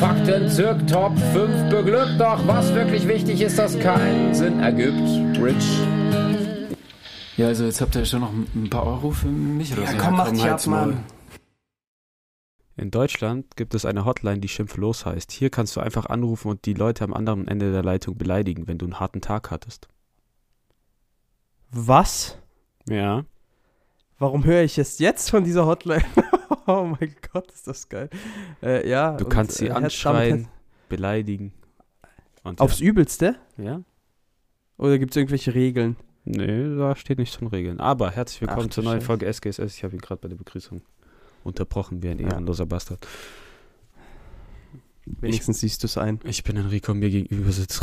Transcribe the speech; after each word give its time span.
Fakten 0.00 0.48
zirk 0.48 0.86
Top 0.86 1.12
5 1.18 1.68
beglückt, 1.68 2.18
doch 2.18 2.46
was 2.46 2.72
wirklich 2.74 3.06
wichtig 3.06 3.42
ist, 3.42 3.58
dass 3.58 3.78
keinen 3.78 4.34
Sinn 4.34 4.58
ergibt. 4.60 5.38
Rich. 5.38 5.78
Ja, 7.36 7.48
also 7.48 7.64
jetzt 7.66 7.82
habt 7.82 7.94
ihr 7.96 8.06
schon 8.06 8.20
noch 8.20 8.32
ein 8.32 8.70
paar 8.70 8.86
Euro 8.86 9.10
für 9.10 9.28
mich 9.28 9.74
oder 9.74 9.82
Ja, 9.82 9.90
so. 9.92 9.96
komm, 9.98 10.16
mach 10.16 10.30
dich 10.30 10.42
ab. 10.44 10.66
Mann. 10.68 11.04
In 12.78 12.90
Deutschland 12.90 13.56
gibt 13.56 13.74
es 13.74 13.84
eine 13.84 14.06
Hotline, 14.06 14.38
die 14.40 14.48
schimpflos 14.48 15.04
heißt. 15.04 15.32
Hier 15.32 15.50
kannst 15.50 15.76
du 15.76 15.80
einfach 15.80 16.06
anrufen 16.06 16.48
und 16.50 16.64
die 16.64 16.72
Leute 16.72 17.04
am 17.04 17.12
anderen 17.12 17.46
Ende 17.46 17.70
der 17.70 17.82
Leitung 17.82 18.16
beleidigen, 18.16 18.66
wenn 18.68 18.78
du 18.78 18.86
einen 18.86 19.00
harten 19.00 19.20
Tag 19.20 19.50
hattest. 19.50 19.86
Was? 21.70 22.38
Ja. 22.88 23.24
Warum 24.20 24.44
höre 24.44 24.62
ich 24.62 24.76
es 24.76 24.98
jetzt 24.98 25.30
von 25.30 25.44
dieser 25.44 25.64
Hotline? 25.64 26.04
oh 26.66 26.84
mein 27.00 27.16
Gott, 27.32 27.50
ist 27.50 27.66
das 27.66 27.88
geil. 27.88 28.10
Äh, 28.62 28.86
ja. 28.86 29.16
Du 29.16 29.24
und, 29.24 29.30
kannst 29.30 29.56
sie 29.56 29.68
äh, 29.68 29.70
anschreien, 29.70 30.46
beleidigen. 30.90 31.52
Und 32.44 32.60
Aufs 32.60 32.80
Übelste? 32.80 33.36
ja. 33.56 33.82
Oder 34.76 34.98
gibt 34.98 35.12
es 35.12 35.16
irgendwelche 35.16 35.54
Regeln? 35.54 35.96
Nee, 36.24 36.76
da 36.76 36.96
steht 36.96 37.18
nichts 37.18 37.36
von 37.36 37.48
Regeln. 37.48 37.80
Aber 37.80 38.10
herzlich 38.10 38.40
willkommen 38.42 38.68
Ach, 38.70 38.74
zur 38.74 38.84
neuen. 38.84 39.00
Folge 39.00 39.26
SGSS. 39.26 39.76
Ich 39.76 39.84
habe 39.84 39.94
ihn 39.94 40.00
gerade 40.00 40.20
bei 40.20 40.28
der 40.28 40.36
Begrüßung 40.36 40.82
unterbrochen, 41.44 42.02
wie 42.02 42.08
ein 42.10 42.18
Ja. 42.18 42.28
ehrenloser 42.28 42.64
Bastard. 42.66 43.06
Wenigstens 45.06 45.60
siehst 45.60 45.82
du 45.82 45.86
es 45.86 45.96
ein. 45.98 46.20
Ich 46.24 46.44
bin 46.44 46.56
Enrico, 46.58 46.92
mir 46.94 47.10
gegenüber 47.10 47.52
sitzt. 47.52 47.82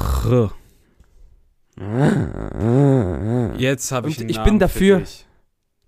Jetzt 3.60 3.92
habe 3.92 4.10
ich 4.10 4.20
Und 4.20 4.30
ich 4.30 4.44
bin 4.44 4.54
für 4.56 4.60
dafür- 4.60 5.00
dich. 5.00 5.27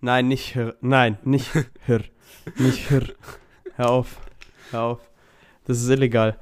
Nein, 0.02 0.28
nicht 0.28 0.55
hör. 0.55 0.75
Nein, 0.81 1.17
nicht 1.23 1.52
hör. 1.86 2.02
Nicht 2.58 2.89
hör. 2.89 3.03
Hör 3.75 3.89
auf. 3.89 4.17
Hör 4.72 4.81
auf. 4.81 5.09
Das 5.66 5.81
ist 5.81 5.89
illegal. 5.89 6.38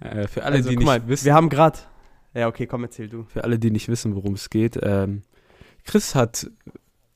Äh, 0.00 0.26
für 0.26 0.42
alle, 0.42 0.56
also, 0.56 0.70
die 0.70 0.76
nicht 0.76 0.86
mal, 0.86 1.06
wissen, 1.06 1.24
wir 1.24 1.34
haben 1.34 1.48
gerade. 1.48 1.78
Ja, 2.34 2.48
okay, 2.48 2.66
komm, 2.66 2.84
erzähl 2.84 3.08
du. 3.08 3.24
für 3.24 3.44
alle, 3.44 3.58
die 3.58 3.70
nicht 3.70 3.88
wissen, 3.88 4.14
worum 4.14 4.34
es 4.34 4.50
geht, 4.50 4.78
ähm, 4.82 5.22
Chris 5.84 6.14
hat 6.14 6.50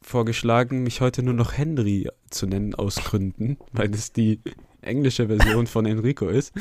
vorgeschlagen, 0.03 0.83
mich 0.83 1.01
heute 1.01 1.23
nur 1.23 1.35
noch 1.35 1.57
Henry 1.57 2.09
zu 2.31 2.47
nennen 2.47 2.75
aus 2.75 2.97
Gründen, 2.97 3.59
weil 3.73 3.93
es 3.93 4.13
die 4.13 4.41
englische 4.83 5.27
Version 5.27 5.67
von 5.67 5.87
Enrico 5.87 6.29
ist. 6.29 6.53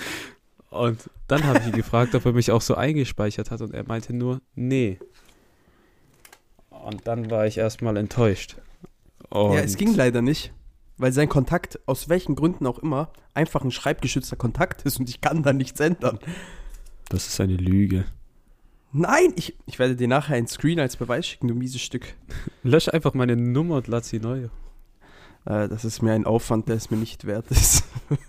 Und 0.69 1.09
dann 1.27 1.43
habe 1.43 1.59
ich 1.59 1.67
ihn 1.67 1.71
gefragt, 1.73 2.15
ob 2.15 2.25
er 2.25 2.33
mich 2.33 2.51
auch 2.51 2.61
so 2.61 2.75
eingespeichert 2.75 3.51
hat 3.51 3.61
und 3.61 3.73
er 3.73 3.85
meinte 3.85 4.13
nur, 4.13 4.41
nee. 4.55 4.99
Und 6.69 7.07
dann 7.07 7.29
war 7.29 7.45
ich 7.45 7.57
erstmal 7.57 7.97
enttäuscht. 7.97 8.57
Und 9.29 9.53
ja, 9.53 9.61
es 9.61 9.77
ging 9.77 9.93
leider 9.95 10.21
nicht. 10.21 10.53
Weil 10.97 11.11
sein 11.11 11.27
Kontakt, 11.27 11.79
aus 11.87 12.07
welchen 12.07 12.35
Gründen 12.35 12.65
auch 12.65 12.79
immer, 12.79 13.11
einfach 13.33 13.63
ein 13.63 13.71
schreibgeschützter 13.71 14.37
Kontakt 14.37 14.83
ist 14.83 14.99
und 14.99 15.09
ich 15.09 15.19
kann 15.19 15.43
da 15.43 15.51
nichts 15.51 15.79
ändern. 15.79 16.19
Das 17.09 17.27
ist 17.27 17.41
eine 17.41 17.57
Lüge. 17.57 18.05
Nein, 18.93 19.33
ich, 19.35 19.57
ich 19.65 19.77
werde 19.77 19.97
dir 19.97 20.07
nachher 20.07 20.37
einen 20.37 20.47
Screen 20.47 20.79
als 20.79 20.95
Beweis 20.95 21.27
schicken, 21.27 21.49
du 21.49 21.53
mieses 21.53 21.81
Stück. 21.81 22.15
Lösch 22.63 22.87
einfach 22.87 23.13
meine 23.13 23.35
Nummer 23.35 23.75
und 23.75 23.87
lad 23.87 24.05
sie 24.05 24.19
neu. 24.19 24.47
Äh, 25.45 25.67
das 25.67 25.83
ist 25.83 26.01
mir 26.01 26.13
ein 26.13 26.25
Aufwand, 26.25 26.69
der 26.69 26.77
es 26.77 26.89
mir 26.91 26.97
nicht 26.97 27.25
wert 27.25 27.51
ist. 27.51 27.83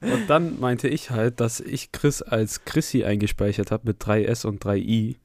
Und 0.00 0.28
dann 0.28 0.60
meinte 0.60 0.86
ich 0.88 1.10
halt, 1.10 1.40
dass 1.40 1.60
ich 1.60 1.90
Chris 1.92 2.20
als 2.20 2.64
Chrissy 2.66 3.04
eingespeichert 3.04 3.70
habe 3.70 3.88
mit 3.88 4.02
3S 4.02 4.46
und 4.46 4.62
3I, 4.62 5.16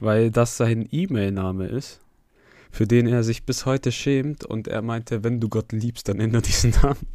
weil 0.00 0.32
das 0.32 0.56
sein 0.56 0.88
E-Mail-Name 0.90 1.68
ist, 1.68 1.99
für 2.70 2.86
den 2.86 3.06
er 3.06 3.22
sich 3.22 3.44
bis 3.44 3.66
heute 3.66 3.92
schämt. 3.92 4.44
Und 4.44 4.68
er 4.68 4.82
meinte, 4.82 5.24
wenn 5.24 5.40
du 5.40 5.48
Gott 5.48 5.72
liebst, 5.72 6.08
dann 6.08 6.20
ändere 6.20 6.42
diesen 6.42 6.70
Namen. 6.82 7.06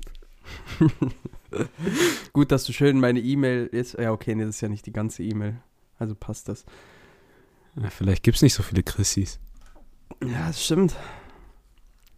Gut, 2.33 2.51
dass 2.51 2.66
du 2.66 2.73
schön 2.73 2.99
meine 2.99 3.19
E-Mail 3.19 3.67
ist. 3.67 3.94
Ja, 3.97 4.11
okay, 4.11 4.35
nee, 4.35 4.44
das 4.45 4.55
ist 4.55 4.61
ja 4.61 4.67
nicht 4.69 4.85
die 4.85 4.91
ganze 4.94 5.23
E-Mail. 5.23 5.57
Also 5.97 6.15
passt 6.15 6.49
das. 6.49 6.65
Ja, 7.81 7.89
vielleicht 7.89 8.23
gibt 8.23 8.35
es 8.38 8.41
nicht 8.41 8.53
so 8.53 8.63
viele 8.63 8.83
Chrissys. 8.83 9.39
Ja, 10.23 10.47
das 10.47 10.63
stimmt. 10.63 10.95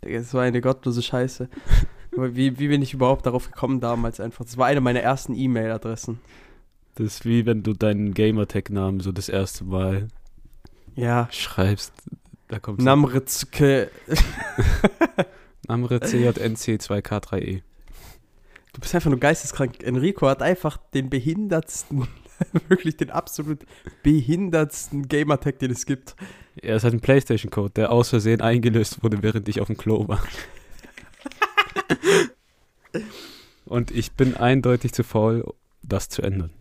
Das 0.02 0.34
war 0.34 0.44
eine 0.44 0.62
gottlose 0.62 1.02
Scheiße. 1.02 1.50
Aber 2.16 2.36
wie, 2.36 2.58
wie 2.58 2.68
bin 2.70 2.82
ich 2.82 2.94
überhaupt 2.94 3.26
darauf 3.26 3.52
gekommen 3.52 3.80
damals 3.80 4.20
einfach? 4.20 4.46
Das 4.46 4.58
war 4.58 4.66
eine 4.68 4.82
meiner 4.82 5.02
ersten 5.02 5.36
E-Mail-Adressen. 5.36 6.20
Das 6.96 7.06
ist 7.08 7.26
wie 7.26 7.46
wenn 7.46 7.62
du 7.62 7.74
deinen 7.74 8.14
Gamertag-Namen 8.16 9.02
so 9.02 9.12
das 9.12 9.30
erste 9.30 9.66
Mal 9.66 10.08
Ja. 10.96 11.28
schreibst. 11.32 11.94
Da 12.48 12.60
kommt 12.60 12.82
Namritzke. 12.82 13.92
Namre 15.68 15.98
CJNC2K3E. 15.98 17.62
Du 18.74 18.82
bist 18.82 18.96
einfach 18.96 19.10
nur 19.10 19.20
geisteskrank. 19.20 19.84
Enrico 19.84 20.28
hat 20.28 20.42
einfach 20.42 20.78
den 20.94 21.10
behindertsten, 21.10 22.08
wirklich 22.70 22.96
den 22.96 23.10
absolut 23.10 23.66
behindertsten 24.04 25.08
Gamertag, 25.08 25.60
den 25.60 25.72
es 25.72 25.86
gibt. 25.86 26.16
Er 26.56 26.78
ist 26.78 26.84
halt 26.84 26.94
ein 26.94 27.02
Playstation-Code, 27.02 27.72
der 27.72 27.92
aus 27.92 28.10
Versehen 28.10 28.40
eingelöst 28.42 29.04
wurde, 29.04 29.22
während 29.24 29.50
ich 29.50 29.60
auf 29.60 29.68
dem 29.68 29.78
Klo 29.78 30.08
war. 30.08 30.24
Und 33.66 33.92
ich 33.92 34.14
bin 34.14 34.38
eindeutig 34.38 34.94
zu 34.94 35.04
faul, 35.04 35.44
das 35.84 36.08
zu 36.08 36.22
ändern. 36.22 36.52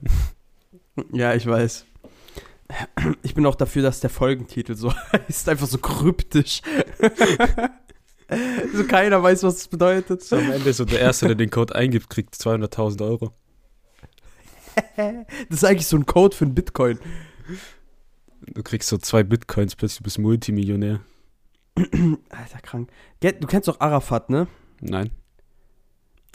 Ja, 1.12 1.34
ich 1.34 1.46
weiß. 1.46 1.86
Ich 3.22 3.34
bin 3.34 3.46
auch 3.46 3.54
dafür, 3.54 3.82
dass 3.82 4.00
der 4.00 4.10
Folgentitel 4.10 4.74
so 4.74 4.92
heißt, 5.12 5.48
einfach 5.48 5.66
so 5.66 5.78
kryptisch. 5.78 6.62
so 8.74 8.84
keiner 8.84 9.22
weiß, 9.22 9.42
was 9.44 9.56
es 9.56 9.68
bedeutet. 9.68 10.22
So 10.22 10.36
am 10.36 10.50
Ende 10.50 10.72
so 10.72 10.84
der 10.84 11.00
Erste, 11.00 11.26
der 11.26 11.36
den 11.36 11.50
Code 11.50 11.74
eingibt, 11.74 12.10
kriegt 12.10 12.34
200.000 12.34 13.04
Euro. 13.04 13.32
Das 14.96 15.62
ist 15.62 15.64
eigentlich 15.64 15.86
so 15.86 15.96
ein 15.96 16.04
Code 16.04 16.36
für 16.36 16.44
einen 16.44 16.54
Bitcoin. 16.54 16.98
Du 18.46 18.62
kriegst 18.62 18.90
so 18.90 18.98
zwei 18.98 19.22
Bitcoins, 19.22 19.74
plötzlich 19.74 20.02
bist 20.02 20.18
du 20.18 20.20
Multimillionär. 20.20 21.00
Alter, 21.76 22.58
krank. 22.62 22.90
Du 23.20 23.46
kennst 23.46 23.68
doch 23.68 23.80
Arafat, 23.80 24.28
ne? 24.28 24.48
Nein. 24.82 25.10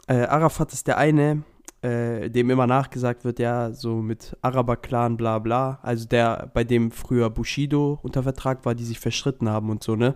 Äh, 0.07 0.23
Arafat 0.23 0.73
ist 0.73 0.87
der 0.87 0.97
eine, 0.97 1.43
äh, 1.81 2.29
dem 2.29 2.49
immer 2.49 2.67
nachgesagt 2.67 3.25
wird, 3.25 3.39
ja, 3.39 3.71
so 3.71 3.95
mit 3.95 4.37
Araber-Clan, 4.41 5.17
bla 5.17 5.39
bla. 5.39 5.79
Also 5.81 6.07
der, 6.07 6.51
bei 6.53 6.63
dem 6.63 6.91
früher 6.91 7.29
Bushido 7.29 7.99
unter 8.03 8.23
Vertrag 8.23 8.65
war, 8.65 8.75
die 8.75 8.83
sich 8.83 8.99
verstritten 8.99 9.49
haben 9.49 9.69
und 9.69 9.83
so, 9.83 9.95
ne? 9.95 10.15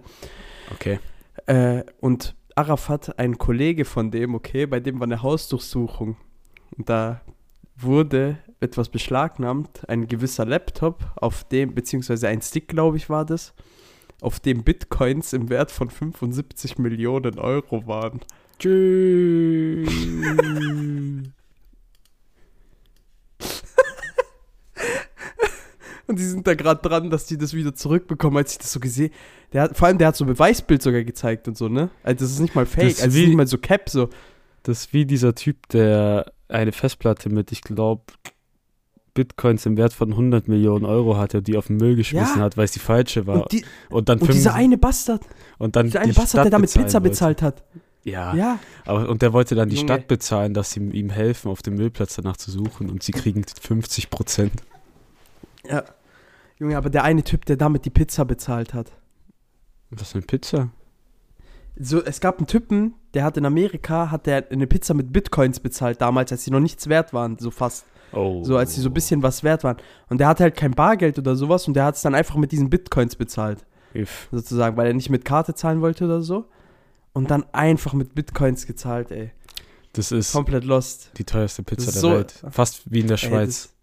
Okay. 0.74 1.00
Äh, 1.48 1.84
und 2.00 2.36
Arafat, 2.56 3.18
ein 3.20 3.38
Kollege 3.38 3.84
von 3.84 4.12
dem, 4.12 4.36
okay, 4.36 4.66
bei 4.66 4.80
dem 4.80 5.00
war 5.00 5.08
eine 5.08 5.22
Hausdurchsuchung. 5.22 6.18
Und 6.78 6.90
da 6.90 7.22
wurde 7.76 8.38
etwas 8.60 8.90
beschlagnahmt, 8.90 9.90
ein 9.90 10.08
gewisser 10.08 10.46
Laptop, 10.46 11.04
auf 11.16 11.44
dem, 11.46 11.74
beziehungsweise 11.74 12.28
ein 12.28 12.42
Stick, 12.42 12.68
glaube 12.68 12.98
ich, 12.98 13.10
war 13.10 13.26
das, 13.26 13.54
auf 14.22 14.40
dem 14.40 14.64
Bitcoins 14.64 15.34
im 15.34 15.50
Wert 15.50 15.72
von 15.72 15.90
75 15.90 16.78
Millionen 16.78 17.40
Euro 17.40 17.86
waren. 17.88 18.22
Tschüss. 18.60 19.90
Und 26.08 26.20
die 26.20 26.24
sind 26.24 26.46
da 26.46 26.54
gerade 26.54 26.88
dran, 26.88 27.10
dass 27.10 27.26
die 27.26 27.38
das 27.38 27.54
wieder 27.54 27.74
zurückbekommen, 27.74 28.38
als 28.38 28.54
ich 28.54 28.58
das 28.60 28.72
so 28.72 28.80
gesehen 28.80 29.12
der 29.54 29.64
hat, 29.64 29.78
Vor 29.78 29.88
allem, 29.88 29.98
der 29.98 30.08
hat 30.10 30.16
so 30.16 30.24
ein 30.26 30.28
Beweisbild 30.28 30.82
sogar 30.82 31.04
gezeigt 31.04 31.48
und 31.48 31.58
so, 31.58 31.68
ne? 31.70 31.90
Also 32.04 32.26
das 32.26 32.32
ist 32.32 32.40
nicht 32.40 32.56
mal 32.56 32.66
fake, 32.66 32.90
Das 32.90 33.02
also 33.02 33.16
wie- 33.18 33.22
ist 33.22 33.28
nicht 33.30 33.38
mal 33.38 33.48
so 33.48 33.58
Cap, 33.58 33.90
so. 33.90 34.10
Das 34.64 34.80
ist 34.82 34.94
wie 34.94 35.06
dieser 35.06 35.34
Typ, 35.36 35.68
der 35.70 36.32
eine 36.48 36.72
Festplatte 36.72 37.30
mit, 37.30 37.52
ich 37.52 37.62
glaube, 37.62 38.04
Bitcoins 39.14 39.66
im 39.66 39.78
Wert 39.78 39.94
von 39.94 40.12
100 40.12 40.48
Millionen 40.48 40.84
Euro 40.86 41.18
hatte 41.18 41.38
und 41.38 41.48
die 41.48 41.56
auf 41.58 41.68
den 41.68 41.78
Müll 41.78 41.96
geschmissen 41.96 42.38
Ja. 42.40 42.44
hat, 42.44 42.58
weil 42.58 42.66
es 42.66 42.72
die 42.72 42.80
falsche 42.80 43.26
war. 43.28 43.44
Und, 43.44 43.52
die, 43.52 43.64
Und 43.90 44.10
dann 44.10 44.20
und 44.20 44.28
dieser 44.34 44.52
75 44.52 44.56
eine 44.66 44.78
Bastard, 44.78 45.22
und 45.58 45.76
dann 45.76 45.86
dieser 45.86 46.02
eine 46.02 46.14
Bastard, 46.14 46.34
der 46.34 46.42
Stadt 46.42 46.54
damit 46.54 46.70
bezahlen 46.70 46.86
Pizza 46.86 46.98
wollte. 47.00 47.10
bezahlt 47.10 47.42
hat. 47.42 47.64
Ja, 48.04 48.36
Ja. 48.36 48.60
aber 48.86 49.08
und 49.10 49.22
der 49.22 49.32
wollte 49.34 49.56
dann 49.56 49.70
die 49.70 49.78
Junge. 49.78 49.88
Stadt 49.88 50.08
bezahlen, 50.08 50.54
dass 50.54 50.72
sie 50.72 50.80
ihm 50.82 51.10
helfen, 51.10 51.50
auf 51.50 51.62
dem 51.62 51.76
Müllplatz 51.76 52.16
danach 52.16 52.38
zu 52.38 52.52
suchen 52.52 52.90
und 52.90 53.02
sie 53.04 53.14
kriegen 53.14 53.44
50 53.62 54.10
Prozent. 54.10 54.52
Ja. 55.68 55.84
Junge, 56.58 56.78
aber 56.78 56.90
der 56.90 57.04
eine 57.04 57.24
Typ, 57.24 57.46
der 57.46 57.58
damit 57.58 57.86
die 57.86 57.90
Pizza 57.90 58.24
bezahlt 58.26 58.74
hat. 58.74 58.92
Was 59.90 60.12
für 60.12 60.20
eine 60.20 60.26
Pizza? 60.28 60.70
So, 61.78 62.02
es 62.04 62.22
gab 62.22 62.38
einen 62.38 62.48
Typen, 62.48 62.94
der 63.14 63.24
hat 63.26 63.36
in 63.38 63.46
Amerika, 63.46 64.10
hat 64.10 64.26
der 64.28 64.50
eine 64.50 64.66
Pizza 64.66 64.94
mit 64.94 65.12
Bitcoins 65.12 65.60
bezahlt 65.60 66.00
damals, 66.00 66.32
als 66.32 66.46
sie 66.46 66.52
noch 66.52 66.62
nichts 66.62 66.88
wert 66.88 67.14
waren, 67.14 67.38
so 67.38 67.52
fast. 67.52 67.86
Oh. 68.14 68.44
So 68.46 68.56
als 68.56 68.76
die 68.76 68.80
so 68.82 68.90
ein 68.90 68.94
bisschen 68.94 69.24
was 69.24 69.44
wert 69.44 69.66
waren. 69.66 69.78
Und 70.10 70.20
der 70.20 70.28
hatte 70.28 70.44
halt 70.44 70.56
kein 70.56 70.72
Bargeld 70.72 71.20
oder 71.20 71.36
sowas 71.36 71.68
und 71.68 71.74
der 71.74 71.84
hat 71.84 71.96
es 71.96 72.02
dann 72.02 72.16
einfach 72.16 72.36
mit 72.36 72.54
diesen 72.54 72.70
Bitcoins 72.70 73.18
bezahlt. 73.18 73.66
If. 73.94 74.30
Sozusagen, 74.32 74.78
weil 74.78 74.88
er 74.88 74.94
nicht 74.94 75.10
mit 75.10 75.26
Karte 75.26 75.54
zahlen 75.54 75.82
wollte 75.82 76.06
oder 76.06 76.22
so. 76.22 76.46
Und 77.12 77.30
dann 77.32 77.46
einfach 77.52 77.94
mit 77.94 78.16
Bitcoins 78.16 78.66
gezahlt, 78.68 79.12
ey. 79.12 79.32
Das 79.94 80.12
ist 80.14 80.32
Komplett 80.34 80.64
lost. 80.66 81.12
die 81.18 81.24
teuerste 81.26 81.64
Pizza 81.64 81.92
der 81.92 82.02
so- 82.02 82.12
Welt. 82.12 82.44
Fast 82.52 82.90
wie 82.92 83.00
in 83.02 83.08
der 83.08 83.16
Ey, 83.22 83.30
Schweiz. 83.30 83.48
das- 83.64 83.74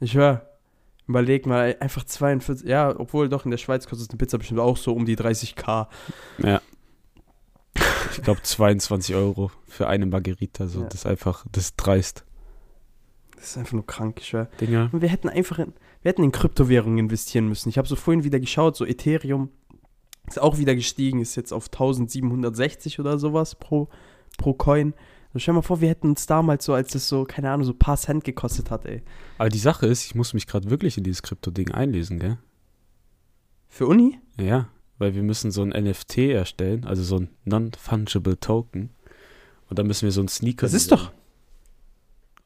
ich 0.00 0.14
höre. 0.14 0.46
Überleg 1.08 1.46
mal, 1.46 1.76
einfach 1.80 2.04
42. 2.04 2.68
Ja, 2.68 2.98
obwohl 2.98 3.28
doch 3.28 3.44
in 3.44 3.50
der 3.50 3.58
Schweiz 3.58 3.86
kostet 3.86 4.10
eine 4.10 4.18
Pizza 4.18 4.38
bestimmt 4.38 4.60
auch 4.60 4.76
so 4.76 4.92
um 4.92 5.04
die 5.04 5.16
30k. 5.16 5.86
ja. 6.38 6.60
Ich 8.12 8.22
glaube 8.22 8.40
22 8.42 9.14
Euro 9.14 9.50
für 9.66 9.88
eine 9.88 10.06
Margarita. 10.06 10.66
So. 10.66 10.80
Ja. 10.80 10.86
Das 10.86 11.00
ist 11.00 11.06
einfach, 11.06 11.44
das 11.52 11.64
ist 11.64 11.76
dreist. 11.76 12.24
Das 13.36 13.50
ist 13.50 13.58
einfach 13.58 13.74
nur 13.74 13.86
krank, 13.86 14.18
ich 14.20 14.28
schwör. 14.28 14.46
Dinger. 14.60 14.88
Und 14.92 15.02
wir 15.02 15.08
hätten 15.10 15.28
einfach 15.28 15.58
in, 15.58 15.74
wir 16.02 16.08
hätten 16.10 16.24
in 16.24 16.32
Kryptowährungen 16.32 16.98
investieren 16.98 17.48
müssen. 17.48 17.68
Ich 17.68 17.78
habe 17.78 17.86
so 17.86 17.94
vorhin 17.94 18.24
wieder 18.24 18.40
geschaut, 18.40 18.76
so 18.76 18.86
Ethereum 18.86 19.50
ist 20.26 20.40
auch 20.40 20.58
wieder 20.58 20.74
gestiegen, 20.74 21.20
ist 21.20 21.36
jetzt 21.36 21.52
auf 21.52 21.66
1760 21.66 22.98
oder 22.98 23.18
sowas 23.18 23.54
pro, 23.54 23.88
pro 24.38 24.54
Coin. 24.54 24.94
So, 25.36 25.40
stell 25.40 25.52
dir 25.52 25.56
mal 25.56 25.62
vor, 25.62 25.82
wir 25.82 25.90
hätten 25.90 26.08
uns 26.08 26.24
damals 26.24 26.64
so, 26.64 26.72
als 26.72 26.94
es 26.94 27.10
so, 27.10 27.24
keine 27.24 27.50
Ahnung, 27.50 27.66
so 27.66 27.72
ein 27.72 27.78
paar 27.78 27.98
Cent 27.98 28.24
gekostet 28.24 28.70
hat, 28.70 28.86
ey. 28.86 29.02
Aber 29.36 29.50
die 29.50 29.58
Sache 29.58 29.84
ist, 29.86 30.06
ich 30.06 30.14
muss 30.14 30.32
mich 30.32 30.46
gerade 30.46 30.70
wirklich 30.70 30.96
in 30.96 31.04
dieses 31.04 31.20
Krypto-Ding 31.22 31.72
einlesen, 31.72 32.18
gell? 32.18 32.38
Für 33.68 33.86
Uni? 33.86 34.18
Ja, 34.40 34.68
weil 34.96 35.14
wir 35.14 35.22
müssen 35.22 35.50
so 35.50 35.60
ein 35.62 35.68
NFT 35.70 36.18
erstellen, 36.30 36.86
also 36.86 37.02
so 37.02 37.16
ein 37.18 37.28
Non-Fungible 37.44 38.40
Token. 38.40 38.88
Und 39.68 39.78
dann 39.78 39.86
müssen 39.86 40.06
wir 40.06 40.12
so 40.12 40.22
ein 40.22 40.28
Sneaker. 40.28 40.64
Das 40.64 40.72
ist 40.72 40.90
doch- 40.90 41.12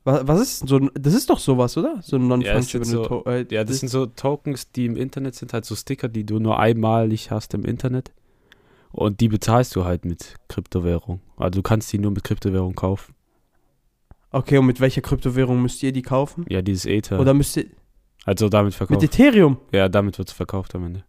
Was, 0.03 0.27
was 0.27 0.41
ist 0.41 0.69
so 0.69 0.79
ein, 0.79 0.91
das 0.95 1.15
ist 1.15 1.31
doch 1.31 1.39
sowas, 1.39 1.77
oder? 1.77 2.01
So 2.03 2.17
ein 2.17 2.41
Ja, 2.41 2.55
ist 2.59 2.73
jetzt 2.73 2.89
so- 2.89 3.03
non-fungible 3.03 3.47
äh, 3.51 3.55
Ja, 3.55 3.63
das 3.63 3.79
sind 3.79 3.89
so 3.91 4.07
Tokens, 4.07 4.73
die 4.73 4.87
im 4.87 4.97
Internet 4.97 5.37
sind, 5.37 5.53
halt 5.53 5.65
so 5.65 5.77
Sticker, 5.77 6.09
die 6.09 6.25
du 6.25 6.41
nur 6.41 6.59
einmalig 6.59 7.31
hast 7.31 7.55
im 7.55 7.65
Internet. 7.65 8.11
Und 8.93 9.21
die 9.21 9.29
bezahlst 9.29 9.77
du 9.77 9.85
halt 9.85 10.05
mit 10.05 10.35
Kryptowährung. 10.49 11.21
Also 11.37 11.59
du 11.59 11.63
kannst 11.63 11.93
die 11.93 11.99
nur 11.99 12.11
mit 12.11 12.25
Kryptowährung 12.25 12.75
kaufen. 12.75 13.15
Okay, 14.33 14.59
und 14.59 14.67
mit 14.67 14.81
welcher 14.81 15.01
Kryptowährung 15.01 15.61
müsst 15.61 15.83
ihr 15.83 15.93
die 15.93 16.03
kaufen? 16.03 16.45
Ja, 16.49 16.63
dieses 16.63 16.87
Ether. 16.87 17.21
Oder 17.21 17.35
müsst 17.35 17.57
ihr, 17.57 17.67
also 18.25 18.49
damit 18.49 18.71
mit 18.71 18.75
verkauft. 18.75 19.03
Ethereum? 19.03 19.59
Ja, 19.73 19.89
damit 19.89 20.19
wird 20.19 20.29
es 20.29 20.35
verkauft 20.35 20.75
am 20.75 20.85
Ende. 20.85 21.05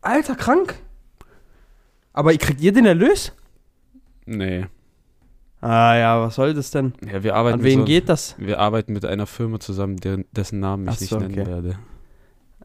Alter, 0.00 0.34
krank. 0.34 0.74
Aber 2.12 2.34
kriegt 2.34 2.60
ihr 2.60 2.72
den 2.72 2.86
Erlös? 2.86 3.32
Nee. 4.26 4.66
Ah 5.60 5.94
ja, 5.94 6.20
was 6.20 6.34
soll 6.34 6.54
das 6.54 6.70
denn? 6.72 6.92
Ja, 7.06 7.22
wir 7.22 7.36
arbeiten 7.36 7.54
An 7.54 7.60
mit 7.60 7.70
wen 7.70 7.78
so, 7.80 7.84
geht 7.84 8.08
das? 8.08 8.34
Wir 8.38 8.58
arbeiten 8.58 8.92
mit 8.92 9.04
einer 9.04 9.26
Firma 9.26 9.60
zusammen, 9.60 9.96
deren, 9.96 10.24
dessen 10.32 10.58
Namen 10.58 10.88
ich 10.88 10.94
Ach 10.94 11.00
nicht 11.00 11.10
so, 11.10 11.18
nennen 11.18 11.38
okay. 11.38 11.46
werde, 11.46 11.78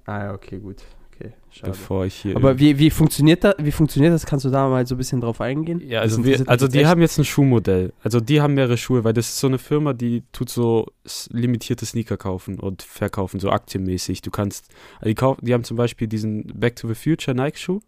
Ah 0.06 0.24
ja, 0.24 0.34
okay, 0.34 0.60
gut. 0.60 0.84
Okay, 1.20 1.34
schade. 1.50 1.72
bevor 1.72 2.06
ich 2.06 2.14
hier. 2.16 2.36
Aber 2.36 2.60
wie, 2.60 2.78
wie, 2.78 2.90
funktioniert 2.92 3.44
das, 3.44 3.56
wie 3.58 3.72
funktioniert 3.72 4.14
das? 4.14 4.26
Kannst 4.26 4.46
du 4.46 4.50
da 4.50 4.68
mal 4.70 4.86
so 4.86 4.94
ein 4.96 4.98
bisschen 5.00 5.20
drauf 5.22 5.42
eingehen? 5.42 5.82
Ja, 5.84 6.02
also, 6.02 6.24
wir, 6.24 6.48
also 6.48 6.68
die 6.68 6.80
echt. 6.80 6.88
haben 6.88 7.02
jetzt 7.02 7.18
ein 7.18 7.26
Schuhmodell. 7.26 7.94
Also 8.04 8.20
die 8.20 8.40
haben 8.42 8.54
mehrere 8.54 8.78
Schuhe, 8.78 9.04
weil 9.04 9.14
das 9.14 9.30
ist 9.30 9.40
so 9.40 9.48
eine 9.48 9.58
Firma, 9.58 9.94
die 9.94 10.24
tut 10.32 10.50
so 10.50 10.86
limitierte 11.32 11.86
Sneaker 11.88 12.18
kaufen 12.18 12.60
und 12.60 12.84
verkaufen, 12.84 13.40
so 13.40 13.50
aktienmäßig. 13.50 14.22
Du 14.22 14.30
kannst, 14.30 14.68
also 15.00 15.08
die, 15.10 15.16
kauf, 15.16 15.38
die 15.42 15.54
haben 15.54 15.64
zum 15.64 15.78
Beispiel 15.78 16.08
diesen 16.08 16.46
Back 16.54 16.76
to 16.76 16.88
the 16.88 16.96
Future 16.96 17.36
Nike-Schuh 17.36 17.80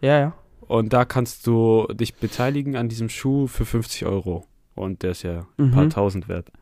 Ja, 0.00 0.18
ja. 0.20 0.34
und 0.60 0.92
da 0.92 1.04
kannst 1.04 1.46
du 1.48 1.88
dich 1.94 2.14
beteiligen 2.14 2.76
an 2.76 2.88
diesem 2.88 3.08
Schuh 3.08 3.48
für 3.48 3.64
50 3.64 4.06
Euro. 4.06 4.44
Und 4.76 5.02
der 5.02 5.12
ist 5.12 5.22
ja 5.24 5.46
ein 5.58 5.66
Mhm. 5.66 5.70
paar 5.72 5.88
tausend 5.90 6.28
wert. 6.28 6.52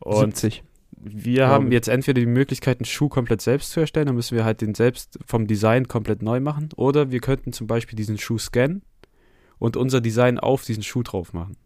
Und 0.00 0.36
70. 0.36 0.64
wir 1.00 1.34
Glaube 1.34 1.52
haben 1.52 1.72
jetzt 1.72 1.88
entweder 1.88 2.20
die 2.20 2.26
Möglichkeit, 2.26 2.78
einen 2.78 2.84
Schuh 2.86 3.08
komplett 3.08 3.40
selbst 3.40 3.70
zu 3.72 3.80
erstellen, 3.80 4.06
dann 4.06 4.16
müssen 4.16 4.36
wir 4.36 4.44
halt 4.44 4.60
den 4.60 4.74
selbst 4.74 5.18
vom 5.26 5.46
Design 5.46 5.88
komplett 5.88 6.22
neu 6.22 6.40
machen. 6.40 6.70
Oder 6.76 7.10
wir 7.10 7.20
könnten 7.20 7.52
zum 7.52 7.66
Beispiel 7.66 7.96
diesen 7.96 8.18
Schuh 8.18 8.38
scannen 8.38 8.82
und 9.58 9.76
unser 9.76 10.00
Design 10.00 10.38
auf 10.38 10.64
diesen 10.64 10.82
Schuh 10.82 11.02
drauf 11.02 11.32
machen. 11.32 11.56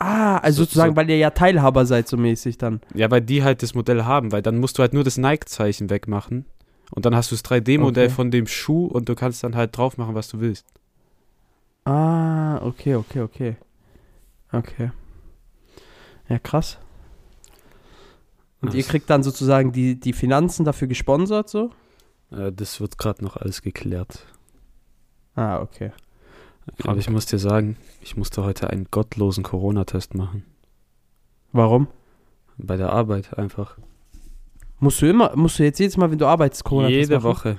Ah, 0.00 0.38
also 0.38 0.58
So- 0.58 0.64
sozusagen, 0.64 0.92
so- 0.92 0.96
weil 0.96 1.10
ihr 1.10 1.16
ja 1.18 1.30
Teilhaber 1.30 1.84
seid, 1.84 2.06
so 2.08 2.16
mäßig 2.16 2.56
dann. 2.58 2.80
Ja, 2.94 3.10
weil 3.10 3.20
die 3.20 3.42
halt 3.42 3.62
das 3.62 3.74
Modell 3.74 4.04
haben, 4.04 4.30
weil 4.30 4.42
dann 4.42 4.58
musst 4.58 4.78
du 4.78 4.82
halt 4.82 4.92
nur 4.94 5.02
das 5.02 5.18
Nike-Zeichen 5.18 5.90
wegmachen 5.90 6.44
und 6.92 7.04
dann 7.04 7.16
hast 7.16 7.30
du 7.32 7.34
das 7.34 7.42
3D-Modell 7.44 8.06
Okay. 8.06 8.14
von 8.14 8.30
dem 8.30 8.46
Schuh 8.46 8.86
und 8.86 9.08
du 9.08 9.14
kannst 9.16 9.42
dann 9.42 9.56
halt 9.56 9.76
drauf 9.76 9.98
machen, 9.98 10.14
was 10.14 10.28
du 10.28 10.38
willst. 10.40 10.66
Ah, 11.84 12.58
okay, 12.64 12.94
okay, 12.94 13.20
okay. 13.22 13.56
Okay. 14.52 14.90
Ja, 16.28 16.38
krass. 16.38 16.78
Und 18.60 18.74
ihr 18.74 18.80
Das- 18.82 18.90
kriegt 18.90 19.08
dann 19.08 19.22
sozusagen 19.22 19.72
die, 19.72 19.98
die 19.98 20.12
Finanzen 20.12 20.64
dafür 20.64 20.88
gesponsert, 20.88 21.48
so? 21.48 21.70
Äh, 22.30 22.52
das 22.52 22.80
wird 22.80 22.98
gerade 22.98 23.24
noch 23.24 23.36
alles 23.36 23.62
geklärt. 23.62 24.26
Ah, 25.34 25.60
okay. 25.60 25.92
Aber 26.84 26.98
ich 26.98 27.08
muss 27.08 27.26
dir 27.26 27.38
sagen, 27.38 27.76
ich 28.02 28.16
musste 28.16 28.42
heute 28.44 28.68
einen 28.68 28.88
gottlosen 28.90 29.42
Corona-Test 29.42 30.14
machen. 30.14 30.44
Warum? 31.52 31.86
Bei 32.58 32.76
der 32.76 32.92
Arbeit 32.92 33.38
einfach. 33.38 33.78
Musst 34.80 35.00
du 35.00 35.06
immer, 35.06 35.34
musst 35.34 35.58
du 35.58 35.62
jetzt 35.64 35.78
jedes 35.78 35.96
Mal, 35.96 36.10
wenn 36.10 36.18
du 36.18 36.26
arbeitest, 36.26 36.64
corona 36.64 36.88
Jede 36.88 37.22
Woche. 37.22 37.56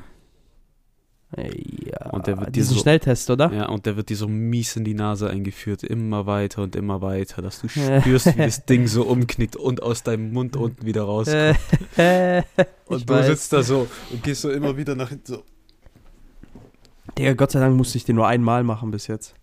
Ja, 1.38 2.10
Und 2.10 2.26
der 2.26 2.40
wird 2.40 2.56
diesen 2.56 2.74
so- 2.76 2.82
Schnelltest, 2.82 3.30
oder? 3.30 3.54
Ja, 3.54 3.70
und 3.70 3.86
der 3.86 3.96
wird 3.96 4.10
dir 4.10 4.16
so 4.18 4.28
mies 4.28 4.76
in 4.76 4.84
die 4.84 4.96
Nase 4.96 5.30
eingeführt, 5.30 5.84
immer 5.84 6.26
weiter 6.26 6.64
und 6.64 6.76
immer 6.76 7.02
weiter, 7.04 7.44
dass 7.44 7.62
du 7.62 7.68
spürst, 7.70 8.26
wie 8.36 8.38
das 8.42 8.66
Ding 8.66 8.88
so 8.88 9.04
umknickt 9.04 9.56
und 9.56 9.84
aus 9.84 10.02
deinem 10.02 10.34
Mund 10.34 10.56
unten 10.58 10.86
wieder 10.86 11.04
rauskommt. 11.04 11.58
Und 12.88 12.98
ich 12.98 13.06
du 13.06 13.14
weiß. 13.14 13.28
sitzt 13.28 13.54
da 13.54 13.62
so 13.62 13.88
und 14.12 14.24
gehst 14.24 14.42
so 14.42 14.50
immer 14.50 14.76
wieder 14.76 14.96
nach 14.96 15.10
hinten 15.10 15.34
so. 15.34 15.44
Digga, 17.16 17.34
Gott 17.34 17.52
sei 17.52 17.60
Dank 17.60 17.76
musste 17.78 17.98
ich 18.00 18.06
den 18.06 18.16
nur 18.16 18.28
einmal 18.28 18.64
machen 18.64 18.90
bis 18.90 19.06
jetzt. 19.06 19.36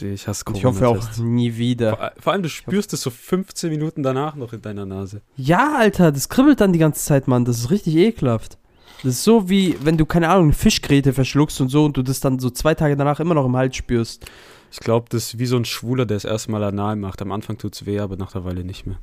Ich 0.00 0.28
hasse 0.28 0.44
ich 0.54 0.64
hoffe 0.64 0.86
auch 0.88 1.16
nie 1.18 1.56
wieder. 1.56 1.96
Vor, 1.96 2.12
vor 2.20 2.32
allem, 2.32 2.42
du 2.42 2.48
spürst 2.48 2.92
es 2.92 3.02
so 3.02 3.10
15 3.10 3.70
Minuten 3.70 4.02
danach 4.04 4.36
noch 4.36 4.52
in 4.52 4.62
deiner 4.62 4.86
Nase. 4.86 5.22
Ja, 5.36 5.76
Alter, 5.76 6.12
das 6.12 6.28
kribbelt 6.28 6.60
dann 6.60 6.72
die 6.72 6.78
ganze 6.78 7.04
Zeit, 7.04 7.26
Mann. 7.28 7.44
Das 7.44 7.58
ist 7.58 7.70
richtig 7.70 7.96
ekelhaft. 7.96 8.58
Das 9.02 9.12
ist 9.12 9.24
so 9.24 9.48
wie, 9.48 9.76
wenn 9.82 9.96
du, 9.96 10.06
keine 10.06 10.28
Ahnung, 10.28 10.44
eine 10.44 10.52
Fischgräte 10.52 11.12
verschluckst 11.12 11.60
und 11.60 11.68
so 11.68 11.84
und 11.84 11.96
du 11.96 12.02
das 12.02 12.20
dann 12.20 12.38
so 12.38 12.50
zwei 12.50 12.74
Tage 12.74 12.96
danach 12.96 13.20
immer 13.20 13.34
noch 13.34 13.46
im 13.46 13.56
Hals 13.56 13.76
spürst. 13.76 14.26
Ich 14.72 14.80
glaube, 14.80 15.06
das 15.10 15.26
ist 15.34 15.38
wie 15.38 15.46
so 15.46 15.56
ein 15.56 15.64
Schwuler, 15.64 16.06
der 16.06 16.16
es 16.16 16.24
erstmal 16.24 16.64
anal 16.64 16.96
macht. 16.96 17.22
Am 17.22 17.30
Anfang 17.30 17.58
tut's 17.58 17.86
weh, 17.86 18.00
aber 18.00 18.16
nach 18.16 18.32
der 18.32 18.44
Weile 18.44 18.64
nicht 18.64 18.86
mehr. 18.86 18.98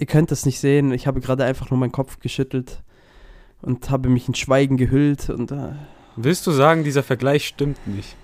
Ihr 0.00 0.06
könnt 0.06 0.30
das 0.30 0.46
nicht 0.46 0.60
sehen. 0.60 0.92
Ich 0.92 1.06
habe 1.06 1.20
gerade 1.20 1.44
einfach 1.44 1.68
nur 1.68 1.78
meinen 1.78 1.92
Kopf 1.92 2.20
geschüttelt 2.20 2.82
und 3.60 3.90
habe 3.90 4.08
mich 4.08 4.28
in 4.28 4.34
Schweigen 4.34 4.78
gehüllt 4.78 5.28
und 5.28 5.52
äh, 5.52 5.72
Willst 6.16 6.46
du 6.46 6.52
sagen, 6.52 6.84
dieser 6.84 7.02
Vergleich 7.02 7.46
stimmt 7.46 7.86
nicht? 7.86 8.16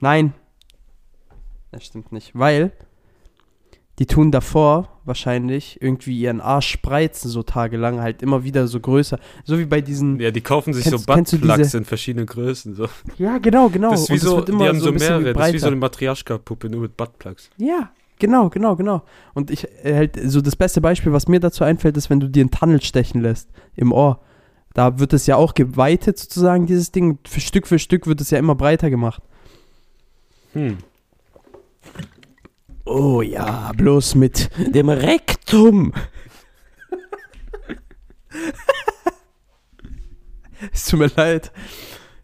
nein. 0.00 0.34
Das 1.70 1.86
stimmt 1.86 2.12
nicht, 2.12 2.38
weil 2.38 2.72
die 3.98 4.06
tun 4.06 4.30
davor 4.32 4.88
wahrscheinlich 5.04 5.80
irgendwie 5.82 6.18
ihren 6.18 6.40
Arsch 6.40 6.68
spreizen 6.68 7.30
so 7.30 7.42
tagelang 7.42 8.00
halt 8.00 8.22
immer 8.22 8.42
wieder 8.42 8.66
so 8.66 8.80
größer, 8.80 9.18
so 9.44 9.58
wie 9.58 9.66
bei 9.66 9.80
diesen 9.80 10.18
Ja, 10.18 10.30
die 10.30 10.40
kaufen 10.40 10.72
sich 10.72 10.84
Kennst- 10.84 11.06
so 11.06 11.12
Buttplugs 11.14 11.74
in 11.74 11.84
verschiedenen 11.84 12.26
Größen. 12.26 12.74
So. 12.74 12.88
Ja, 13.18 13.38
genau, 13.38 13.68
genau. 13.68 13.90
Das 13.90 14.02
ist 14.02 14.10
wie 14.10 14.18
so, 14.18 14.36
wird 14.38 14.48
die 14.48 14.52
haben 14.54 14.80
so, 14.80 14.92
bisschen 14.92 15.20
mehrere. 15.20 15.34
Das 15.34 15.48
ist 15.48 15.54
wie 15.54 15.58
so 15.58 15.66
eine 15.66 15.76
Matriarchka-Puppe, 15.76 16.68
nur 16.70 16.80
mit 16.80 16.96
Buttplugs. 16.96 17.50
Ja, 17.58 17.90
genau, 18.18 18.48
genau, 18.48 18.76
genau. 18.76 19.02
Und 19.34 19.50
ich 19.50 19.68
äh, 19.84 19.94
halt 19.94 20.18
so 20.24 20.40
das 20.40 20.56
beste 20.56 20.80
Beispiel, 20.80 21.12
was 21.12 21.28
mir 21.28 21.40
dazu 21.40 21.64
einfällt, 21.64 21.96
ist, 21.96 22.10
wenn 22.10 22.20
du 22.20 22.28
dir 22.28 22.40
einen 22.40 22.50
Tunnel 22.50 22.82
stechen 22.82 23.20
lässt 23.20 23.48
im 23.76 23.92
Ohr. 23.92 24.20
Da 24.72 24.98
wird 24.98 25.12
es 25.12 25.26
ja 25.26 25.36
auch 25.36 25.54
geweitet 25.54 26.18
sozusagen, 26.18 26.66
dieses 26.66 26.90
Ding. 26.90 27.18
Für 27.28 27.40
Stück 27.40 27.68
für 27.68 27.78
Stück 27.78 28.06
wird 28.08 28.20
es 28.20 28.30
ja 28.30 28.38
immer 28.38 28.56
breiter 28.56 28.90
gemacht. 28.90 29.22
Hm. 30.52 30.78
Oh 32.84 33.22
ja, 33.22 33.72
bloß 33.72 34.14
mit 34.14 34.50
dem 34.58 34.90
Rektum. 34.90 35.92
es 40.72 40.86
tut 40.86 41.00
mir 41.00 41.10
leid. 41.16 41.50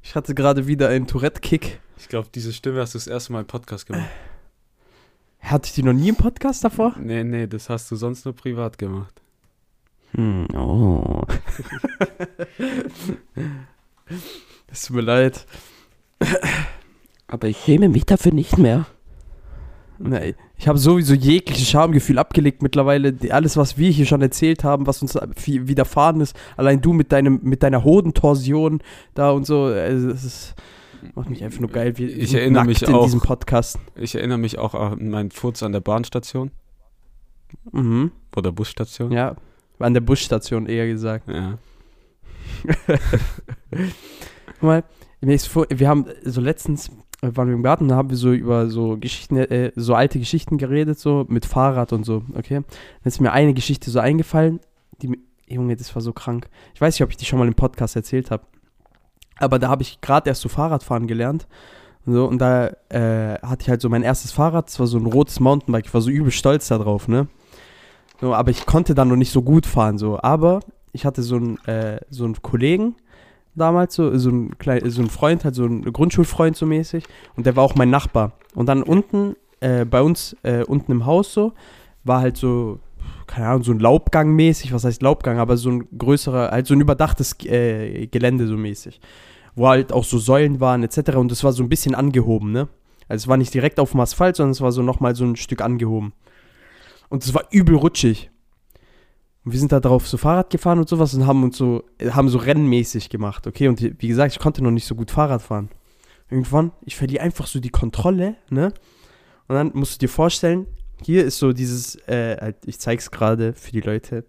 Ich 0.02 0.14
hatte 0.14 0.34
gerade 0.34 0.66
wieder 0.66 0.88
einen 0.88 1.06
Tourette-Kick. 1.06 1.80
Ich 1.98 2.08
glaube, 2.08 2.28
diese 2.34 2.52
Stimme 2.52 2.80
hast 2.80 2.94
du 2.94 2.98
das 2.98 3.06
erste 3.06 3.32
Mal 3.32 3.40
im 3.40 3.46
Podcast 3.46 3.86
gemacht. 3.86 4.10
Hatte 5.40 5.66
ich 5.66 5.72
die 5.72 5.82
noch 5.82 5.94
nie 5.94 6.10
im 6.10 6.16
Podcast 6.16 6.62
davor? 6.62 6.94
Nee, 6.98 7.24
nee, 7.24 7.46
das 7.46 7.70
hast 7.70 7.90
du 7.90 7.96
sonst 7.96 8.26
nur 8.26 8.34
privat 8.34 8.76
gemacht. 8.76 9.14
Hm, 10.12 10.46
oh. 10.54 11.22
Es 14.72 14.82
tut 14.82 14.96
mir 14.96 15.02
leid. 15.02 15.46
Aber 17.28 17.48
ich 17.48 17.58
schäme 17.58 17.88
mich 17.88 18.04
dafür 18.04 18.32
nicht 18.32 18.58
mehr. 18.58 18.86
Nee, 20.02 20.34
ich 20.56 20.66
habe 20.66 20.78
sowieso 20.78 21.12
jegliches 21.12 21.68
Schamgefühl 21.68 22.18
abgelegt 22.18 22.62
mittlerweile. 22.62 23.14
Alles, 23.30 23.58
was 23.58 23.76
wir 23.76 23.90
hier 23.90 24.06
schon 24.06 24.22
erzählt 24.22 24.64
haben, 24.64 24.86
was 24.86 25.02
uns 25.02 25.14
widerfahren 25.14 26.22
ist, 26.22 26.34
allein 26.56 26.80
du 26.80 26.94
mit 26.94 27.12
deinem 27.12 27.38
mit 27.42 27.62
deiner 27.62 27.84
Hodentorsion 27.84 28.80
da 29.14 29.30
und 29.32 29.44
so, 29.46 29.68
das 29.68 30.24
ist, 30.24 30.54
macht 31.14 31.28
mich 31.28 31.44
einfach 31.44 31.60
nur 31.60 31.68
geil. 31.70 31.98
Wir 31.98 32.08
Ich 32.16 32.32
erinnere 32.32 32.64
mich 32.64 32.80
in 32.82 32.94
auch. 32.94 33.04
diesem 33.04 33.20
Podcast. 33.20 33.78
Ich 33.94 34.14
erinnere 34.14 34.38
mich 34.38 34.58
auch 34.58 34.74
an 34.74 35.10
meinen 35.10 35.30
Furz 35.30 35.62
an 35.62 35.72
der 35.72 35.80
Bahnstation 35.80 36.50
Mhm. 37.72 38.10
oder 38.36 38.52
Busstation. 38.52 39.12
Ja, 39.12 39.36
an 39.80 39.92
der 39.92 40.00
Busstation 40.00 40.64
eher 40.66 40.86
gesagt. 40.86 41.28
Ja. 41.28 41.58
Guck 43.70 44.62
mal, 44.62 44.84
wir 45.20 45.88
haben 45.88 46.06
so 46.24 46.40
letztens 46.40 46.90
waren 47.22 47.48
wir 47.48 47.54
im 47.54 47.62
Garten, 47.62 47.88
da 47.88 47.96
haben 47.96 48.10
wir 48.10 48.16
so 48.16 48.32
über 48.32 48.68
so 48.70 48.96
Geschichten, 48.96 49.36
äh, 49.36 49.72
so 49.76 49.94
alte 49.94 50.18
Geschichten 50.18 50.58
geredet, 50.58 50.98
so 50.98 51.26
mit 51.28 51.44
Fahrrad 51.44 51.92
und 51.92 52.04
so, 52.04 52.22
okay? 52.34 52.54
Dann 52.54 52.64
ist 53.04 53.20
mir 53.20 53.32
eine 53.32 53.54
Geschichte 53.54 53.90
so 53.90 54.00
eingefallen, 54.00 54.60
die 55.02 55.18
Junge, 55.46 55.76
das 55.76 55.94
war 55.94 56.02
so 56.02 56.12
krank. 56.12 56.48
Ich 56.74 56.80
weiß 56.80 56.94
nicht, 56.94 57.02
ob 57.02 57.10
ich 57.10 57.16
die 57.16 57.24
schon 57.24 57.38
mal 57.38 57.48
im 57.48 57.54
Podcast 57.54 57.96
erzählt 57.96 58.30
habe. 58.30 58.44
Aber 59.38 59.58
da 59.58 59.68
habe 59.68 59.82
ich 59.82 60.00
gerade 60.00 60.28
erst 60.28 60.42
so 60.42 60.48
Fahrradfahren 60.48 61.06
gelernt. 61.06 61.46
Und, 62.06 62.14
so, 62.14 62.26
und 62.26 62.38
da 62.38 62.68
äh, 62.88 63.38
hatte 63.42 63.62
ich 63.62 63.68
halt 63.68 63.80
so 63.80 63.88
mein 63.88 64.02
erstes 64.02 64.32
Fahrrad, 64.32 64.68
das 64.68 64.78
war 64.78 64.86
so 64.86 64.98
ein 64.98 65.06
rotes 65.06 65.40
Mountainbike, 65.40 65.86
ich 65.86 65.94
war 65.94 66.00
so 66.00 66.10
übel 66.10 66.30
stolz 66.30 66.68
da 66.68 66.78
drauf, 66.78 67.08
ne? 67.08 67.28
So, 68.20 68.34
aber 68.34 68.50
ich 68.50 68.66
konnte 68.66 68.94
dann 68.94 69.08
noch 69.08 69.16
nicht 69.16 69.32
so 69.32 69.42
gut 69.42 69.66
fahren, 69.66 69.98
so. 69.98 70.20
Aber 70.20 70.60
ich 70.92 71.04
hatte 71.04 71.22
so 71.22 71.36
einen, 71.36 71.58
äh, 71.66 72.00
so 72.10 72.24
einen 72.24 72.40
Kollegen 72.40 72.96
damals, 73.54 73.94
so, 73.94 74.16
so, 74.16 74.30
ein 74.30 74.58
klein, 74.58 74.88
so 74.90 75.02
ein 75.02 75.10
Freund, 75.10 75.44
halt 75.44 75.54
so 75.54 75.64
ein 75.64 75.82
Grundschulfreund 75.82 76.56
so 76.56 76.66
mäßig. 76.66 77.04
Und 77.36 77.46
der 77.46 77.56
war 77.56 77.64
auch 77.64 77.74
mein 77.74 77.90
Nachbar. 77.90 78.32
Und 78.54 78.66
dann 78.66 78.82
unten, 78.82 79.36
äh, 79.60 79.84
bei 79.84 80.02
uns, 80.02 80.36
äh, 80.42 80.64
unten 80.64 80.92
im 80.92 81.06
Haus 81.06 81.32
so, 81.32 81.52
war 82.04 82.20
halt 82.20 82.36
so, 82.36 82.80
keine 83.26 83.48
Ahnung, 83.48 83.62
so 83.62 83.72
ein 83.72 83.80
Laubgang 83.80 84.30
mäßig, 84.34 84.72
was 84.72 84.84
heißt 84.84 85.02
Laubgang, 85.02 85.38
aber 85.38 85.56
so 85.56 85.70
ein 85.70 85.86
größerer, 85.96 86.50
halt 86.50 86.66
so 86.66 86.74
ein 86.74 86.80
überdachtes 86.80 87.36
äh, 87.44 88.06
Gelände 88.06 88.46
so 88.46 88.56
mäßig. 88.56 89.00
Wo 89.54 89.68
halt 89.68 89.92
auch 89.92 90.04
so 90.04 90.18
Säulen 90.18 90.60
waren, 90.60 90.82
etc. 90.82 91.16
Und 91.16 91.30
das 91.30 91.44
war 91.44 91.52
so 91.52 91.62
ein 91.62 91.68
bisschen 91.68 91.94
angehoben, 91.94 92.52
ne? 92.52 92.68
Also 93.08 93.24
es 93.24 93.28
war 93.28 93.36
nicht 93.36 93.52
direkt 93.52 93.80
auf 93.80 93.90
dem 93.90 94.00
Asphalt, 94.00 94.36
sondern 94.36 94.52
es 94.52 94.60
war 94.60 94.70
so 94.70 94.82
nochmal 94.82 95.16
so 95.16 95.24
ein 95.24 95.34
Stück 95.34 95.62
angehoben. 95.62 96.12
Und 97.08 97.24
es 97.24 97.34
war 97.34 97.42
übel 97.50 97.74
rutschig. 97.74 98.30
Und 99.50 99.54
wir 99.54 99.58
sind 99.58 99.72
da 99.72 99.80
drauf 99.80 100.06
so 100.06 100.16
Fahrrad 100.16 100.48
gefahren 100.50 100.78
und 100.78 100.88
sowas 100.88 101.12
und 101.12 101.26
haben 101.26 101.42
uns 101.42 101.56
so, 101.56 101.82
haben 102.10 102.28
so 102.28 102.38
rennmäßig 102.38 103.08
gemacht, 103.08 103.48
okay? 103.48 103.66
Und 103.66 103.82
wie 103.82 104.06
gesagt, 104.06 104.32
ich 104.32 104.38
konnte 104.38 104.62
noch 104.62 104.70
nicht 104.70 104.86
so 104.86 104.94
gut 104.94 105.10
Fahrrad 105.10 105.42
fahren. 105.42 105.70
Irgendwann, 106.30 106.70
ich 106.82 106.94
verliere 106.94 107.24
einfach 107.24 107.48
so 107.48 107.58
die 107.58 107.70
Kontrolle, 107.70 108.36
ne? 108.48 108.72
Und 109.48 109.56
dann 109.56 109.72
musst 109.74 109.94
du 109.94 110.06
dir 110.06 110.08
vorstellen, 110.08 110.68
hier 111.04 111.24
ist 111.24 111.38
so 111.38 111.52
dieses, 111.52 111.96
äh, 112.06 112.36
halt, 112.40 112.58
ich 112.64 112.78
zeig's 112.78 113.10
gerade 113.10 113.52
für 113.54 113.72
die 113.72 113.80
Leute. 113.80 114.24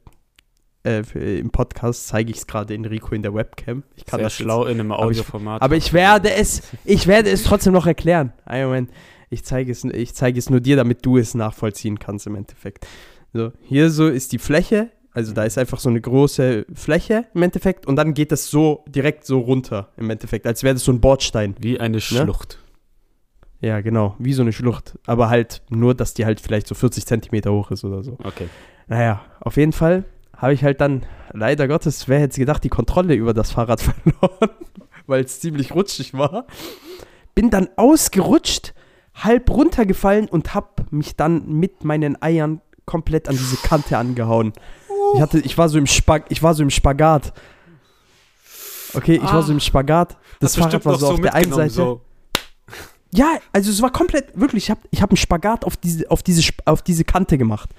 Äh, 0.82 1.04
für, 1.04 1.20
im 1.20 1.52
Podcast 1.52 2.08
zeige 2.08 2.32
ich 2.32 2.38
es 2.38 2.48
gerade 2.48 2.74
Enrico 2.74 3.14
in 3.14 3.22
der 3.22 3.36
Webcam. 3.36 3.84
Ich 3.96 4.06
kann 4.06 4.18
Sehr 4.18 4.26
das 4.26 4.40
jetzt- 4.40 4.44
schlau 4.44 4.66
in 4.66 4.80
einem 4.80 4.92
aber 4.92 5.04
ich- 5.12 5.20
Audioformat. 5.20 5.62
aber 5.62 5.76
ich 5.76 5.94
werde 5.94 6.32
es, 6.34 6.64
ich 6.84 7.06
werde 7.06 7.30
es 7.30 7.44
trotzdem 7.44 7.74
noch 7.74 7.86
erklären. 7.86 8.34
Einen 8.46 8.66
Moment. 8.66 8.90
Ich 9.30 9.44
zeige 9.46 9.72
es, 9.72 9.84
ich 9.84 10.16
zeige 10.16 10.40
es 10.40 10.50
nur 10.50 10.62
dir, 10.62 10.78
damit 10.78 11.06
du 11.06 11.18
es 11.18 11.36
nachvollziehen 11.36 12.00
kannst 12.00 12.26
im 12.26 12.34
Endeffekt. 12.34 12.88
So, 13.34 13.52
hier 13.62 13.92
so 13.92 14.08
ist 14.08 14.32
die 14.32 14.40
Fläche. 14.40 14.90
Also 15.14 15.34
da 15.34 15.44
ist 15.44 15.58
einfach 15.58 15.80
so 15.80 15.90
eine 15.90 16.00
große 16.00 16.66
Fläche 16.74 17.26
im 17.34 17.44
Endeffekt 17.44 17.86
und 17.86 17.98
dann 17.98 18.14
geht 18.14 18.32
das 18.32 18.50
so 18.50 18.86
direkt 18.88 19.26
so 19.26 19.40
runter 19.40 19.90
im 19.98 20.10
Endeffekt, 20.10 20.48
als 20.48 20.64
wäre 20.64 20.76
das 20.76 20.86
so 20.86 20.92
ein 20.92 21.02
Bordstein. 21.02 21.56
Wie 21.60 21.80
eine 21.80 22.00
Schlucht. 22.00 22.60
Ja, 23.60 23.82
genau, 23.82 24.16
wie 24.20 24.34
so 24.34 24.42
eine 24.42 24.54
Schlucht. 24.54 24.98
Aber 25.06 25.30
halt 25.30 25.62
nur, 25.70 25.94
dass 25.94 26.14
die 26.14 26.26
halt 26.26 26.40
vielleicht 26.40 26.68
so 26.68 26.76
40 26.76 27.06
Zentimeter 27.06 27.52
hoch 27.52 27.72
ist 27.72 27.84
oder 27.84 28.04
so. 28.04 28.18
Okay. 28.24 28.48
Naja, 28.88 29.22
auf 29.40 29.58
jeden 29.58 29.74
Fall 29.74 30.06
habe 30.36 30.54
ich 30.54 30.64
halt 30.64 30.82
dann, 30.82 31.06
leider 31.34 31.68
Gottes, 31.68 32.08
wer 32.08 32.20
hätte 32.20 32.40
gedacht, 32.40 32.64
die 32.64 32.70
Kontrolle 32.70 33.14
über 33.14 33.34
das 33.34 33.52
Fahrrad 33.52 33.82
verloren, 33.82 34.50
weil 35.06 35.24
es 35.24 35.40
ziemlich 35.40 35.76
rutschig 35.76 36.14
war. 36.14 36.48
Bin 37.36 37.52
dann 37.52 37.70
ausgerutscht, 37.76 38.74
halb 39.14 39.50
runtergefallen 39.52 40.28
und 40.28 40.56
hab 40.56 40.92
mich 40.92 41.16
dann 41.16 41.48
mit 41.48 41.84
meinen 41.84 42.22
Eiern 42.22 42.62
komplett 42.86 43.30
an 43.30 43.36
diese 43.38 43.58
Kante 43.58 43.98
angehauen. 43.98 44.54
Ich, 45.16 45.22
hatte, 45.22 45.40
ich, 45.40 45.58
war 45.58 45.70
so 45.70 45.78
im 45.78 45.88
Spag 45.88 46.26
ich 46.30 46.42
war 46.42 46.54
so 46.54 46.64
im 46.64 46.70
Spagat. 46.70 47.34
Okay, 48.94 49.16
ich 49.16 49.34
war 49.34 49.42
so 49.44 49.54
im 49.54 49.60
Spagat. 49.60 50.18
Das 50.40 50.56
Fahrrad 50.56 50.84
war 50.86 50.98
so 50.98 51.10
auf 51.10 51.22
der 51.22 51.34
einen 51.34 51.54
Seite. 51.54 51.74
So. 51.74 52.02
Ja, 53.14 53.38
also 53.52 53.70
es 53.70 53.82
war 53.82 53.92
komplett, 53.92 54.38
wirklich, 54.40 54.66
ich 54.66 54.72
habe 54.72 54.82
ich 54.90 55.02
hab 55.02 55.10
einen 55.10 55.18
Spagat 55.18 55.66
auf 55.66 55.78
diese, 55.78 56.10
auf, 56.10 56.24
diese, 56.24 56.52
auf 56.66 56.82
diese 56.82 57.04
Kante 57.04 57.38
gemacht. 57.38 57.70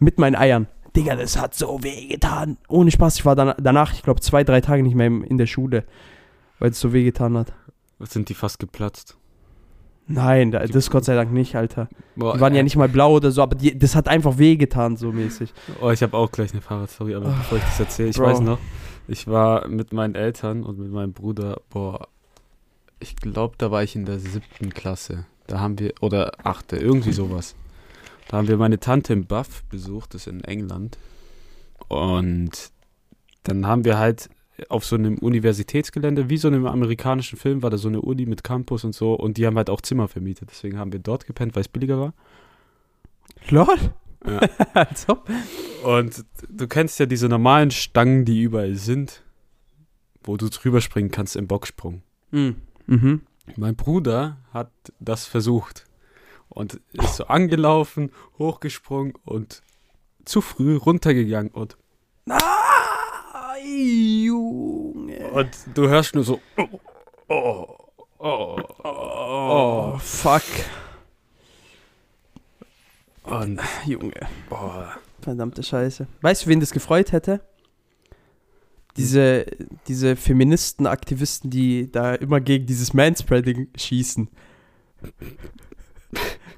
Mit 0.00 0.18
meinen 0.18 0.36
Eiern. 0.36 0.66
Digga, 0.96 1.14
das 1.14 1.36
hat 1.36 1.54
so 1.54 1.82
weh 1.82 2.08
getan. 2.08 2.58
Ohne 2.68 2.90
Spaß, 2.90 3.16
ich 3.16 3.24
war 3.24 3.36
dann, 3.36 3.54
danach, 3.58 3.92
ich 3.92 4.02
glaube, 4.02 4.20
zwei, 4.20 4.44
drei 4.44 4.60
Tage 4.60 4.82
nicht 4.82 4.94
mehr 4.94 5.06
in 5.06 5.38
der 5.38 5.46
Schule, 5.46 5.84
weil 6.58 6.70
es 6.70 6.80
so 6.80 6.92
weh 6.92 7.04
getan 7.04 7.36
hat. 7.36 7.52
Sind 8.00 8.28
die 8.28 8.34
fast 8.34 8.58
geplatzt? 8.58 9.16
Nein, 10.06 10.50
da- 10.50 10.66
das 10.66 10.90
Gott 10.90 11.04
sei 11.04 11.14
Dank 11.14 11.32
nicht, 11.32 11.54
Alter. 11.54 11.88
Boah, 12.16 12.34
Die 12.34 12.40
waren 12.40 12.54
ja 12.54 12.60
äh, 12.60 12.64
nicht 12.64 12.76
mal 12.76 12.88
blau 12.88 13.14
oder 13.14 13.30
so, 13.30 13.42
aber 13.42 13.54
die, 13.54 13.78
das 13.78 13.94
hat 13.94 14.08
einfach 14.08 14.38
weh 14.38 14.56
getan, 14.56 14.96
so 14.96 15.12
mäßig. 15.12 15.52
Oh, 15.80 15.90
ich 15.90 16.02
habe 16.02 16.16
auch 16.16 16.30
gleich 16.32 16.52
eine 16.52 16.60
Fahrradstory, 16.60 17.14
aber 17.14 17.26
bevor 17.30 17.58
ich 17.58 17.64
das 17.64 17.80
erzähle, 17.80 18.08
ich 18.10 18.16
Bro. 18.16 18.24
weiß 18.24 18.40
noch, 18.40 18.58
ich 19.06 19.26
war 19.28 19.68
mit 19.68 19.92
meinen 19.92 20.14
Eltern 20.16 20.64
und 20.64 20.78
mit 20.78 20.90
meinem 20.90 21.12
Bruder, 21.12 21.60
boah, 21.70 22.08
ich 22.98 23.16
glaube, 23.16 23.54
da 23.58 23.70
war 23.70 23.82
ich 23.82 23.94
in 23.96 24.04
der 24.04 24.18
siebten 24.18 24.70
Klasse. 24.74 25.26
Da 25.46 25.60
haben 25.60 25.78
wir, 25.78 25.94
oder 26.00 26.32
achte, 26.44 26.76
irgendwie 26.76 27.12
sowas. 27.12 27.54
Da 28.28 28.36
haben 28.36 28.48
wir 28.48 28.56
meine 28.56 28.78
Tante 28.78 29.12
im 29.12 29.24
Buff 29.26 29.64
besucht, 29.64 30.14
das 30.14 30.26
ist 30.26 30.32
in 30.32 30.44
England. 30.44 30.98
Und 31.88 32.50
dann 33.44 33.66
haben 33.66 33.84
wir 33.84 33.98
halt 33.98 34.28
auf 34.68 34.84
so 34.84 34.96
einem 34.96 35.18
Universitätsgelände, 35.18 36.28
wie 36.28 36.36
so 36.36 36.48
einem 36.48 36.66
amerikanischen 36.66 37.38
Film, 37.38 37.62
war 37.62 37.70
da 37.70 37.78
so 37.78 37.88
eine 37.88 38.00
Uni 38.00 38.26
mit 38.26 38.44
Campus 38.44 38.84
und 38.84 38.94
so. 38.94 39.14
Und 39.14 39.36
die 39.36 39.46
haben 39.46 39.56
halt 39.56 39.70
auch 39.70 39.80
Zimmer 39.80 40.08
vermietet. 40.08 40.50
Deswegen 40.50 40.78
haben 40.78 40.92
wir 40.92 41.00
dort 41.00 41.26
gepennt, 41.26 41.54
weil 41.54 41.62
es 41.62 41.68
billiger 41.68 41.98
war. 41.98 42.14
Lol. 43.48 43.76
Ja. 44.26 44.38
Als 44.74 45.08
ob. 45.08 45.28
Und 45.84 46.24
du 46.48 46.68
kennst 46.68 46.98
ja 47.00 47.06
diese 47.06 47.28
normalen 47.28 47.70
Stangen, 47.70 48.24
die 48.24 48.42
überall 48.42 48.74
sind, 48.74 49.22
wo 50.22 50.36
du 50.36 50.48
drüber 50.48 50.80
springen 50.80 51.10
kannst 51.10 51.36
im 51.36 51.46
Boxsprung. 51.46 52.02
Mhm. 52.30 52.56
Mhm. 52.86 53.22
Mein 53.56 53.76
Bruder 53.76 54.38
hat 54.52 54.70
das 55.00 55.26
versucht 55.26 55.86
und 56.48 56.80
ist 56.92 57.16
so 57.16 57.24
angelaufen, 57.26 58.10
hochgesprungen 58.38 59.14
und 59.24 59.62
zu 60.24 60.40
früh 60.40 60.76
runtergegangen 60.76 61.50
und, 61.52 61.76
Ah, 62.28 62.59
Junge. 63.64 65.28
und 65.32 65.50
du 65.74 65.88
hörst 65.88 66.14
nur 66.14 66.24
so 66.24 66.40
oh, 67.28 67.76
oh, 68.18 68.56
oh, 68.84 69.92
Oh, 69.92 69.98
fuck. 69.98 70.42
und 73.24 73.60
Junge. 73.86 74.12
oh, 74.50 74.82
Verdammte 75.20 75.62
Scheiße. 75.62 76.06
Weißt 76.22 76.44
du, 76.44 76.50
wen 76.50 76.60
das 76.60 76.70
gefreut 76.72 77.12
hätte? 77.12 77.40
Diese, 78.96 79.46
diese 79.86 80.16
Feministen, 80.16 80.86
Aktivisten, 80.86 81.50
die 81.50 81.90
da 81.92 82.14
immer 82.14 82.40
gegen 82.40 82.66
dieses 82.66 82.92
Manspreading 82.94 83.68
schießen. 83.76 84.28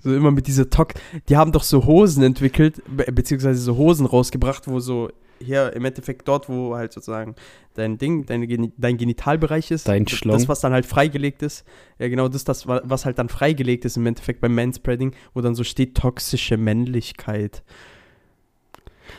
So 0.00 0.14
immer 0.14 0.30
mit 0.30 0.47
dieser 0.47 0.71
Talk. 0.71 0.94
Die 1.28 1.37
haben 1.37 1.52
doch 1.52 1.62
so 1.62 1.85
Hosen 1.85 2.23
entwickelt, 2.23 2.82
be 2.88 3.04
beziehungsweise 3.12 3.61
so 3.61 3.76
Hosen 3.76 4.06
rausgebracht, 4.06 4.66
wo 4.66 4.80
so 4.80 5.11
hier 5.43 5.73
im 5.75 5.85
Endeffekt 5.85 6.27
dort, 6.29 6.49
wo 6.49 6.75
halt 6.77 6.93
sozusagen 6.93 7.35
dein 7.75 7.99
Ding, 7.99 8.25
Geni- 8.27 8.73
dein 8.77 8.97
Genitalbereich 8.97 9.71
ist. 9.71 9.89
Dein 9.89 10.05
das, 10.05 10.15
Schlong. 10.15 10.37
Das, 10.37 10.49
was 10.49 10.61
dann 10.61 10.73
halt 10.73 10.87
freigelegt 10.87 11.43
ist. 11.43 11.65
Ja, 11.99 12.09
genau, 12.09 12.29
das, 12.29 12.45
das, 12.45 12.67
wa- 12.67 12.83
was 12.85 13.05
halt 13.05 13.19
dann 13.19 13.29
freigelegt 13.29 13.85
ist 13.85 13.97
im 13.97 14.07
Endeffekt 14.07 14.41
beim 14.41 14.55
Manspreading, 14.55 15.13
wo 15.35 15.41
dann 15.41 15.55
so 15.55 15.65
steht 15.65 15.95
toxische 15.97 16.57
Männlichkeit. 16.57 17.63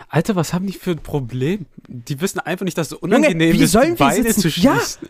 Alter, 0.10 0.36
was 0.36 0.54
haben 0.54 0.68
die 0.68 0.74
für 0.74 0.92
ein 0.92 1.00
Problem? 1.00 1.66
Die 1.88 2.20
wissen 2.22 2.40
einfach 2.40 2.66
nicht, 2.66 2.78
dass 2.78 2.88
es 2.88 2.94
unangenehm 2.94 3.54
wie 3.54 3.64
ist, 3.64 3.72
sollen 3.72 3.96
Beine 3.96 4.24
sitzen? 4.34 4.42
zu 4.50 4.60
Ja. 4.62 4.76
schließen. 4.76 5.08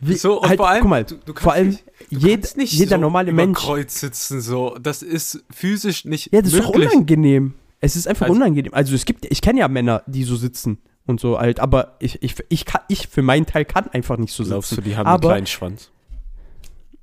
Wie, 0.00 0.14
So, 0.14 0.40
und 0.40 0.48
halt, 0.48 0.58
vor 0.58 0.68
allem, 0.68 0.82
guck 0.82 0.90
mal, 0.90 1.04
du, 1.04 1.16
du 1.16 1.32
kannst 1.32 1.42
vor 1.42 1.52
allem 1.54 1.68
nicht, 1.70 1.84
du 2.10 2.16
jed, 2.18 2.56
nicht 2.56 2.72
jeder 2.72 2.96
so 2.96 3.00
normale 3.00 3.32
Mensch. 3.32 3.58
Kreuz 3.58 3.98
sitzen, 4.00 4.40
so. 4.40 4.76
Das 4.80 5.02
ist 5.02 5.42
physisch 5.50 6.04
nicht 6.04 6.32
Ja, 6.32 6.40
das 6.40 6.52
ist 6.52 6.60
doch 6.62 6.72
möglich. 6.72 6.92
unangenehm. 6.92 7.54
Es 7.80 7.96
ist 7.96 8.06
einfach 8.08 8.26
Also- 8.26 8.36
unangenehm. 8.36 8.74
Also 8.74 8.94
es 8.94 9.04
gibt, 9.04 9.24
ich 9.30 9.40
kenne 9.40 9.60
ja 9.60 9.68
Männer, 9.68 10.02
die 10.06 10.24
so 10.24 10.36
sitzen 10.36 10.78
und 11.06 11.20
so 11.20 11.38
halt, 11.38 11.60
aber 11.60 11.96
ich, 12.00 12.22
ich, 12.22 12.34
ich, 12.48 12.64
kann, 12.64 12.82
ich 12.88 13.08
für 13.08 13.22
meinen 13.22 13.46
Teil 13.46 13.64
kann 13.64 13.88
einfach 13.88 14.16
nicht 14.18 14.32
so 14.32 14.44
Glaubst 14.44 14.72
du, 14.72 14.76
sitzen. 14.76 14.88
die 14.88 14.96
haben 14.96 15.06
Aber- 15.06 15.28
einen 15.28 15.32
kleinen 15.34 15.46
Schwanz? 15.46 15.90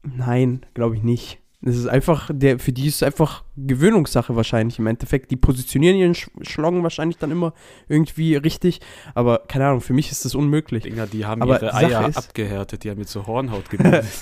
Nein, 0.03 0.65
glaube 0.74 0.96
ich 0.96 1.03
nicht. 1.03 1.39
Das 1.62 1.75
ist 1.75 1.88
einfach, 1.88 2.29
der, 2.32 2.60
für 2.60 2.72
die 2.72 2.86
ist 2.88 2.96
es 2.98 3.03
einfach 3.03 3.44
Gewöhnungssache 3.58 4.36
wahrscheinlich 4.36 4.77
im 4.77 4.86
Endeffekt. 4.86 5.32
Die 5.32 5.36
positionieren 5.36 5.98
ihren 5.98 6.13
Sch 6.13 6.29
Schlong 6.41 6.84
wahrscheinlich 6.84 7.17
dann 7.17 7.32
immer 7.32 7.53
irgendwie 7.88 8.36
richtig, 8.36 8.82
aber 9.15 9.39
keine 9.48 9.65
Ahnung, 9.65 9.82
für 9.82 9.94
mich 9.94 10.12
ist 10.12 10.25
das 10.25 10.36
unmöglich. 10.36 10.84
Dinger, 10.84 11.08
die 11.08 11.25
haben 11.25 11.41
Aber 11.41 11.55
ihre 11.60 11.72
Sache 11.72 11.86
Eier 11.88 12.08
ist- 12.08 12.17
abgehärtet, 12.17 12.84
die 12.84 12.91
haben 12.91 13.00
jetzt 13.00 13.13
so 13.13 13.25
Hornhaut 13.25 13.67
gebildet. 13.72 14.05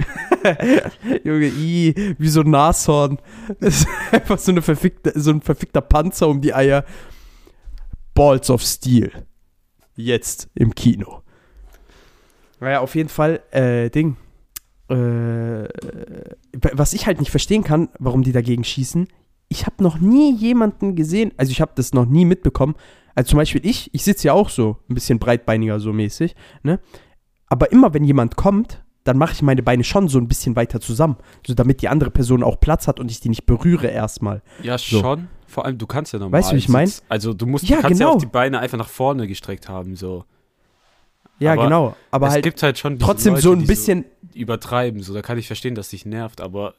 Junge, 1.24 1.46
i, 1.46 2.14
wie 2.18 2.28
so 2.28 2.40
ein 2.40 2.50
Nashorn. 2.50 3.18
Das 3.60 3.80
ist 3.80 3.88
einfach 4.12 4.38
so, 4.38 4.52
eine 4.52 4.62
verfickte, 4.62 5.12
so 5.14 5.30
ein 5.30 5.40
verfickter 5.40 5.80
Panzer 5.80 6.28
um 6.28 6.40
die 6.40 6.54
Eier. 6.54 6.84
Balls 8.14 8.50
of 8.50 8.62
Steel. 8.62 9.10
Jetzt 9.96 10.48
im 10.54 10.74
Kino. 10.74 11.22
Naja, 12.60 12.80
auf 12.80 12.94
jeden 12.94 13.08
Fall, 13.08 13.40
äh, 13.50 13.90
Ding. 13.90 14.16
Äh, 14.88 15.68
was 16.72 16.92
ich 16.92 17.06
halt 17.06 17.20
nicht 17.20 17.30
verstehen 17.30 17.62
kann, 17.62 17.88
warum 17.98 18.22
die 18.22 18.32
dagegen 18.32 18.64
schießen, 18.64 19.08
ich 19.48 19.66
habe 19.66 19.82
noch 19.82 19.98
nie 19.98 20.34
jemanden 20.34 20.96
gesehen, 20.96 21.32
also 21.36 21.50
ich 21.50 21.60
habe 21.60 21.72
das 21.74 21.92
noch 21.92 22.06
nie 22.06 22.24
mitbekommen. 22.24 22.74
Also 23.14 23.30
zum 23.30 23.38
Beispiel 23.38 23.64
ich, 23.66 23.92
ich 23.92 24.04
sitze 24.04 24.28
ja 24.28 24.32
auch 24.32 24.48
so 24.48 24.78
ein 24.88 24.94
bisschen 24.94 25.18
breitbeiniger 25.18 25.80
so 25.80 25.92
mäßig, 25.92 26.34
ne? 26.62 26.80
Aber 27.46 27.72
immer 27.72 27.92
wenn 27.92 28.04
jemand 28.04 28.36
kommt, 28.36 28.84
dann 29.04 29.16
mache 29.18 29.32
ich 29.32 29.42
meine 29.42 29.62
Beine 29.62 29.82
schon 29.84 30.08
so 30.08 30.18
ein 30.18 30.28
bisschen 30.28 30.56
weiter 30.56 30.80
zusammen, 30.80 31.16
so 31.46 31.54
damit 31.54 31.80
die 31.82 31.88
andere 31.88 32.10
Person 32.10 32.42
auch 32.42 32.60
Platz 32.60 32.86
hat 32.86 33.00
und 33.00 33.10
ich 33.10 33.20
die 33.20 33.28
nicht 33.30 33.46
berühre 33.46 33.86
erstmal. 33.88 34.42
Ja, 34.62 34.76
So. 34.78 35.00
schon. 35.00 35.28
Vor 35.46 35.64
allem, 35.64 35.78
du 35.78 35.86
kannst 35.86 36.12
ja 36.12 36.18
normal. 36.20 36.38
Weißt 36.40 36.52
du, 36.52 36.54
wie 36.54 36.58
ich 36.60 36.68
mein? 36.68 36.86
sitzen. 36.86 37.02
Also, 37.08 37.34
du 37.34 37.44
musst, 37.46 37.68
Ja, 37.68 37.76
du 37.78 37.82
kannst 37.82 38.00
ja 38.00 38.06
genau. 38.06 38.16
auch 38.16 38.20
die 38.20 38.26
Beine 38.26 38.60
einfach 38.60 38.78
nach 38.78 38.88
vorne 38.88 39.26
gestreckt 39.26 39.68
haben, 39.68 39.96
so. 39.96 40.24
Ja, 41.40 41.54
Aber 41.54 41.64
genau. 41.64 41.96
Aber 42.10 42.26
es 42.28 42.34
halt 42.34 42.44
gibt 42.44 42.62
halt 42.62 42.78
schon 42.78 42.98
trotzdem 42.98 43.32
Leute, 43.32 43.42
so 43.42 43.52
ein 43.52 43.60
die 43.60 43.64
bisschen. 43.66 44.04
übertreiben, 44.34 45.02
so. 45.02 45.12
Da 45.14 45.22
kann 45.22 45.38
ich 45.38 45.46
verstehen, 45.46 45.74
dass 45.74 45.88
dich 45.88 46.04
nervt, 46.06 46.40
aber 46.40 46.74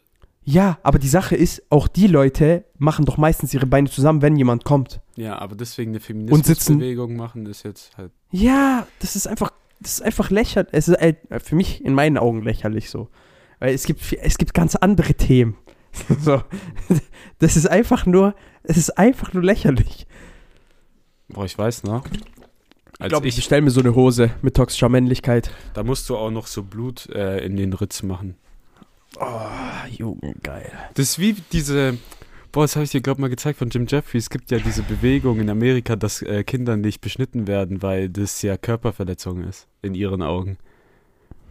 Ja, 0.46 0.78
aber 0.84 1.00
die 1.00 1.08
Sache 1.10 1.36
ist, 1.36 1.63
auch 1.70 1.88
die 1.88 2.08
Leute 2.08 2.63
machen 2.78 3.04
doch 3.06 3.18
meistens 3.18 3.54
ihre 3.54 3.66
Beine 3.66 3.90
zusammen, 3.90 4.22
wenn 4.22 4.36
jemand 4.38 4.63
kommt. 4.63 5.01
ja, 5.16 5.38
aber 5.38 5.56
deswegen 5.56 5.92
eine 5.92 6.00
Feminismusbewegung 6.00 7.16
machen 7.16 7.46
ist 7.48 7.63
jetzt 7.63 7.98
halt. 7.98 8.12
Ja, 8.32 8.88
das 9.00 9.16
ist 9.16 9.28
einfach, 9.28 9.51
das 9.81 9.93
ist 9.93 10.01
einfach 10.01 10.29
lächerlich. 10.29 10.71
Es 10.73 10.88
ist 10.88 10.95
äh, 10.95 11.15
für 11.43 11.55
mich 11.55 11.83
in 11.83 11.93
meinen 11.93 12.17
Augen 12.17 12.43
lächerlich 12.43 12.89
so. 12.89 13.09
Weil 13.59 13.73
es 13.73 13.85
gibt, 13.85 14.13
es 14.13 14.38
gibt 14.38 14.53
ganz 14.53 14.75
andere 14.75 15.13
Themen. 15.13 15.57
so. 16.19 16.41
Das 17.39 17.57
ist 17.57 17.67
einfach 17.67 18.05
nur, 18.05 18.35
es 18.63 18.77
ist 18.77 18.97
einfach 18.97 19.33
nur 19.33 19.43
lächerlich. 19.43 20.07
Boah, 21.29 21.45
ich 21.45 21.57
weiß. 21.57 21.83
Ich 21.83 21.89
Als 21.89 23.09
glaube, 23.09 23.27
ich, 23.27 23.33
ich 23.33 23.41
bestelle 23.41 23.61
mir 23.61 23.71
so 23.71 23.81
eine 23.81 23.95
Hose 23.95 24.31
mit 24.41 24.55
toxischer 24.55 24.89
Männlichkeit. 24.89 25.51
da 25.73 25.83
musst 25.83 26.09
du 26.09 26.17
auch 26.17 26.31
noch 26.31 26.47
so 26.47 26.63
Blut 26.63 27.07
äh, 27.09 27.43
in 27.43 27.57
den 27.57 27.73
Ritz 27.73 28.03
machen. 28.03 28.35
Oh, 29.19 29.50
Junge, 29.89 30.35
geil. 30.43 30.71
Das 30.93 31.09
ist 31.09 31.19
wie 31.19 31.35
diese. 31.51 31.97
Boah, 32.51 32.63
das 32.63 32.75
habe 32.75 32.84
ich 32.84 32.91
dir, 32.91 33.00
glaube 33.00 33.22
mal 33.22 33.29
gezeigt 33.29 33.60
von 33.60 33.70
Jim 33.70 33.86
Jeffrey. 33.88 34.17
Es 34.17 34.29
gibt 34.29 34.51
ja 34.51 34.60
diese 34.60 34.84
Bewegung 34.84 35.39
in 35.39 35.50
Amerika, 35.50 35.96
dass 35.96 36.22
äh, 36.22 36.43
Kinder 36.43 36.75
nicht 36.75 37.00
beschnitten 37.00 37.48
werden, 37.48 37.81
weil 37.81 38.10
das 38.10 38.41
ja 38.41 38.58
Körperverletzung 38.58 39.43
ist, 39.43 39.67
in 39.81 39.96
ihren 39.96 40.22
Augen. 40.22 40.58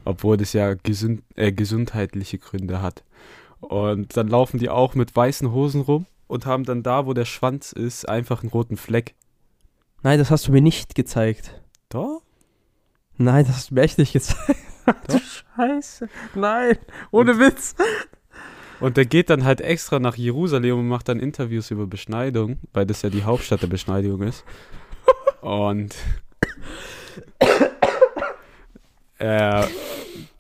Obwohl 0.05 0.37
das 0.37 0.53
ja 0.53 0.75
gesund, 0.75 1.23
äh, 1.37 1.53
gesundheitliche 1.53 2.37
Gründe 2.37 2.83
hat. 2.83 3.03
Und 3.61 4.15
dann 4.15 4.29
laufen 4.29 4.59
die 4.59 4.69
auch 4.69 4.95
mit 4.95 5.17
weißen 5.17 5.51
Hosen 5.53 5.81
rum 5.81 6.05
und 6.27 6.45
haben 6.45 6.65
dann 6.65 6.83
da, 6.83 7.07
wo 7.07 7.15
der 7.15 7.25
Schwanz 7.25 7.73
ist, 7.73 8.07
einfach 8.07 8.43
einen 8.43 8.51
roten 8.51 8.77
Fleck. 8.77 9.15
Nein, 10.03 10.19
das 10.19 10.31
hast 10.31 10.49
du 10.49 10.53
mir 10.53 10.63
nicht 10.63 10.95
gezeigt. 10.95 11.63
Doch? 11.89 12.23
Nein, 13.17 13.47
das 13.47 13.57
hast 13.57 13.71
du 13.71 13.75
mir 13.75 13.83
echt 13.83 13.97
nicht 13.97 14.13
gezeigt. 14.13 14.61
Du 15.09 15.19
Scheiße. 15.57 16.11
Nein, 16.35 16.77
ohne 17.11 17.39
Witz. 17.39 17.75
Und 18.81 18.97
der 18.97 19.05
geht 19.05 19.31
dann 19.31 19.45
halt 19.45 19.61
extra 19.61 19.99
nach 19.99 20.17
Jerusalem 20.17 20.79
und 20.79 20.89
macht 20.89 21.09
dann 21.09 21.21
Interviews 21.21 21.71
über 21.71 21.87
Beschneidung, 21.87 22.59
weil 22.73 22.87
das 22.87 23.03
ja 23.03 23.11
die 23.11 23.25
Hauptstadt 23.25 23.63
der 23.63 23.67
Beschneidung 23.67 24.23
ist. 24.23 24.45
Und 25.43 25.95
er 29.19 29.69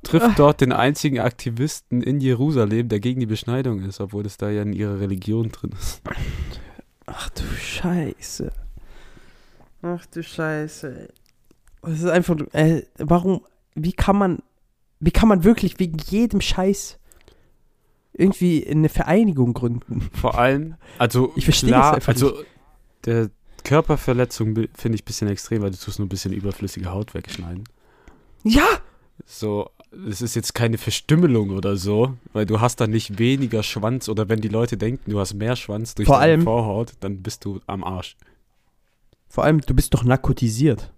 trifft 0.02 0.38
dort 0.38 0.61
den 0.61 0.73
einzigen 0.73 1.20
Aktivisten 1.20 2.02
in 2.02 2.20
Jerusalem, 2.20 2.88
der 2.88 3.00
gegen 3.00 3.20
die 3.20 3.26
Beschneidung 3.26 3.82
ist, 3.82 4.00
obwohl 4.00 4.23
das 4.23 4.38
da 4.38 4.49
ja 4.49 4.62
in 4.62 4.73
ihrer 4.73 5.00
Religion 5.00 5.50
drin 5.50 5.73
ist. 5.78 6.00
Ach 7.06 7.28
du 7.30 7.42
Scheiße. 7.42 8.52
Ach 9.82 10.06
du 10.06 10.23
Scheiße. 10.23 11.09
Das 11.82 11.99
ist 11.99 12.06
einfach, 12.06 12.37
äh, 12.52 12.82
warum, 12.99 13.42
wie 13.75 13.92
kann 13.92 14.16
man, 14.16 14.38
wie 14.99 15.11
kann 15.11 15.28
man 15.28 15.44
wirklich 15.44 15.78
wegen 15.78 15.99
jedem 15.99 16.40
Scheiß 16.40 17.00
irgendwie 18.12 18.67
eine 18.67 18.88
Vereinigung 18.88 19.52
gründen? 19.55 20.11
Vor 20.12 20.38
allem, 20.38 20.75
also 20.99 21.33
Ich 21.37 21.44
verstehe 21.44 21.70
klar, 21.70 21.94
einfach 21.94 22.12
also 22.12 22.35
der 23.05 23.31
Körperverletzung 23.64 24.55
finde 24.75 24.96
ich 24.96 25.03
ein 25.03 25.05
bisschen 25.05 25.29
extrem, 25.29 25.62
weil 25.62 25.70
du 25.70 25.77
tust 25.79 25.99
nur 25.99 26.07
ein 26.07 26.11
bisschen 26.11 26.33
überflüssige 26.33 26.90
Haut 26.90 27.14
wegschneiden. 27.14 27.64
Ja, 28.42 28.66
So, 29.27 29.70
es 30.09 30.23
ist 30.23 30.35
jetzt 30.35 30.55
keine 30.55 30.79
Verstümmelung 30.79 31.51
oder 31.51 31.77
so, 31.77 32.14
weil 32.33 32.46
du 32.46 32.61
hast 32.61 32.81
dann 32.81 32.90
nicht 32.90 33.18
weniger 33.18 33.62
Schwanz 33.62 34.09
oder 34.09 34.29
wenn 34.29 34.40
die 34.40 34.49
Leute 34.49 34.77
denken, 34.77 35.11
du 35.11 35.18
hast 35.20 35.35
mehr 35.35 35.57
Schwanz 35.57 35.94
durch 35.94 36.07
Vor 36.07 36.16
deine 36.18 36.33
allem- 36.33 36.42
Vorhaut, 36.42 36.92
dann 37.01 37.23
bist 37.23 37.44
du 37.44 37.61
am 37.66 37.85
Arsch. 37.85 38.16
vor 39.29 39.44
allem, 39.44 39.61
du 39.61 39.75
bist 39.75 39.92
doch 39.94 40.05
narkotisiert. 40.05 40.92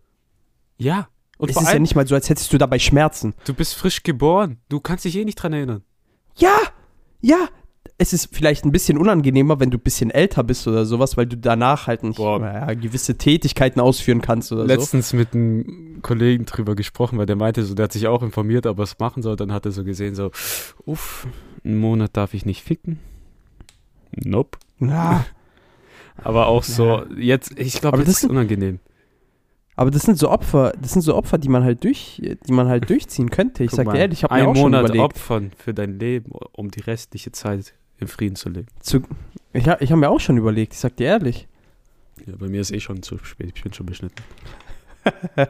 Ja. 0.78 1.08
Und 1.38 1.50
es 1.50 1.56
ist 1.56 1.62
ja 1.62 1.68
allem, 1.70 1.82
nicht 1.82 1.96
mal 1.96 2.06
so, 2.06 2.14
als 2.14 2.28
hättest 2.30 2.52
du 2.52 2.58
dabei 2.58 2.78
Schmerzen. 2.78 3.34
du 3.44 3.54
bist 3.54 3.74
frisch 3.74 4.02
geboren. 4.04 4.58
Du 4.68 4.78
kannst 4.80 5.04
dich 5.04 5.16
eh 5.16 5.24
nicht 5.24 5.34
dran 5.36 5.52
erinnern. 5.52 5.82
Ja, 6.36 6.56
ja. 7.22 7.48
Es 7.98 8.12
ist 8.12 8.34
vielleicht 8.34 8.64
ein 8.64 8.72
bisschen 8.72 8.98
unangenehmer, 8.98 9.60
wenn 9.60 9.70
du 9.70 9.76
ein 9.78 9.82
bisschen 9.82 10.10
älter 10.10 10.42
bist 10.42 10.66
oder 10.66 10.84
sowas, 10.86 11.16
weil 11.16 11.26
du 11.26 11.36
danach 11.36 11.86
halt 11.86 12.02
nicht 12.02 12.18
naja, 12.18 12.74
gewisse 12.74 13.16
Tätigkeiten 13.16 13.80
ausführen 13.80 14.20
kannst 14.20 14.50
oder 14.50 14.62
so. 14.62 14.66
Letztens 14.66 15.12
mit 15.12 15.34
einem 15.34 16.00
Kollegen 16.02 16.44
drüber 16.44 16.74
gesprochen, 16.74 17.18
weil 17.18 17.26
der 17.26 17.36
meinte 17.36 17.62
so, 17.62 17.74
der 17.74 17.84
hat 17.84 17.92
sich 17.92 18.08
auch 18.08 18.22
informiert, 18.22 18.66
ob 18.66 18.78
er 18.78 18.84
es 18.84 18.98
machen 18.98 19.22
soll. 19.22 19.36
Dann 19.36 19.52
hat 19.52 19.66
er 19.66 19.72
so 19.72 19.84
gesehen, 19.84 20.16
so, 20.16 20.32
uff, 20.84 21.28
einen 21.64 21.78
Monat 21.78 22.16
darf 22.16 22.34
ich 22.34 22.44
nicht 22.44 22.62
ficken. 22.62 22.98
Nope. 24.16 24.58
Ja, 24.80 25.24
Aber 26.16 26.46
auch 26.46 26.62
so, 26.62 27.04
jetzt, 27.16 27.58
ich 27.58 27.80
glaube, 27.80 27.98
das 27.98 28.22
ist 28.22 28.30
unangenehm. 28.30 28.80
Aber 29.82 29.90
das 29.90 30.02
sind 30.02 30.18
so 30.18 30.30
Opfer, 30.30 30.72
das 30.80 30.92
sind 30.92 31.02
so 31.02 31.14
Opfer, 31.14 31.38
die 31.38 31.48
man 31.48 31.64
halt 31.64 31.84
durch, 31.84 32.22
die 32.46 32.52
man 32.52 32.68
halt 32.68 32.88
durchziehen 32.88 33.30
könnte. 33.30 33.64
Ich 33.64 33.70
Guck 33.70 33.76
sag 33.76 33.86
mal, 33.86 33.92
dir 33.92 33.98
ehrlich, 34.00 34.20
ich 34.20 34.24
habe 34.24 34.34
mir 34.34 34.48
auch 34.48 34.54
schon 34.54 34.62
Monat 34.62 34.84
überlegt. 34.84 35.04
opfern 35.04 35.50
für 35.56 35.74
dein 35.74 35.98
Leben, 35.98 36.32
um 36.52 36.70
die 36.70 36.80
restliche 36.80 37.32
Zeit 37.32 37.74
im 37.98 38.08
Frieden 38.08 38.36
zu 38.36 38.48
leben. 38.48 38.68
Zu, 38.80 39.02
ich 39.52 39.66
ich 39.66 39.90
habe 39.90 39.96
mir 39.96 40.08
auch 40.08 40.20
schon 40.20 40.36
überlegt, 40.36 40.72
ich 40.72 40.78
sag 40.80 40.96
dir 40.96 41.06
ehrlich. 41.06 41.48
Ja, 42.26 42.34
bei 42.38 42.48
mir 42.48 42.60
ist 42.60 42.70
eh 42.70 42.80
schon 42.80 43.02
zu 43.02 43.18
spät. 43.18 43.52
Ich 43.54 43.62
bin 43.62 43.72
schon 43.72 43.86
beschnitten. 43.86 44.22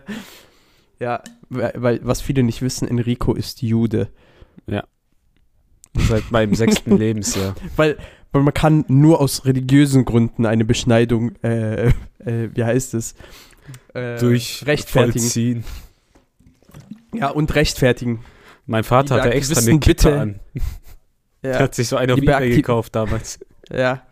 Ja, 1.02 1.20
weil, 1.50 1.98
was 2.04 2.20
viele 2.20 2.44
nicht 2.44 2.62
wissen, 2.62 2.86
Enrico 2.86 3.34
ist 3.34 3.60
Jude. 3.60 4.08
Seit 5.94 6.30
meinem 6.30 6.54
sechsten 6.54 6.96
Lebensjahr. 6.96 7.56
Weil, 7.74 7.98
weil 8.30 8.42
man 8.42 8.54
kann 8.54 8.84
nur 8.86 9.20
aus 9.20 9.44
religiösen 9.44 10.04
Gründen 10.04 10.46
eine 10.46 10.64
Beschneidung, 10.64 11.34
äh, 11.42 11.88
äh, 12.20 12.48
wie 12.54 12.62
heißt 12.62 12.94
es? 12.94 13.16
Äh, 13.94 14.18
Durch 14.18 14.64
rechtfertigen. 14.66 15.20
Vollziehen. 15.20 15.64
Ja, 17.14 17.28
und 17.30 17.54
rechtfertigen. 17.54 18.24
Mein 18.66 18.84
Vater 18.84 19.16
hatte 19.16 19.32
extra 19.32 19.60
eine 19.60 19.70
Kippe 19.80 19.86
bitte. 19.86 20.20
an. 20.20 20.40
Er 21.42 21.52
Ja, 21.52 21.58
hat 21.60 21.74
sich 21.74 21.88
so 21.88 21.96
eine 21.96 22.14
auf 22.14 22.20
Liebe 22.20 22.32
Ebay 22.32 22.50
gekauft 22.56 22.94
damals. 22.94 23.40
ja. 23.70 24.02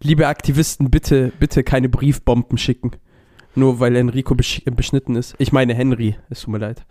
Liebe 0.00 0.28
Aktivisten, 0.28 0.90
bitte, 0.90 1.32
bitte 1.40 1.64
keine 1.64 1.88
Briefbomben 1.88 2.56
schicken. 2.56 2.92
Nur 3.56 3.80
weil 3.80 3.96
Enrico 3.96 4.34
besch 4.36 4.62
beschnitten 4.64 5.16
ist. 5.16 5.34
Ich 5.38 5.50
meine 5.50 5.74
Henry, 5.74 6.16
es 6.30 6.42
tut 6.42 6.52
mir 6.52 6.58
leid. 6.58 6.86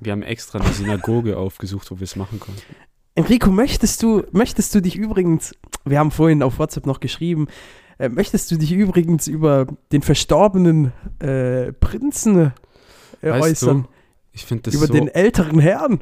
Wir 0.00 0.10
haben 0.12 0.22
extra 0.22 0.58
eine 0.58 0.72
Synagoge 0.72 1.36
aufgesucht, 1.38 1.90
wo 1.92 2.00
wir 2.00 2.04
es 2.04 2.16
machen 2.16 2.40
konnten. 2.40 2.60
Enrico, 3.14 3.50
möchtest 3.52 4.02
du, 4.02 4.24
möchtest 4.32 4.74
du 4.74 4.82
dich 4.82 4.96
übrigens, 4.96 5.54
wir 5.84 6.00
haben 6.00 6.10
vorhin 6.10 6.42
auf 6.42 6.58
WhatsApp 6.58 6.86
noch 6.86 6.98
geschrieben, 6.98 7.46
äh, 7.98 8.08
möchtest 8.08 8.50
du 8.50 8.56
dich 8.56 8.72
übrigens 8.72 9.26
über 9.28 9.66
den 9.92 10.02
verstorbenen 10.02 10.92
äh, 11.20 11.72
Prinzen 11.72 12.52
äh, 13.22 13.30
äußern? 13.30 13.82
du, 13.84 13.88
ich 14.32 14.44
finde 14.44 14.64
das, 14.64 14.74
über 14.74 14.86
so, 14.86 14.92
den 14.92 15.08
älteren 15.08 15.58
Herrn? 15.58 16.00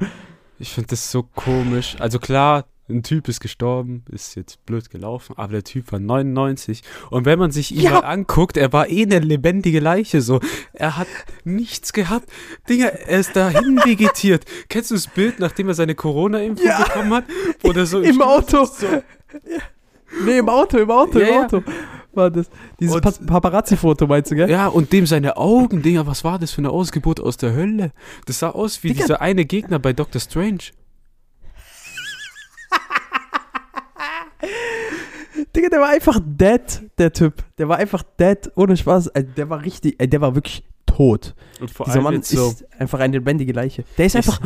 ich 0.58 0.70
find 0.72 0.90
das 0.92 1.10
so 1.10 1.22
komisch. 1.22 1.96
Also 1.98 2.18
klar, 2.18 2.66
ein 2.88 3.02
Typ 3.02 3.28
ist 3.28 3.40
gestorben, 3.40 4.04
ist 4.10 4.34
jetzt 4.34 4.64
blöd 4.66 4.90
gelaufen, 4.90 5.34
aber 5.36 5.52
der 5.52 5.64
Typ 5.64 5.90
war 5.92 5.98
99. 5.98 6.82
Und 7.10 7.24
wenn 7.24 7.38
man 7.38 7.50
sich 7.50 7.72
ihn 7.74 7.80
Ja. 7.82 7.90
mal 7.92 8.00
anguckt, 8.00 8.56
er 8.56 8.72
war 8.72 8.88
eh 8.88 9.02
eine 9.02 9.18
lebendige 9.20 9.80
Leiche 9.80 10.20
so. 10.20 10.40
Er 10.72 10.98
hat 10.98 11.06
nichts 11.44 11.92
gehabt. 11.92 12.28
Digga, 12.68 12.86
er 12.86 13.20
ist 13.20 13.34
dahin 13.36 13.78
vegetiert. 13.84 14.44
Kennst 14.68 14.90
du 14.90 14.94
das 14.94 15.06
Bild, 15.06 15.38
nachdem 15.38 15.68
er 15.68 15.74
seine 15.74 15.94
Corona-Impfung 15.94 16.66
Ja. 16.66 16.82
bekommen 16.84 17.14
hat? 17.14 17.24
Wo 17.62 17.72
der 17.72 17.86
so 17.86 18.00
Im 18.00 18.20
Auto. 18.20 18.64
So. 18.66 18.86
Nee, 20.24 20.38
im 20.38 20.48
Auto, 20.48 20.78
im 20.78 20.90
Auto, 20.90 21.18
Ja, 21.18 21.26
im 21.26 21.34
ja. 21.34 21.44
Auto. 21.44 21.62
War 22.14 22.30
das. 22.30 22.50
Dieses 22.78 23.00
Pa- 23.00 23.10
Paparazzi-Foto, 23.26 24.06
meinst 24.06 24.30
du, 24.30 24.34
gell? 24.36 24.50
Ja, 24.50 24.66
und 24.68 24.92
dem 24.92 25.06
seine 25.06 25.38
Augen, 25.38 25.80
Digga, 25.80 26.06
was 26.06 26.24
war 26.24 26.38
das 26.38 26.50
für 26.52 26.58
eine 26.58 26.68
Ausgeburt 26.70 27.20
aus 27.20 27.38
der 27.38 27.54
Hölle? 27.54 27.92
Das 28.26 28.38
sah 28.40 28.50
aus 28.50 28.82
wie 28.82 28.88
Digga. 28.88 29.02
dieser 29.04 29.22
eine 29.22 29.46
Gegner 29.46 29.78
bei 29.78 29.94
Doctor 29.94 30.20
Strange. 30.20 30.58
Digga, 35.56 35.68
der 35.70 35.80
war 35.80 35.88
einfach 35.90 36.20
dead, 36.24 36.60
der 36.98 37.12
Typ. 37.12 37.42
Der 37.58 37.68
war 37.68 37.78
einfach 37.78 38.02
dead, 38.18 38.50
ohne 38.56 38.76
Spaß. 38.76 39.10
Der 39.36 39.50
war 39.50 39.62
richtig, 39.62 39.96
ey, 39.98 40.08
der 40.08 40.20
war 40.20 40.34
wirklich 40.34 40.64
tot. 40.86 41.34
Und 41.60 41.70
vor 41.70 41.84
Dieser 41.86 41.96
allem 41.96 42.04
Mann 42.04 42.14
jetzt 42.14 42.30
so, 42.30 42.48
ist 42.48 42.64
einfach 42.78 43.00
eine 43.00 43.14
lebendige 43.18 43.52
Leiche. 43.52 43.84
Der 43.98 44.06
ist 44.06 44.14
Ich- 44.14 44.26
einfach, 44.28 44.40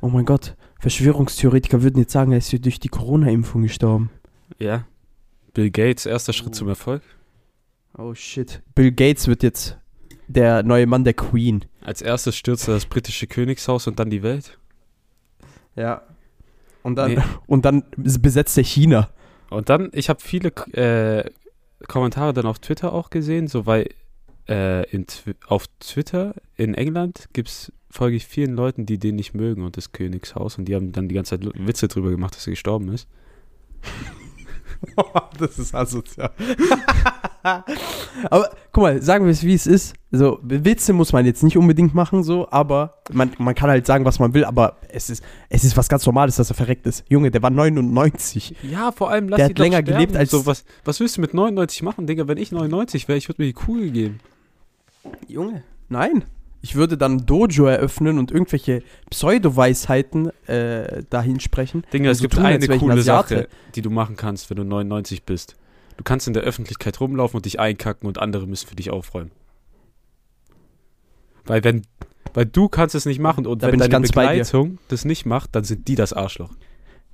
oh 0.00 0.08
mein 0.08 0.24
Gott, 0.24 0.56
Verschwörungstheoretiker 0.80 1.82
würden 1.82 1.98
jetzt 1.98 2.12
sagen, 2.12 2.32
er 2.32 2.38
ist 2.38 2.52
durch 2.64 2.80
die 2.80 2.88
Corona-Impfung 2.88 3.62
gestorben. 3.62 4.10
ja, 4.58 4.84
Bill 5.54 5.70
Gates, 5.70 6.06
erster 6.06 6.32
Schritt 6.32 6.54
zum 6.54 6.68
Erfolg. 6.68 7.02
Oh 7.96 8.14
shit. 8.14 8.62
Bill 8.74 8.92
Gates 8.92 9.28
wird 9.28 9.42
jetzt 9.42 9.76
der 10.28 10.62
neue 10.62 10.86
Mann 10.86 11.04
der 11.04 11.14
Queen. 11.14 11.64
Als 11.82 12.00
erstes 12.00 12.36
stürzte 12.36 12.70
das 12.72 12.86
britische 12.86 13.26
Königshaus 13.26 13.86
und 13.86 13.98
dann 13.98 14.08
die 14.10 14.22
Welt. 14.22 14.58
Ja. 15.76 16.02
Und 16.82 16.96
dann, 16.96 17.14
Nee. 17.14 17.22
und 17.46 17.64
dann 17.64 17.84
besetzt 17.96 18.56
er 18.56 18.64
China. 18.64 19.10
Und 19.50 19.68
dann, 19.68 19.90
ich 19.92 20.08
habe 20.08 20.20
viele 20.20 20.48
äh, 20.72 21.30
Kommentare 21.86 22.32
dann 22.32 22.46
auf 22.46 22.58
Twitter 22.58 22.92
auch 22.92 23.10
gesehen, 23.10 23.46
so 23.46 23.66
weil 23.66 23.90
äh, 24.48 24.88
in, 24.90 25.06
auf 25.46 25.66
Twitter 25.80 26.34
in 26.56 26.74
England 26.74 27.28
gibt's 27.32 27.72
folge 27.90 28.16
ich 28.16 28.26
vielen 28.26 28.54
Leuten, 28.54 28.86
die 28.86 28.98
den 28.98 29.16
nicht 29.16 29.34
mögen 29.34 29.62
und 29.64 29.76
das 29.76 29.92
Königshaus 29.92 30.56
und 30.56 30.64
die 30.64 30.74
haben 30.74 30.92
dann 30.92 31.08
die 31.08 31.14
ganze 31.14 31.38
Zeit 31.38 31.48
Witze 31.54 31.88
drüber 31.88 32.10
gemacht, 32.10 32.34
dass 32.34 32.46
er 32.46 32.52
gestorben 32.52 32.88
ist. 32.88 33.06
das 35.38 35.58
ist 35.58 35.74
asozial. 35.74 36.30
aber 38.30 38.50
guck 38.72 38.82
mal, 38.82 39.02
sagen 39.02 39.24
wir 39.24 39.32
es, 39.32 39.42
wie 39.42 39.54
es 39.54 39.66
ist. 39.66 39.94
So, 40.10 40.38
Witze 40.42 40.92
muss 40.92 41.12
man 41.12 41.24
jetzt 41.26 41.42
nicht 41.42 41.56
unbedingt 41.56 41.94
machen, 41.94 42.22
so, 42.22 42.46
aber 42.50 42.98
man, 43.12 43.32
man 43.38 43.54
kann 43.54 43.70
halt 43.70 43.86
sagen, 43.86 44.04
was 44.04 44.18
man 44.18 44.34
will, 44.34 44.44
aber 44.44 44.76
es 44.88 45.08
ist, 45.10 45.22
es 45.48 45.64
ist 45.64 45.76
was 45.76 45.88
ganz 45.88 46.04
Normales, 46.06 46.36
dass 46.36 46.50
er 46.50 46.54
verreckt 46.54 46.86
ist. 46.86 47.04
Junge, 47.08 47.30
der 47.30 47.42
war 47.42 47.50
99. 47.50 48.56
Ja, 48.62 48.92
vor 48.92 49.10
allem 49.10 49.28
lass 49.28 49.38
Der 49.38 49.46
hat 49.46 49.58
länger 49.58 49.78
sterben. 49.78 49.92
gelebt 49.98 50.16
als- 50.16 50.30
so 50.30 50.44
was 50.46 50.64
was 50.84 51.00
willst 51.00 51.16
du 51.16 51.20
mit 51.22 51.34
99 51.34 51.82
machen, 51.82 52.06
Digga, 52.06 52.28
wenn 52.28 52.38
ich 52.38 52.52
99 52.52 53.08
wäre, 53.08 53.16
ich 53.18 53.28
würde 53.28 53.42
mir 53.42 53.46
die 53.46 53.52
Kugel 53.54 53.90
geben. 53.90 54.20
Junge, 55.26 55.64
nein. 55.88 56.24
Ich 56.62 56.76
würde 56.76 56.96
dann 56.96 57.16
ein 57.16 57.26
Dojo 57.26 57.66
eröffnen 57.66 58.18
und 58.18 58.30
irgendwelche 58.30 58.82
Pseudo-Weisheiten 59.10 60.30
äh, 60.46 61.02
dahin 61.10 61.40
sprechen. 61.40 61.84
Digga, 61.92 62.10
es 62.10 62.18
so 62.18 62.22
gibt 62.22 62.34
tun, 62.34 62.44
eine 62.44 62.66
coole 62.78 62.94
Asiate. 62.94 63.36
Sache, 63.36 63.48
die 63.74 63.82
du 63.82 63.90
machen 63.90 64.16
kannst, 64.16 64.48
wenn 64.48 64.56
du 64.56 64.64
99 64.64 65.24
bist. 65.24 65.56
Du 65.96 66.04
kannst 66.04 66.28
in 66.28 66.34
der 66.34 66.44
Öffentlichkeit 66.44 67.00
rumlaufen 67.00 67.38
und 67.38 67.44
dich 67.44 67.58
einkacken 67.58 68.06
und 68.06 68.18
andere 68.18 68.46
müssen 68.46 68.68
für 68.68 68.76
dich 68.76 68.90
aufräumen. 68.90 69.32
Weil 71.44 71.64
wenn, 71.64 71.82
weil 72.32 72.46
du 72.46 72.68
kannst 72.68 72.94
es 72.94 73.06
nicht 73.06 73.18
machen 73.18 73.46
und 73.46 73.62
Da 73.62 73.72
wenn 73.72 73.80
deine. 73.80 74.00
Begleitung 74.00 74.78
das 74.88 75.04
nicht 75.04 75.26
macht, 75.26 75.54
dann 75.56 75.64
sind 75.64 75.88
die 75.88 75.96
das 75.96 76.12
Arschloch. 76.12 76.54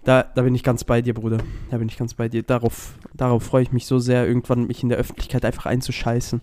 Da, 0.05 0.23
da 0.23 0.43
bin 0.43 0.55
ich 0.55 0.63
ganz 0.63 0.85
bei 0.85 1.03
dir, 1.03 1.15
Bruder. 1.15 1.39
Da 1.71 1.79
bin 1.79 1.89
ich 1.89 1.97
ganz 1.97 2.15
bei 2.15 2.29
dir. 2.29 2.43
Darauf, 2.43 2.95
darauf 3.15 3.43
freue 3.43 3.63
ich 3.63 3.73
mich 3.73 3.87
so 3.87 3.99
sehr, 3.99 4.27
irgendwann 4.27 4.67
mich 4.67 4.83
in 4.83 4.89
der 4.89 4.99
Öffentlichkeit 4.99 5.45
einfach 5.45 5.67
einzuscheißen. 5.67 6.41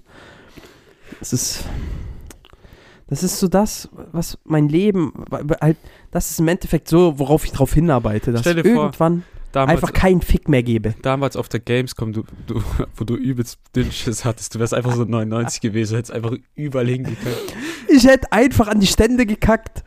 Das 1.19 1.33
ist. 1.33 1.65
Das 3.07 3.21
ist 3.21 3.39
so 3.39 3.47
das, 3.47 3.89
was 4.11 4.37
mein 4.45 4.67
Leben. 4.67 5.13
Halt, 5.61 5.77
das 6.11 6.31
ist 6.31 6.39
im 6.39 6.47
Endeffekt 6.47 6.87
so, 6.87 7.19
worauf 7.19 7.45
ich 7.45 7.51
drauf 7.51 7.73
hinarbeite. 7.73 8.31
Dass 8.31 8.41
Stell 8.41 8.57
ich 8.57 8.63
dir 8.63 8.73
vor, 8.73 8.85
irgendwann 8.85 9.23
Damals, 9.51 9.71
einfach 9.71 9.93
keinen 9.93 10.21
Fick 10.21 10.49
mehr 10.49 10.63
gebe. 10.63 10.95
damals 11.01 11.37
auf 11.37 11.47
der 11.47 11.59
Gamescom, 11.59 12.13
du, 12.13 12.23
du, 12.47 12.61
wo 12.95 13.03
du 13.03 13.15
übelst 13.15 13.59
Dünnschiss 13.75 14.25
hattest, 14.25 14.55
du 14.55 14.59
wärst 14.59 14.73
einfach 14.73 14.93
so 14.95 15.03
99 15.05 15.61
gewesen, 15.61 15.95
hättest 15.95 16.11
einfach 16.13 16.33
überall 16.55 16.87
hingekackt. 16.87 17.55
Ich 17.87 18.05
hätte 18.05 18.31
einfach 18.31 18.67
an 18.67 18.79
die 18.79 18.87
Stände 18.87 19.25
gekackt. 19.25 19.83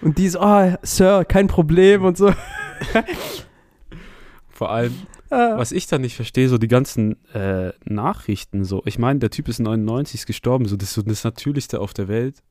Und 0.00 0.16
die 0.16 0.28
so, 0.28 0.40
oh, 0.40 0.72
Sir, 0.82 1.24
kein 1.24 1.48
Problem 1.48 2.04
und 2.04 2.16
so. 2.16 2.32
Vor 4.50 4.70
allem, 4.70 4.94
Ah. 4.94 5.17
Was 5.30 5.72
ich 5.72 5.86
dann 5.86 6.00
nicht 6.02 6.16
verstehe, 6.16 6.48
so 6.48 6.58
die 6.58 6.68
ganzen 6.68 7.16
äh, 7.34 7.72
Nachrichten 7.84 8.64
so. 8.64 8.82
Ich 8.86 8.98
meine, 8.98 9.18
der 9.18 9.30
Typ 9.30 9.48
ist 9.48 9.58
99 9.60 10.20
ist 10.20 10.26
gestorben, 10.26 10.66
so 10.66 10.76
das 10.76 10.88
ist 10.90 10.94
so 10.94 11.02
das 11.02 11.24
Natürlichste 11.24 11.80
auf 11.80 11.92
der 11.94 12.08
Welt. 12.08 12.42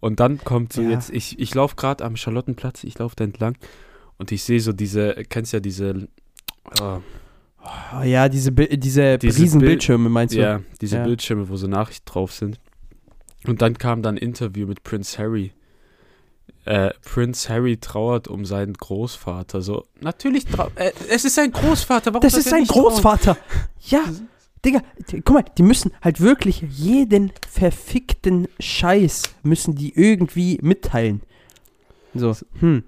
Und 0.00 0.20
dann 0.20 0.38
kommt 0.38 0.72
so 0.72 0.82
Ja. 0.82 0.90
jetzt, 0.90 1.10
ich, 1.10 1.38
ich 1.38 1.54
laufe 1.54 1.76
gerade 1.76 2.04
am 2.04 2.16
Charlottenplatz, 2.16 2.84
ich 2.84 2.98
laufe 2.98 3.16
da 3.16 3.24
entlang 3.24 3.56
und 4.18 4.32
ich 4.32 4.42
sehe 4.44 4.60
so 4.60 4.72
diese, 4.72 5.14
kennst 5.28 5.52
ja 5.52 5.60
diese, 5.60 6.08
äh, 6.80 6.98
Oh, 7.98 8.02
ja, 8.02 8.28
diese, 8.28 8.52
diese, 8.52 9.16
Diese 9.16 9.40
riesen 9.42 9.60
Bildschirme, 9.60 10.10
meinst 10.10 10.34
du? 10.34 10.38
ja, 10.40 10.60
diese 10.82 10.96
Ja. 10.98 11.04
Bildschirme, 11.04 11.48
wo 11.48 11.56
so 11.56 11.66
Nachrichten 11.66 12.04
drauf 12.04 12.30
sind. 12.32 12.60
Und 13.46 13.62
dann 13.62 13.78
kam 13.78 14.02
dann 14.02 14.16
ein 14.16 14.18
Interview 14.18 14.66
mit 14.66 14.82
Prince 14.84 15.16
Harry. 15.16 15.52
Äh, 16.64 16.90
Prince 17.02 17.48
Harry 17.48 17.76
trauert 17.76 18.28
um 18.28 18.44
seinen 18.44 18.74
Großvater. 18.74 19.60
So, 19.60 19.84
natürlich, 20.00 20.46
äh, 20.76 20.92
es 21.10 21.24
ist 21.24 21.34
sein 21.34 21.52
Großvater. 21.52 22.12
Warum 22.14 22.22
Das 22.22 22.34
ist 22.34 22.48
sein? 22.48 22.64
Großvater. 22.64 23.36
Ja, 23.80 24.04
Digga, 24.64 24.80
die, 25.10 25.20
guck 25.20 25.34
mal, 25.34 25.44
die 25.58 25.62
müssen 25.62 25.92
halt 26.00 26.20
wirklich 26.20 26.62
jeden 26.70 27.32
verfickten 27.48 28.48
Scheiß 28.58 29.22
müssen 29.42 29.74
die 29.74 29.94
irgendwie 29.94 30.58
mitteilen. 30.62 31.22
So, 32.14 32.34
hm. 32.60 32.84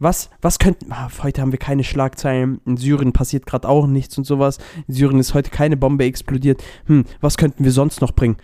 Was, 0.00 0.30
was 0.40 0.60
könnten. 0.60 0.92
Ah, 0.92 1.08
heute 1.24 1.42
haben 1.42 1.50
wir 1.50 1.58
keine 1.58 1.82
Schlagzeilen. 1.82 2.60
In 2.64 2.76
Syrien 2.76 3.12
passiert 3.12 3.46
gerade 3.46 3.68
auch 3.68 3.88
nichts 3.88 4.16
und 4.16 4.24
sowas. 4.24 4.58
In 4.86 4.94
Syrien 4.94 5.18
ist 5.18 5.34
heute 5.34 5.50
keine 5.50 5.76
Bombe 5.76 6.04
explodiert. 6.04 6.62
Hm, 6.86 7.04
was 7.20 7.36
könnten 7.36 7.64
wir 7.64 7.72
sonst 7.72 8.00
noch 8.00 8.12
bringen? 8.12 8.36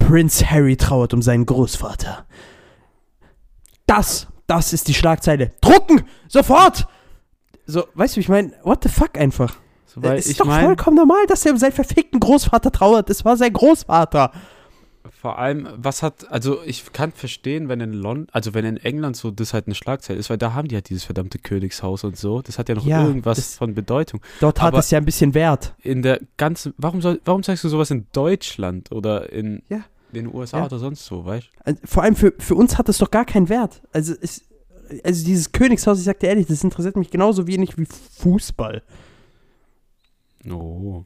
Prince 0.00 0.50
Harry 0.50 0.76
trauert 0.76 1.14
um 1.14 1.22
seinen 1.22 1.46
Großvater. 1.46 2.26
Das, 3.88 4.28
das 4.46 4.72
ist 4.72 4.86
die 4.86 4.94
Schlagzeile. 4.94 5.50
Drucken! 5.60 6.04
Sofort! 6.28 6.86
So, 7.66 7.84
weißt 7.94 8.16
du, 8.16 8.20
ich 8.20 8.28
meine, 8.28 8.52
what 8.62 8.82
the 8.84 8.88
fuck 8.88 9.18
einfach? 9.18 9.56
So, 9.86 10.00
es 10.02 10.26
ist 10.26 10.32
ich 10.32 10.36
doch 10.38 10.46
meine, 10.46 10.66
vollkommen 10.66 10.96
normal, 10.96 11.26
dass 11.26 11.44
er 11.44 11.52
um 11.52 11.58
seinen 11.58 11.72
verfickten 11.72 12.20
Großvater 12.20 12.70
trauert. 12.70 13.10
Es 13.10 13.24
war 13.24 13.36
sein 13.36 13.52
Großvater. 13.52 14.30
Vor 15.20 15.38
allem, 15.38 15.68
was 15.76 16.02
hat, 16.02 16.30
also 16.30 16.62
ich 16.64 16.92
kann 16.92 17.12
verstehen, 17.12 17.68
wenn 17.68 17.80
in 17.80 17.92
London, 17.94 18.28
also 18.32 18.52
wenn 18.54 18.64
in 18.64 18.76
England 18.76 19.16
so 19.16 19.30
das 19.30 19.54
halt 19.54 19.66
eine 19.66 19.74
Schlagzeile 19.74 20.18
ist, 20.18 20.28
weil 20.30 20.36
da 20.38 20.52
haben 20.52 20.68
die 20.68 20.74
halt 20.76 20.90
dieses 20.90 21.04
verdammte 21.04 21.38
Königshaus 21.38 22.04
und 22.04 22.16
so. 22.16 22.42
Das 22.42 22.58
hat 22.58 22.68
ja 22.68 22.74
noch 22.74 22.84
Ja, 22.86 23.04
irgendwas 23.06 23.36
das- 23.38 23.54
von 23.56 23.74
Bedeutung. 23.74 24.20
Dort 24.40 24.60
hat 24.60 24.68
Aber- 24.68 24.78
es 24.78 24.90
ja 24.90 24.98
ein 24.98 25.04
bisschen 25.06 25.32
Wert. 25.34 25.74
In 25.82 26.02
der 26.02 26.20
ganzen, 26.36 26.74
warum 26.76 27.00
soll, 27.00 27.20
warum 27.24 27.42
sagst 27.42 27.64
du 27.64 27.68
sowas 27.68 27.90
in 27.90 28.06
Deutschland 28.12 28.92
oder 28.92 29.32
in 29.32 29.62
Ja. 29.68 29.80
Den 30.12 30.32
USA 30.34 30.58
Ja. 30.58 30.66
oder 30.66 30.78
sonst 30.78 31.10
wo, 31.10 31.24
weißt 31.24 31.48
Also, 31.64 31.80
Vor 31.84 32.02
allem 32.02 32.16
für, 32.16 32.32
für 32.38 32.54
uns 32.54 32.78
hat 32.78 32.88
es 32.88 32.98
doch 32.98 33.10
gar 33.10 33.24
keinen 33.24 33.48
Wert. 33.48 33.82
Also, 33.92 34.14
es, 34.20 34.44
also 35.04 35.24
dieses 35.24 35.52
Königshaus, 35.52 35.98
ich 35.98 36.04
sag 36.04 36.18
dir 36.20 36.28
ehrlich, 36.28 36.46
das 36.46 36.64
interessiert 36.64 36.96
mich 36.96 37.10
genauso 37.10 37.46
wenig 37.46 37.76
wie 37.78 37.86
Fußball. 37.86 38.82
du? 40.44 40.54
Oh. 40.54 41.04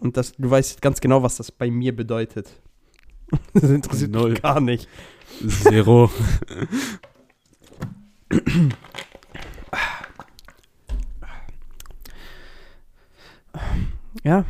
Und 0.00 0.16
das, 0.16 0.32
du 0.36 0.50
weißt 0.50 0.80
ganz 0.82 1.00
genau, 1.00 1.22
was 1.22 1.36
das 1.36 1.50
bei 1.50 1.70
mir 1.70 1.94
bedeutet. 1.94 2.48
Das 3.54 3.70
interessiert 3.70 4.10
Null. 4.12 4.30
mich 4.32 4.42
gar 4.42 4.60
nicht. 4.60 4.86
Zero. 5.48 6.10
Ja. 14.22 14.44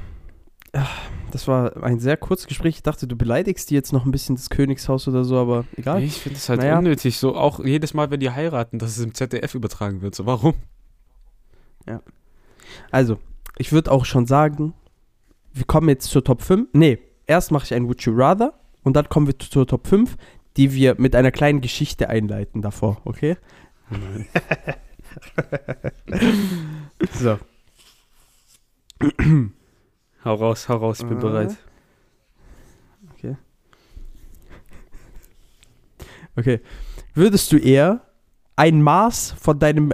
Das 1.35 1.49
war 1.49 1.83
ein 1.83 1.99
sehr 1.99 2.16
kurzes 2.16 2.47
Gespräch. 2.47 2.77
Ich 2.77 2.83
dachte, 2.85 3.09
du 3.09 3.16
beleidigst 3.16 3.68
die 3.68 3.75
jetzt 3.75 3.92
noch 3.92 4.05
ein 4.05 4.12
bisschen 4.12 4.37
das 4.37 4.51
Königshaus 4.51 5.09
oder 5.09 5.25
so, 5.25 5.37
aber 5.37 5.64
egal. 5.77 6.01
ich 6.01 6.20
finde 6.20 6.38
es 6.38 6.49
halt 6.49 6.61
Naja. 6.61 6.79
unnötig, 6.79 7.18
so 7.18 7.35
auch 7.35 7.59
jedes 7.59 7.92
Mal, 7.92 8.09
wenn 8.12 8.20
die 8.20 8.31
heiraten, 8.31 8.79
dass 8.79 8.97
es 8.97 9.05
im 9.05 9.14
ZDF 9.14 9.57
übertragen 9.57 10.01
wird. 10.01 10.14
So, 10.14 10.27
warum? 10.27 10.55
Also, 12.92 13.18
ich 13.59 13.73
würde 13.73 13.90
auch 13.90 14.05
schon 14.05 14.27
sagen, 14.27 14.75
wir 15.53 15.64
kommen 15.64 15.88
jetzt 15.88 16.09
zur 16.09 16.23
Top 16.23 16.40
5. 16.40 16.68
Nee, 16.73 17.01
erst 17.27 17.51
mache 17.51 17.64
ich 17.64 17.75
ein 17.75 17.88
Would 17.88 18.03
You 18.03 18.12
Rather 18.14 18.55
und 18.85 18.94
dann 18.94 19.09
kommen 19.09 19.27
wir 19.27 19.37
zur 19.37 19.66
Top 19.66 19.88
5, 19.88 20.16
die 20.57 20.73
wir 20.73 20.94
mit 20.99 21.16
einer 21.16 21.33
kleinen 21.33 21.61
Geschichte 21.62 22.09
einleiten 22.09 22.62
davor, 22.62 22.99
okay? 23.05 23.37
So. 27.20 27.38
Hau 30.24 30.34
raus, 30.34 30.68
hau 30.68 30.76
raus, 30.76 31.00
ich 31.00 31.06
bin 31.06 31.18
Äh. 31.18 31.20
bereit. 31.20 31.56
Okay. 36.37 36.60
Würdest 37.14 37.52
du 37.52 37.58
eher 37.58 38.00
ein 38.56 38.82
Maß 38.82 39.37
von 39.38 39.58
deinem 39.58 39.92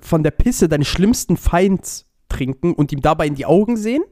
von 0.00 0.22
der 0.22 0.30
Pisse 0.30 0.66
deines 0.68 0.88
schlimmsten 0.88 1.36
Feinds 1.36 2.06
trinken 2.28 2.72
und 2.72 2.90
ihm 2.92 3.02
dabei 3.02 3.26
in 3.26 3.34
die 3.34 3.44
Augen 3.44 3.76
sehen? 3.76 4.02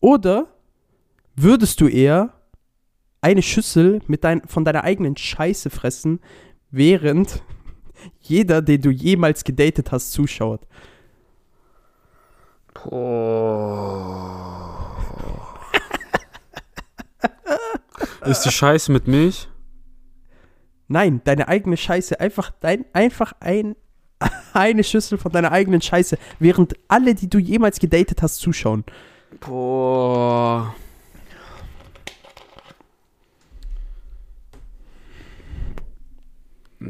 Oder 0.00 0.48
würdest 1.36 1.80
du 1.80 1.86
eher 1.86 2.32
eine 3.20 3.42
Schüssel 3.42 4.00
mit 4.06 4.24
dein, 4.24 4.42
von 4.48 4.64
deiner 4.64 4.82
eigenen 4.82 5.16
Scheiße 5.16 5.70
fressen, 5.70 6.20
während 6.70 7.42
jeder, 8.20 8.62
den 8.62 8.80
du 8.80 8.90
jemals 8.90 9.44
gedatet 9.44 9.92
hast, 9.92 10.10
zuschaut? 10.12 10.66
Boah. 12.84 14.50
Ist 18.24 18.42
die 18.42 18.50
Scheiße 18.50 18.92
mit 18.92 19.08
Milch? 19.08 19.48
Nein, 20.88 21.20
deine 21.24 21.48
eigene 21.48 21.76
Scheiße. 21.76 22.20
Einfach, 22.20 22.50
dein, 22.60 22.84
einfach 22.92 23.32
ein, 23.40 23.76
eine 24.52 24.84
Schüssel 24.84 25.18
von 25.18 25.32
deiner 25.32 25.52
eigenen 25.52 25.80
Scheiße, 25.80 26.18
während 26.38 26.74
alle, 26.88 27.14
die 27.14 27.30
du 27.30 27.38
jemals 27.38 27.78
gedatet 27.78 28.22
hast, 28.22 28.36
zuschauen. 28.36 28.84
Boah. 29.40 30.74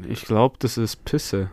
Ich 0.08 0.22
glaube, 0.22 0.56
das 0.58 0.78
ist 0.78 1.04
Pisse. 1.04 1.50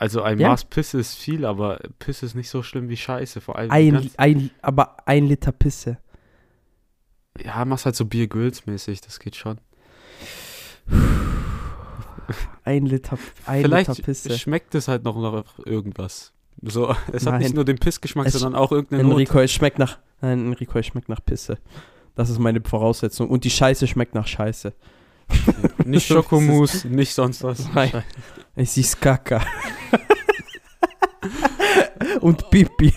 Also 0.00 0.22
ein 0.22 0.38
Ja? 0.38 0.48
Maß 0.50 0.66
Pisse 0.66 0.98
ist 1.00 1.16
viel, 1.16 1.44
aber 1.44 1.80
Pisse 1.98 2.24
ist 2.26 2.34
nicht 2.36 2.48
so 2.48 2.62
schlimm 2.62 2.88
wie 2.88 2.96
Scheiße. 2.96 3.40
Vor 3.40 3.56
allem 3.56 3.70
Ein, 3.72 4.10
ein, 4.16 4.50
aber 4.62 4.96
ein 5.08 5.26
Liter 5.26 5.50
Pisse. 5.52 5.98
ja, 7.42 7.64
machst 7.64 7.84
halt 7.84 7.96
so 7.96 8.04
Bier-Gülls-mäßig, 8.04 9.00
das 9.00 9.18
geht 9.18 9.34
schon. 9.36 9.58
Ein 12.64 12.84
Liter, 12.86 13.18
ein 13.46 13.62
Vielleicht 13.62 13.88
Liter 13.88 14.02
Pisse. 14.02 14.38
schmeckt 14.38 14.74
es 14.74 14.86
halt 14.88 15.02
noch 15.04 15.16
nach 15.16 15.58
irgendwas. 15.64 16.32
So, 16.62 16.90
es 17.12 17.24
hat 17.24 17.34
Nein. 17.34 17.42
nicht 17.42 17.54
nur 17.54 17.64
den 17.64 17.78
Pissgeschmack, 17.78 18.26
Es- 18.26 18.34
sondern 18.34 18.54
auch 18.60 18.70
irgendeine 18.70 19.02
Note. 19.04 19.14
Enrico, 19.22 19.38
es 19.40 19.52
schmeckt 19.52 19.78
nach. 19.78 19.98
Nein, 20.20 20.46
Enrico, 20.46 20.78
es 20.78 20.86
schmeckt 20.86 21.08
nach 21.08 21.24
Pisse. 21.24 21.58
Das 22.14 22.28
ist 22.30 22.38
meine 22.38 22.60
Voraussetzung. 22.60 23.30
Und 23.30 23.44
die 23.44 23.50
Scheiße 23.50 23.86
schmeckt 23.86 24.14
nach 24.14 24.26
Scheiße. 24.26 24.74
Nicht 25.84 26.06
Schokomousse, 26.06 26.88
nicht 26.88 27.14
sonst 27.14 27.42
was. 27.42 27.72
Nein. 27.72 28.04
Es 28.54 28.76
ist 28.76 29.00
Kaka. 29.00 29.40
Und 32.20 32.50
Pipi. 32.50 32.92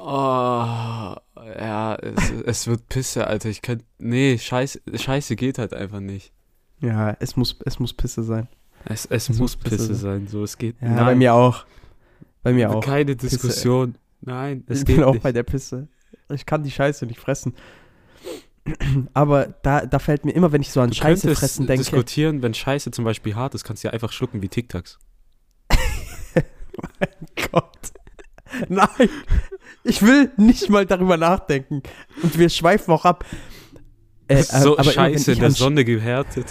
Oh, 0.00 1.14
ja, 1.58 1.96
es, 2.00 2.30
es 2.46 2.66
wird 2.66 2.88
Pisse, 2.88 3.26
Alter. 3.26 3.48
Ich 3.48 3.62
kann. 3.62 3.82
Nee, 3.98 4.38
Scheiße, 4.38 4.80
Scheiße 4.94 5.36
geht 5.36 5.58
halt 5.58 5.74
einfach 5.74 6.00
nicht. 6.00 6.32
Ja, 6.80 7.16
es 7.20 7.36
muss, 7.36 7.58
es 7.64 7.78
muss 7.78 7.92
Pisse 7.92 8.22
sein. 8.22 8.48
Es, 8.84 9.04
es, 9.06 9.24
Es 9.24 9.28
muss 9.30 9.38
muss 9.38 9.56
Pisse 9.56 9.76
Pisse 9.76 9.94
sein. 9.94 10.20
sein. 10.20 10.28
So, 10.28 10.44
es 10.44 10.56
geht. 10.56 10.76
Ja, 10.80 11.04
bei 11.04 11.14
mir 11.14 11.34
auch. 11.34 11.64
Bei 12.42 12.52
mir 12.52 12.70
auch. 12.70 12.84
Keine 12.84 13.16
Diskussion. 13.16 13.96
Nein, 14.20 14.64
es 14.66 14.80
ich 14.80 14.86
geht 14.86 14.96
bin 14.96 15.04
auch 15.04 15.14
nicht. 15.14 15.22
bei 15.22 15.32
der 15.32 15.42
Pisse. 15.42 15.88
Ich 16.30 16.46
kann 16.46 16.62
die 16.62 16.70
Scheiße 16.70 17.06
nicht 17.06 17.20
fressen. 17.20 17.54
Aber 19.14 19.54
da, 19.62 19.86
da 19.86 19.98
fällt 19.98 20.24
mir 20.24 20.32
immer, 20.32 20.52
wenn 20.52 20.62
ich 20.62 20.70
so 20.70 20.80
an 20.80 20.90
Du 20.90 20.96
Scheiße 20.96 21.34
fressen 21.34 21.66
denke. 21.66 21.82
diskutieren, 21.84 22.42
wenn 22.42 22.54
Scheiße 22.54 22.90
zum 22.90 23.04
Beispiel 23.04 23.34
hart 23.34 23.54
ist, 23.54 23.64
kannst 23.64 23.84
du 23.84 23.88
ja 23.88 23.92
einfach 23.92 24.12
schlucken 24.12 24.42
wie 24.42 24.48
Tic 24.48 24.68
Tacs. 24.68 24.98
Gott. 27.52 27.92
Nein. 28.68 29.08
Ich 29.84 30.02
will 30.02 30.30
nicht 30.36 30.70
mal 30.70 30.86
darüber 30.86 31.16
nachdenken. 31.16 31.82
Und 32.22 32.38
wir 32.38 32.48
schweifen 32.48 32.92
auch 32.92 33.04
ab. 33.04 33.24
Äh, 34.28 34.40
ist 34.40 34.52
so 34.52 34.78
aber 34.78 34.90
Scheiße 34.90 35.32
ich 35.32 35.38
in 35.38 35.42
der 35.42 35.50
Sonne 35.50 35.84
gehärtet. 35.84 36.46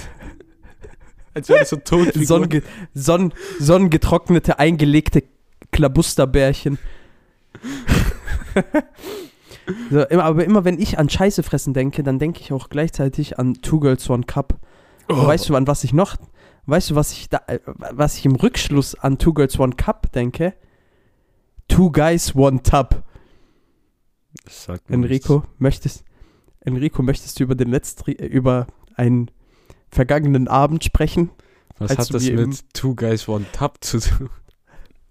Als 1.34 1.50
wäre 1.50 1.60
das 1.60 1.70
so 1.70 1.76
tot. 1.78 2.14
Sonnenge 2.16 2.64
Sonn 2.94 3.34
sonnengetrocknete, 3.60 4.58
eingelegte 4.60 5.24
Klabusterbärchen. 5.72 6.80
so, 9.90 10.02
immer, 10.04 10.24
aber 10.24 10.46
immer 10.46 10.66
wenn 10.66 10.80
ich 10.80 10.98
an 10.98 11.10
Scheiße 11.10 11.44
fressen 11.44 11.74
denke, 11.74 12.04
dann 12.04 12.20
denke 12.20 12.42
ich 12.42 12.54
auch 12.54 12.70
gleichzeitig 12.70 13.40
an 13.40 13.56
Two 13.56 13.80
Girls 13.80 14.10
One 14.10 14.24
Cup. 14.24 14.60
Oh. 15.10 15.28
Weißt 15.28 15.50
du, 15.50 15.56
an 15.56 15.68
was 15.68 15.84
ich 15.84 15.94
noch, 15.94 16.18
weißt 16.66 16.92
du, 16.92 16.96
was 16.96 17.12
ich 17.12 17.30
da, 17.30 17.42
äh, 17.48 17.60
was 17.66 18.18
ich 18.18 18.26
im 18.26 18.36
Rückschluss 18.36 18.96
an 18.96 19.18
Two 19.18 19.34
Girls 19.34 19.60
One 19.60 19.76
Cup 19.76 20.12
denke? 20.12 20.54
Two 21.68 21.92
Guys 21.92 22.36
One 22.36 22.64
Tub. 22.64 23.04
Enrico, 24.88 25.44
möchtest, 25.58 26.04
Enrico, 26.62 27.02
möchtest 27.02 27.40
du 27.40 27.44
über 27.44 27.56
den 27.56 27.70
letzten, 27.70 28.12
über 28.12 28.68
einen 28.96 29.32
vergangenen 29.90 30.48
Abend 30.48 30.84
sprechen? 30.84 31.32
nichts. 31.80 31.98
Was 31.98 31.98
hat 31.98 32.14
das 32.14 32.30
mit 32.30 32.74
Two 32.74 32.96
Guys 32.96 33.28
One 33.28 33.46
Tap 33.52 33.84
zu 33.84 34.00
tun? 34.00 34.30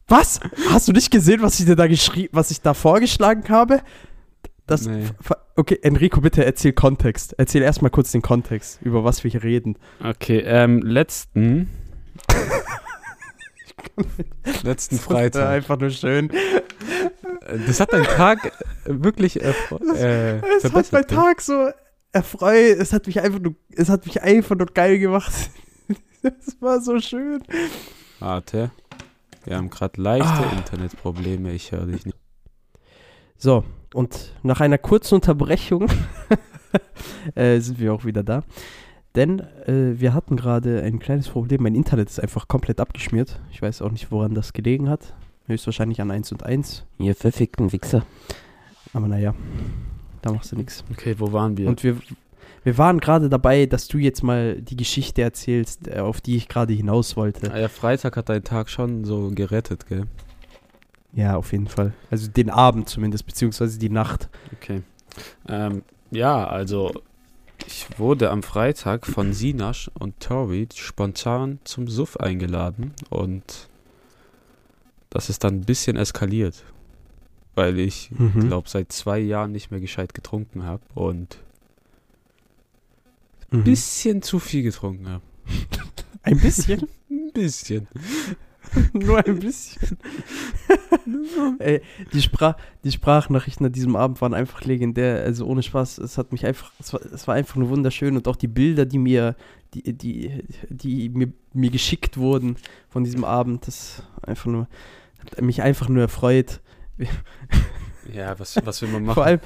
Was? 0.09 0.41
Hast 0.71 0.89
du 0.89 0.93
nicht 0.93 1.11
gesehen, 1.11 1.43
was 1.43 1.59
ich 1.59 1.67
dir 1.67 1.77
da 1.77 1.87
geschrieben, 1.87 2.29
was 2.33 2.51
ich 2.51 2.61
da 2.61 2.75
vorgeschlagen 2.75 3.49
habe? 3.49 3.81
Das, 4.67 4.87
Nee. 4.87 5.05
okay, 5.55 5.79
Enrico, 5.83 6.21
bitte 6.21 6.45
erzähl 6.45 6.73
Kontext. 6.73 7.35
Erzähl 7.39 7.63
erstmal 7.63 7.91
kurz 7.91 8.11
den 8.13 8.23
Kontext, 8.23 8.81
über 8.83 9.05
was 9.05 9.23
wir 9.23 9.31
hier 9.31 9.43
reden. 9.45 9.79
Okay, 10.03 10.41
ähm, 10.41 10.81
letzten. 10.83 11.71
letzten 14.65 14.97
Das 14.97 15.09
war 15.11 15.17
Freitag. 15.19 15.49
einfach 15.49 15.79
nur 15.79 15.91
schön. 15.91 16.31
Das 17.67 17.79
hat 17.81 17.93
deinen 17.93 18.05
Tag 18.05 18.45
äh, 18.47 18.51
wirklich 18.87 19.41
erfre- 19.43 19.95
äh, 19.97 20.39
Es 20.39 20.65
hat 20.65 20.73
verbessert. 20.73 20.93
mein 20.93 21.01
ne? 21.03 21.07
Tag 21.07 21.41
so 21.41 21.69
erfreut. 22.13 22.77
Es 22.79 22.93
hat 22.93 23.07
mich 23.07 23.21
einfach 23.21 23.39
nur, 23.39 23.55
es 23.71 23.89
hat 23.89 24.05
mich 24.07 24.23
einfach 24.23 24.57
nur 24.57 24.67
geil 24.67 24.99
gemacht. 24.99 25.33
Es 26.23 26.61
war 26.61 26.81
so 26.81 26.99
schön. 26.99 27.41
Warte. 28.19 28.73
Wir 29.45 29.59
haben 29.59 29.71
gerade 29.71 30.01
leichte 30.03 30.27
Ah. 30.29 30.53
Internetprobleme. 30.57 31.53
Ich 31.53 31.71
höre 31.71 31.87
dich 31.87 32.05
nicht. 32.05 32.19
So, 33.39 33.65
und 33.95 34.33
nach 34.43 34.61
einer 34.61 34.79
kurzen 34.79 35.17
Unterbrechung 35.17 35.89
äh, 37.35 37.59
sind 37.61 37.79
wir 37.79 37.93
auch 37.93 38.05
wieder 38.05 38.23
da. 38.23 38.43
Denn 39.15 39.41
äh, 39.67 39.99
wir 39.99 40.13
hatten 40.13 40.37
gerade 40.37 40.83
ein 40.83 40.99
kleines 40.99 41.29
Problem. 41.29 41.63
Mein 41.63 41.75
Internet 41.75 42.11
ist 42.11 42.21
einfach 42.21 42.49
komplett 42.49 42.81
abgeschmiert. 42.81 43.41
Ich 43.51 43.63
weiß 43.63 43.81
auch 43.83 43.91
nicht, 43.91 44.11
woran 44.11 44.35
das 44.35 44.53
gelegen 44.53 44.89
hat. 44.89 45.15
Höchstwahrscheinlich 45.47 46.01
an 46.01 46.11
1 46.11 46.33
und 46.33 46.43
1. 46.43 46.85
Ihr 46.99 47.15
verfickten 47.15 47.73
Wichser. 47.73 48.05
Aber 48.93 49.09
naja, 49.09 49.35
da 50.23 50.33
machst 50.33 50.53
du 50.53 50.57
nichts. 50.57 50.85
Okay, 50.91 51.15
wo 51.19 51.33
waren 51.33 51.57
wir? 51.57 51.69
Und 51.69 51.83
wir, 51.83 51.97
wir 52.65 52.79
waren 52.79 52.99
gerade 52.99 53.29
dabei, 53.29 53.67
dass 53.67 53.89
du 53.89 53.99
jetzt 53.99 54.23
mal 54.23 54.61
die 54.61 54.77
Geschichte 54.77 55.23
erzählst, 55.23 55.89
äh, 55.89 56.01
auf 56.01 56.21
die 56.21 56.37
ich 56.37 56.49
gerade 56.49 56.75
hinaus 56.75 57.17
wollte. 57.17 57.53
ah, 57.53 57.59
ja, 57.59 57.69
Freitag 57.69 58.17
hat 58.17 58.29
deinen 58.29 58.45
Tag 58.45 58.69
schon 58.69 59.05
so 59.05 59.31
gerettet, 59.35 59.87
gell? 59.87 60.07
Ja, 61.17 61.37
auf 61.37 61.51
jeden 61.53 61.67
Fall. 61.67 61.93
Also 62.11 62.29
den 62.31 62.51
Abend 62.51 62.89
zumindest, 62.89 63.27
beziehungsweise 63.27 63.79
die 63.79 63.89
Nacht. 63.91 64.29
Okay. 64.55 64.83
Ähm, 65.49 65.83
ja, 66.13 66.47
also 66.47 66.93
ich 67.67 67.87
wurde 67.99 68.31
am 68.31 68.43
Freitag 68.45 69.07
von 69.07 69.33
Sinash 69.33 69.91
und 69.99 70.21
Tori 70.21 70.69
spontan 70.75 71.59
zum 71.65 71.89
Suff 71.89 72.19
eingeladen 72.19 72.93
und 73.11 73.69
das 75.11 75.31
ist 75.31 75.43
dann 75.43 75.55
ein 75.61 75.65
bisschen 75.65 75.97
eskaliert, 75.97 76.63
weil 77.55 77.79
ich 77.79 78.11
Mhm. 78.11 78.49
glaube 78.49 78.69
seit 78.69 78.93
zwei 78.93 79.19
Jahren 79.19 79.53
nicht 79.53 79.71
mehr 79.71 79.81
gescheit 79.81 80.13
getrunken 80.13 80.65
habe 80.65 80.83
und 80.95 81.39
Mhm. 83.51 83.61
ein 83.61 83.65
bisschen 83.65 84.21
zu 84.23 84.39
viel 84.39 84.63
getrunken 84.65 85.09
habe. 85.09 85.23
Ein 86.23 86.39
bisschen? 86.39 86.87
Ein 87.11 87.33
bisschen. 87.33 87.87
Nur 88.93 89.25
ein 89.25 89.39
bisschen. 89.39 89.99
Ey, 91.59 91.81
die, 92.13 92.23
Sprach, 92.23 92.57
die 92.85 92.93
Sprachnachrichten 92.93 93.67
an 93.67 93.73
diesem 93.73 93.97
Abend 93.97 94.21
waren 94.21 94.35
einfach 94.35 94.63
legendär. 94.63 95.23
Also 95.23 95.47
ohne 95.47 95.63
Spaß, 95.63 95.99
es 95.99 96.19
hat 96.19 96.33
mich 96.33 96.45
einfach, 96.47 96.73
es 96.79 96.93
war, 96.93 97.01
es 97.03 97.27
war 97.29 97.35
einfach 97.35 97.57
nur 97.57 97.69
wunderschön 97.71 98.17
und 98.17 98.29
auch 98.29 98.37
die 98.37 98.49
Bilder, 98.49 98.85
die 98.85 98.99
mir, 98.99 99.37
die, 99.75 99.93
die, 99.93 100.43
die 100.69 101.09
mir, 101.09 101.33
mir 101.53 101.71
geschickt 101.71 102.17
wurden 102.17 102.57
von 102.89 103.05
diesem 103.05 103.25
Abend, 103.25 103.67
das 103.67 104.03
einfach 104.23 104.47
nur, 104.47 104.69
hat 105.19 105.41
mich 105.41 105.63
einfach 105.63 105.89
nur 105.89 106.03
erfreut. 106.03 106.61
Ja, 108.13 108.39
was, 108.39 108.59
was 108.65 108.83
will 108.83 108.89
man 108.89 109.05
machen? 109.05 109.15
Vor 109.15 109.25
allem, 109.25 109.41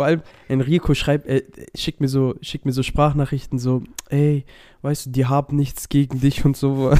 vor 0.00 0.06
allem 0.06 0.22
Enrico 0.48 0.94
schreibt, 0.94 1.26
äh, 1.26 1.42
schickt 1.76 2.00
mir 2.00 2.08
so, 2.08 2.34
schickt 2.40 2.64
mir 2.64 2.72
so 2.72 2.82
Sprachnachrichten 2.82 3.58
so, 3.58 3.82
ey, 4.08 4.46
weißt 4.80 5.04
du, 5.04 5.10
die 5.10 5.26
haben 5.26 5.56
nichts 5.56 5.90
gegen 5.90 6.20
dich 6.22 6.42
und 6.46 6.56
so. 6.56 6.94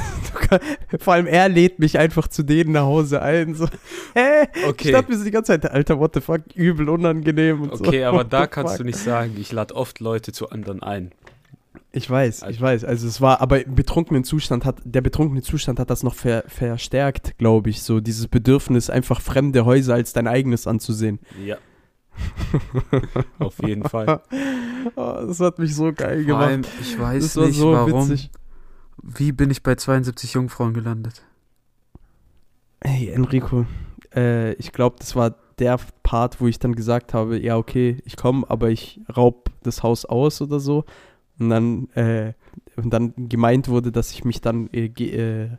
Vor 0.99 1.15
allem 1.15 1.27
er 1.27 1.49
lädt 1.49 1.79
mich 1.79 1.99
einfach 1.99 2.29
zu 2.29 2.43
denen 2.43 2.73
nach 2.73 2.83
Hause 2.83 3.23
ein. 3.23 3.55
So, 3.55 3.65
hä? 4.15 4.49
Ich 4.55 4.67
okay, 4.67 4.93
dachte 4.93 5.11
mir 5.11 5.17
so 5.17 5.25
die 5.25 5.31
ganze 5.31 5.53
Zeit, 5.53 5.71
Alter, 5.71 5.99
what 5.99 6.13
the 6.13 6.21
fuck, 6.21 6.43
übel 6.55 6.91
unangenehm 6.91 7.63
und 7.63 7.79
so. 7.79 7.87
okay, 7.87 8.05
aber 8.05 8.23
da 8.23 8.47
kannst 8.47 8.75
fuck? 8.75 8.81
du 8.81 8.85
nicht 8.85 8.99
sagen, 8.99 9.35
ich 9.41 9.51
lade 9.51 9.75
oft 9.75 9.99
Leute 10.01 10.33
zu 10.33 10.51
anderen 10.51 10.83
ein. 10.83 11.13
Ich 11.93 12.09
weiß, 12.11 12.45
ich 12.51 12.61
weiß. 12.61 12.85
Also 12.85 13.09
es 13.09 13.23
war, 13.23 13.41
aber 13.41 13.65
im 13.65 13.77
betrunkenen 13.77 14.25
Zustand 14.25 14.67
hat, 14.67 14.77
der 14.85 15.01
betrunkene 15.01 15.41
Zustand 15.41 15.81
hat 15.81 15.89
das 15.89 16.03
noch 16.03 16.15
ver, 16.15 16.45
verstärkt, 16.49 17.39
glaube 17.39 17.71
ich. 17.71 17.83
So 17.83 18.01
dieses 18.01 18.29
Bedürfnis, 18.29 18.91
einfach 18.91 19.23
fremde 19.23 19.65
Häuser 19.65 19.95
als 19.95 20.13
dein 20.13 20.29
eigenes 20.29 20.67
anzusehen. 20.67 21.19
Ja. 21.43 21.57
Auf 23.39 23.59
jeden 23.63 23.85
Fall. 23.85 24.21
Oh, 24.97 25.25
das 25.27 25.41
hat 25.41 25.59
mich 25.59 25.75
so 25.75 25.93
geil 25.93 26.19
Vor 26.19 26.27
gemacht. 26.27 26.47
allem, 26.47 26.63
ich 26.81 26.99
weiß 26.99 27.23
Das 27.23 27.37
war 27.37 27.47
nicht, 27.47 27.59
so 27.59 27.73
warum. 27.73 28.09
witzig. 28.09 28.31
Wie 29.03 29.33
bin 29.33 29.51
ich 29.51 29.63
bei 29.63 29.75
72 29.75 30.35
Jungfrauen 30.35 30.75
gelandet? 30.75 31.23
Hey, 32.83 33.09
Enrico, 33.11 33.67
äh, 34.15 34.53
ich 34.55 34.73
glaube, 34.73 34.97
das 34.99 35.15
war 35.17 35.37
der 35.59 35.79
Part, 36.03 36.41
wo 36.41 36.47
ich 36.47 36.59
dann 36.59 36.75
gesagt 36.75 37.13
habe, 37.13 37.39
ja, 37.39 37.57
okay, 37.57 37.99
ich 38.05 38.17
komme, 38.17 38.49
aber 38.49 38.71
ich 38.71 39.01
raub 39.15 39.51
das 39.63 39.83
Haus 39.83 40.05
aus 40.07 40.41
oder 40.41 40.61
so. 40.61 40.85
Und 41.39 41.51
dann, 41.51 41.89
äh, 41.91 42.33
und 42.77 42.91
dann 42.91 43.13
gemeint 43.29 43.69
wurde, 43.69 43.93
dass 43.93 44.13
ich 44.13 44.25
mich 44.25 44.41
dann 44.41 44.69
äh, 44.73 44.87
äh, 44.87 45.51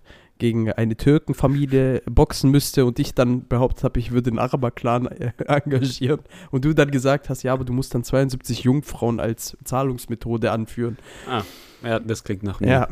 gegen 0.41 0.71
eine 0.71 0.97
Türkenfamilie 0.97 2.01
boxen 2.09 2.49
müsste 2.49 2.83
und 2.85 2.97
ich 2.97 3.13
dann 3.13 3.47
behauptet 3.47 3.83
habe, 3.83 3.99
ich 3.99 4.09
würde 4.09 4.31
den 4.31 4.39
Araber-Clan 4.39 5.05
äh, 5.05 5.31
engagieren. 5.45 6.21
Und 6.49 6.65
du 6.65 6.73
dann 6.73 6.89
gesagt 6.89 7.29
hast, 7.29 7.43
ja, 7.43 7.53
aber 7.53 7.63
du 7.63 7.73
musst 7.73 7.93
dann 7.93 8.03
72 8.03 8.63
Jungfrauen 8.63 9.19
als 9.19 9.55
Zahlungsmethode 9.63 10.51
anführen. 10.51 10.97
Ah, 11.29 11.43
ja, 11.83 11.99
das 11.99 12.23
klingt 12.23 12.41
nach 12.41 12.59
mir. 12.59 12.67
Ja. 12.67 12.87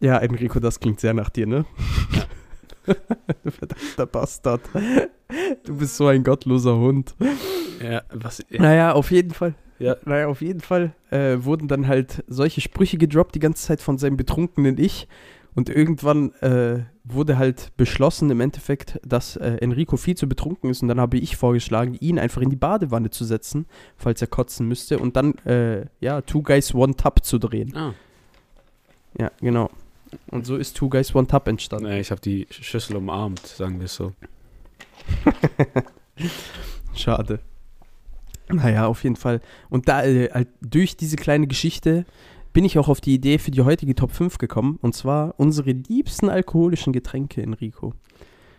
Ja, 0.00 0.18
Enrico, 0.18 0.58
das 0.58 0.80
klingt 0.80 0.98
sehr 0.98 1.14
nach 1.14 1.30
dir, 1.30 1.46
ne? 1.46 1.64
Du 3.44 3.50
Verdammter 3.50 4.04
Bastard. 4.04 4.60
Du 5.64 5.78
bist 5.78 5.96
so 5.96 6.06
ein 6.08 6.22
gottloser 6.22 6.76
Hund. 6.76 7.14
Ja, 7.82 8.02
was, 8.12 8.44
ja. 8.50 8.60
Naja, 8.60 8.92
auf 8.92 9.10
jeden 9.10 9.30
Fall. 9.30 9.54
Ja. 9.78 9.96
Naja, 10.04 10.26
auf 10.26 10.42
jeden 10.42 10.60
Fall 10.60 10.92
äh, 11.10 11.36
wurden 11.38 11.66
dann 11.66 11.88
halt 11.88 12.22
solche 12.26 12.60
Sprüche 12.60 12.98
gedroppt 12.98 13.34
die 13.36 13.40
ganze 13.40 13.64
Zeit 13.64 13.80
von 13.80 13.96
seinem 13.96 14.18
betrunkenen 14.18 14.76
Ich. 14.76 15.08
Und 15.54 15.68
irgendwann 15.68 16.32
äh, 16.40 16.84
wurde 17.04 17.38
halt 17.38 17.72
beschlossen 17.76 18.30
im 18.30 18.40
Endeffekt, 18.40 18.98
dass 19.06 19.36
äh, 19.36 19.56
Enrico 19.60 19.96
viel 19.96 20.16
zu 20.16 20.28
betrunken 20.28 20.70
ist. 20.70 20.82
Und 20.82 20.88
dann 20.88 21.00
habe 21.00 21.18
ich 21.18 21.36
vorgeschlagen, 21.36 21.94
ihn 22.00 22.18
einfach 22.18 22.42
in 22.42 22.50
die 22.50 22.56
Badewanne 22.56 23.10
zu 23.10 23.24
setzen, 23.24 23.66
falls 23.96 24.20
er 24.20 24.26
kotzen 24.26 24.66
müsste. 24.66 24.98
Und 24.98 25.16
dann, 25.16 25.34
äh, 25.44 25.86
ja, 26.00 26.22
Two 26.22 26.42
Guys 26.42 26.74
One 26.74 26.96
Tub 26.96 27.24
zu 27.24 27.38
drehen. 27.38 27.74
Ah. 27.76 27.94
Ja, 29.18 29.30
genau. 29.40 29.70
Und 30.28 30.44
so 30.46 30.56
ist 30.56 30.76
Two 30.76 30.88
Guys 30.88 31.14
One 31.14 31.26
Tub 31.26 31.46
entstanden. 31.46 31.88
Nee, 31.88 32.00
ich 32.00 32.10
habe 32.10 32.20
die 32.20 32.46
Schüssel 32.50 32.96
umarmt, 32.96 33.46
sagen 33.46 33.78
wir 33.78 33.84
es 33.84 33.94
so. 33.94 34.12
Schade. 36.94 37.40
Naja, 38.48 38.86
auf 38.86 39.04
jeden 39.04 39.16
Fall. 39.16 39.40
Und 39.70 39.88
da, 39.88 40.04
äh, 40.04 40.30
halt 40.32 40.48
durch 40.60 40.96
diese 40.96 41.16
kleine 41.16 41.46
Geschichte 41.46 42.04
bin 42.54 42.64
ich 42.64 42.78
auch 42.78 42.88
auf 42.88 43.02
die 43.02 43.12
Idee 43.12 43.38
für 43.38 43.50
die 43.50 43.60
heutige 43.60 43.94
Top 43.94 44.12
5 44.12 44.38
gekommen. 44.38 44.78
Und 44.80 44.94
zwar 44.94 45.34
unsere 45.38 45.72
liebsten 45.72 46.30
alkoholischen 46.30 46.94
Getränke, 46.94 47.42
Enrico. 47.42 47.92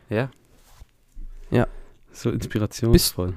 Ja. 0.09 0.29
Ja. 1.49 1.67
So 2.11 2.29
inspirationsvoll. 2.29 3.33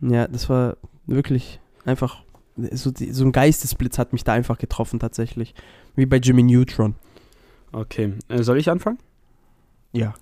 Ja, 0.00 0.26
das 0.26 0.48
war 0.48 0.78
wirklich 1.06 1.60
einfach, 1.84 2.22
so, 2.56 2.90
die, 2.90 3.12
so 3.12 3.24
ein 3.24 3.32
Geistesblitz 3.32 3.98
hat 3.98 4.12
mich 4.12 4.24
da 4.24 4.32
einfach 4.32 4.58
getroffen 4.58 4.98
tatsächlich. 4.98 5.54
Wie 5.94 6.06
bei 6.06 6.16
Jimmy 6.16 6.42
Neutron. 6.42 6.94
okay, 7.72 8.14
äh, 8.28 8.42
soll 8.42 8.58
ich 8.58 8.70
anfangen? 8.70 8.98
Ja, 9.92 10.14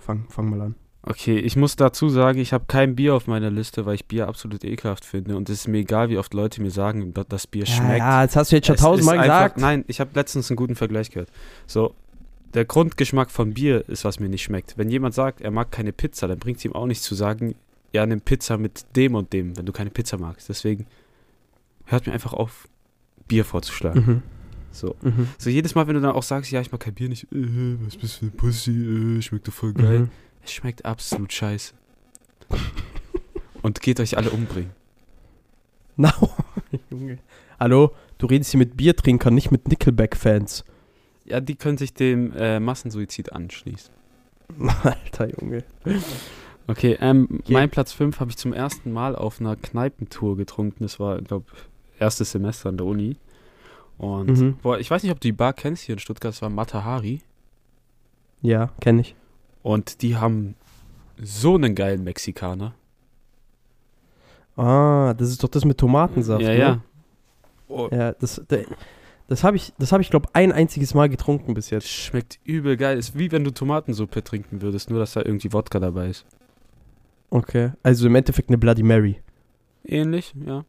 fang, 0.00 0.26
fang 0.28 0.50
mal 0.50 0.60
an. 0.60 0.74
Okay, 1.02 1.38
ich 1.38 1.56
muss 1.56 1.76
dazu 1.76 2.10
sagen, 2.10 2.38
ich 2.40 2.52
habe 2.52 2.64
kein 2.68 2.94
Bier 2.94 3.14
auf 3.14 3.26
meiner 3.26 3.50
Liste, 3.50 3.86
weil 3.86 3.94
ich 3.94 4.04
Bier 4.04 4.28
absolut 4.28 4.64
ekelhaft 4.64 5.04
finde. 5.06 5.34
Und 5.36 5.48
es 5.48 5.60
ist 5.60 5.68
mir 5.68 5.78
egal, 5.78 6.10
wie 6.10 6.18
oft 6.18 6.34
Leute 6.34 6.60
mir 6.60 6.70
sagen, 6.70 7.14
dass 7.14 7.26
das 7.28 7.46
Bier 7.46 7.64
Ja, 7.64 7.74
schmeckt. 7.74 7.98
ja, 8.00 8.26
das 8.26 8.36
hast 8.36 8.52
du 8.52 8.56
jetzt 8.56 8.66
schon 8.66 8.76
tausendmal 8.76 9.18
einfach- 9.18 9.44
gesagt. 9.44 9.58
Nein, 9.58 9.84
ich 9.88 9.98
habe 10.00 10.10
letztens 10.14 10.50
einen 10.50 10.56
guten 10.56 10.74
Vergleich 10.76 11.10
gehört. 11.10 11.30
So, 11.66 11.94
der 12.52 12.66
Grundgeschmack 12.66 13.30
von 13.30 13.54
Bier 13.54 13.88
ist, 13.88 14.04
was 14.04 14.20
mir 14.20 14.28
nicht 14.28 14.42
schmeckt. 14.42 14.76
Wenn 14.76 14.90
jemand 14.90 15.14
sagt, 15.14 15.40
er 15.40 15.50
mag 15.50 15.70
keine 15.72 15.92
Pizza, 15.92 16.28
dann 16.28 16.38
bringt 16.38 16.58
es 16.58 16.64
ihm 16.66 16.74
auch 16.74 16.86
nichts 16.86 17.04
zu 17.04 17.14
sagen, 17.14 17.54
ja, 17.92 18.04
nimm 18.04 18.20
Pizza 18.20 18.58
mit 18.58 18.84
dem 18.94 19.14
und 19.14 19.32
dem, 19.32 19.56
wenn 19.56 19.64
du 19.64 19.72
keine 19.72 19.90
Pizza 19.90 20.18
magst. 20.18 20.48
Deswegen 20.50 20.86
hört 21.86 22.06
mir 22.06 22.12
einfach 22.12 22.34
auf, 22.34 22.68
Bier 23.26 23.44
vorzuschlagen. 23.46 24.04
Mhm. 24.06 24.22
So. 24.72 24.96
Mhm. 25.02 25.28
so, 25.38 25.48
jedes 25.50 25.74
Mal, 25.74 25.86
wenn 25.88 25.94
du 25.94 26.00
dann 26.00 26.12
auch 26.14 26.22
sagst, 26.22 26.50
ja, 26.50 26.60
ich 26.60 26.70
mag 26.70 26.80
kein 26.80 26.94
Bier 26.94 27.08
nicht, 27.08 27.24
äh, 27.32 27.76
was 27.84 27.96
bist 27.96 28.16
du 28.16 28.18
für 28.18 28.24
ein 28.26 28.36
Pussy, 28.36 28.70
äh, 29.18 29.22
schmeckt 29.22 29.48
doch 29.48 29.52
voll 29.52 29.72
geil. 29.72 30.00
Mhm. 30.00 30.10
Es 30.44 30.52
schmeckt 30.52 30.84
absolut 30.84 31.32
scheiße. 31.32 31.74
und 33.62 33.80
geht 33.80 34.00
euch 34.00 34.16
alle 34.16 34.30
umbringen. 34.30 34.72
Na, 35.96 36.12
Junge. 36.90 37.18
Hallo, 37.58 37.94
du 38.18 38.26
redest 38.26 38.50
hier 38.52 38.58
mit 38.58 38.76
Biertrinkern, 38.76 39.34
nicht 39.34 39.50
mit 39.50 39.68
Nickelback-Fans. 39.68 40.64
Ja, 41.26 41.40
die 41.40 41.56
können 41.56 41.76
sich 41.78 41.92
dem 41.92 42.32
äh, 42.34 42.58
Massensuizid 42.58 43.32
anschließen. 43.32 43.92
Alter 44.82 45.28
Junge. 45.40 45.62
Okay, 46.66 46.96
ähm, 47.00 47.40
mein 47.48 47.68
Platz 47.70 47.92
5 47.92 48.18
habe 48.18 48.30
ich 48.30 48.36
zum 48.36 48.52
ersten 48.52 48.92
Mal 48.92 49.14
auf 49.14 49.40
einer 49.40 49.56
Kneipentour 49.56 50.36
getrunken. 50.36 50.82
Das 50.84 50.98
war, 50.98 51.20
glaube 51.20 51.46
erstes 51.98 52.32
Semester 52.32 52.70
an 52.70 52.78
der 52.78 52.86
Uni. 52.86 53.16
Und 53.98 54.30
Mhm. 54.38 54.56
boah, 54.62 54.78
ich 54.78 54.90
weiß 54.90 55.02
nicht, 55.02 55.12
ob 55.12 55.20
du 55.20 55.28
die 55.28 55.32
Bar 55.32 55.52
kennst 55.52 55.82
hier 55.82 55.92
in 55.94 55.98
Stuttgart, 55.98 56.32
das 56.32 56.40
war 56.40 56.48
Matahari. 56.48 57.20
Ja, 58.40 58.70
kenne 58.80 59.02
ich. 59.02 59.14
Und 59.62 60.02
die 60.02 60.16
haben 60.16 60.54
so 61.22 61.54
einen 61.54 61.74
geilen 61.74 62.02
Mexikaner. 62.04 62.74
Ah, 64.56 65.14
das 65.16 65.30
ist 65.30 65.42
doch 65.42 65.48
das 65.48 65.64
mit 65.64 65.78
Tomatensaft. 65.78 66.42
ja, 66.42 66.48
ne? 66.48 66.58
ja. 66.58 66.80
Oh, 67.68 67.88
Ja, 67.92 68.12
das, 68.12 68.42
da- 68.48 68.58
das 69.28 69.44
habe 69.44 69.56
ich, 69.56 69.72
das 69.78 69.92
habe 69.92 70.02
ich 70.02 70.10
glaube 70.10 70.28
ein 70.32 70.50
einziges 70.50 70.92
Mal 70.94 71.08
getrunken 71.08 71.54
bis 71.54 71.70
jetzt. 71.70 71.88
schmeckt 71.88 72.40
übel 72.44 72.76
geil. 72.76 72.98
Ist 72.98 73.16
wie 73.16 73.30
wenn 73.30 73.44
du 73.44 73.52
Tomatensuppe 73.52 74.24
trinken 74.24 74.60
würdest, 74.60 74.90
nur 74.90 74.98
dass 74.98 75.12
da 75.12 75.20
irgendwie 75.20 75.52
Wodka 75.52 75.78
dabei 75.78 76.08
ist. 76.08 76.26
Okay, 77.30 77.70
also 77.84 78.08
im 78.08 78.14
Endeffekt 78.16 78.48
eine 78.48 78.58
Bloody 78.58 78.82
Mary. 78.82 79.20
Ähnlich, 79.84 80.34
ja. 80.44 80.64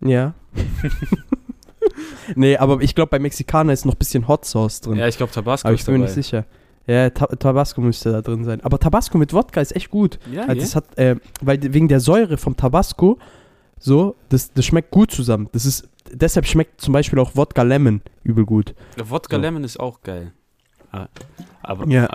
Ja. 0.00 0.34
nee, 2.34 2.56
aber 2.56 2.80
ich 2.82 2.96
glaube 2.96 3.10
bei 3.10 3.20
Mexikaner 3.20 3.72
ist 3.72 3.84
noch 3.84 3.94
ein 3.94 3.98
bisschen 3.98 4.26
Hot 4.26 4.44
Sauce 4.44 4.80
drin. 4.80 4.98
Ja, 4.98 5.06
ich 5.06 5.16
glaube 5.16 5.32
Tabasco 5.32 5.68
aber 5.68 5.74
ich 5.74 5.82
ist 5.82 5.86
bin 5.86 5.94
mir 5.94 6.00
dabei. 6.00 6.14
nicht 6.16 6.24
sicher. 6.26 6.44
Ja, 6.86 7.10
Ta 7.10 7.26
Tabasco 7.26 7.80
müsste 7.80 8.10
da 8.12 8.22
drin 8.22 8.44
sein. 8.44 8.60
Aber 8.62 8.78
Tabasco 8.78 9.16
mit 9.18 9.32
Wodka 9.32 9.60
ist 9.60 9.74
echt 9.76 9.90
gut. 9.90 10.18
Ja, 10.32 10.46
Also 10.46 10.60
das 10.60 10.74
hat, 10.76 10.98
äh, 10.98 11.16
weil 11.40 11.58
wegen 11.72 11.86
der 11.88 12.00
Säure 12.00 12.36
vom 12.36 12.56
Tabasco, 12.56 13.18
so, 13.78 14.16
das, 14.28 14.52
das 14.52 14.64
schmeckt 14.64 14.90
gut 14.90 15.10
zusammen. 15.12 15.48
Das 15.52 15.64
ist, 15.64 15.88
deshalb 16.12 16.46
schmeckt 16.46 16.80
zum 16.80 16.92
Beispiel 16.92 17.18
auch 17.18 17.36
Wodka 17.36 17.62
Lemon 17.62 18.00
übel 18.24 18.44
gut. 18.44 18.74
ja. 18.98 19.08
Wodka 19.08 19.36
So. 19.36 19.42
Lemon 19.42 19.62
ist 19.64 19.78
auch 19.78 20.02
geil. 20.02 20.32
Ah, 20.90 21.06
Aber 21.62 21.86
Ja. 21.88 22.08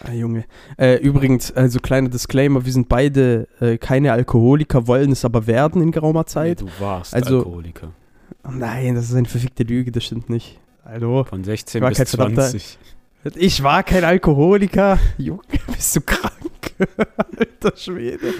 ah, 0.00 0.10
Junge. 0.12 0.44
Äh, 0.78 0.96
übrigens, 0.96 1.52
also 1.52 1.78
kleiner 1.78 2.08
Disclaimer, 2.08 2.64
wir 2.64 2.72
sind 2.72 2.88
beide 2.88 3.46
äh, 3.60 3.76
keine 3.78 4.12
Alkoholiker, 4.12 4.86
wollen 4.86 5.12
es 5.12 5.24
aber 5.24 5.46
werden 5.46 5.82
in 5.82 5.92
geraumer 5.92 6.20
nee, 6.20 6.26
Zeit. 6.26 6.60
du 6.62 6.68
warst 6.80 7.14
Also- 7.14 7.38
Alkoholiker. 7.38 7.92
Oh 8.44 8.50
nein, 8.52 8.94
das 8.94 9.04
ist 9.10 9.14
eine 9.14 9.28
verfickte 9.28 9.64
Lüge, 9.64 9.92
das 9.92 10.04
stimmt 10.04 10.30
nicht. 10.30 10.58
Hallo? 10.84 11.24
Von 11.24 11.42
16 11.44 11.78
Ich 11.78 11.82
war 11.82 11.88
bis 11.90 11.98
kein 11.98 12.06
verdammter- 12.06 12.42
20. 12.50 12.78
Ich 13.34 13.62
war 13.62 13.82
kein 13.82 14.04
Alkoholiker. 14.04 14.98
Junge, 15.18 15.40
bist 15.66 15.96
du 15.96 16.00
krank? 16.02 16.32
Alter 17.40 17.76
Schwede. 17.76 18.32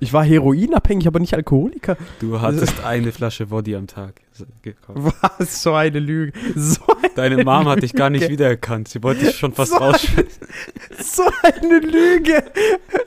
Ich 0.00 0.12
war 0.12 0.24
heroinabhängig, 0.24 1.06
aber 1.06 1.20
nicht 1.20 1.34
Alkoholiker. 1.34 1.96
Du 2.18 2.40
hattest 2.40 2.82
eine 2.82 3.12
Flasche 3.12 3.50
Woddy 3.50 3.76
am 3.76 3.86
Tag 3.86 4.14
gekauft. 4.62 5.14
Was? 5.38 5.62
So 5.62 5.74
eine 5.74 5.98
Lüge. 5.98 6.32
So, 6.56 6.80
Deine 7.14 7.44
Mom 7.44 7.68
hat 7.68 7.82
dich 7.82 7.92
gar 7.92 8.08
nicht 8.08 8.22
Lüge. 8.22 8.32
wiedererkannt. 8.32 8.88
Sie 8.88 9.02
wollte 9.02 9.26
dich 9.26 9.36
schon 9.36 9.52
fast 9.52 9.72
So- 9.72 9.76
rausschmeißen. 9.76 10.46
so 10.98 11.24
eine 11.42 11.78
Lüge. 11.80 12.42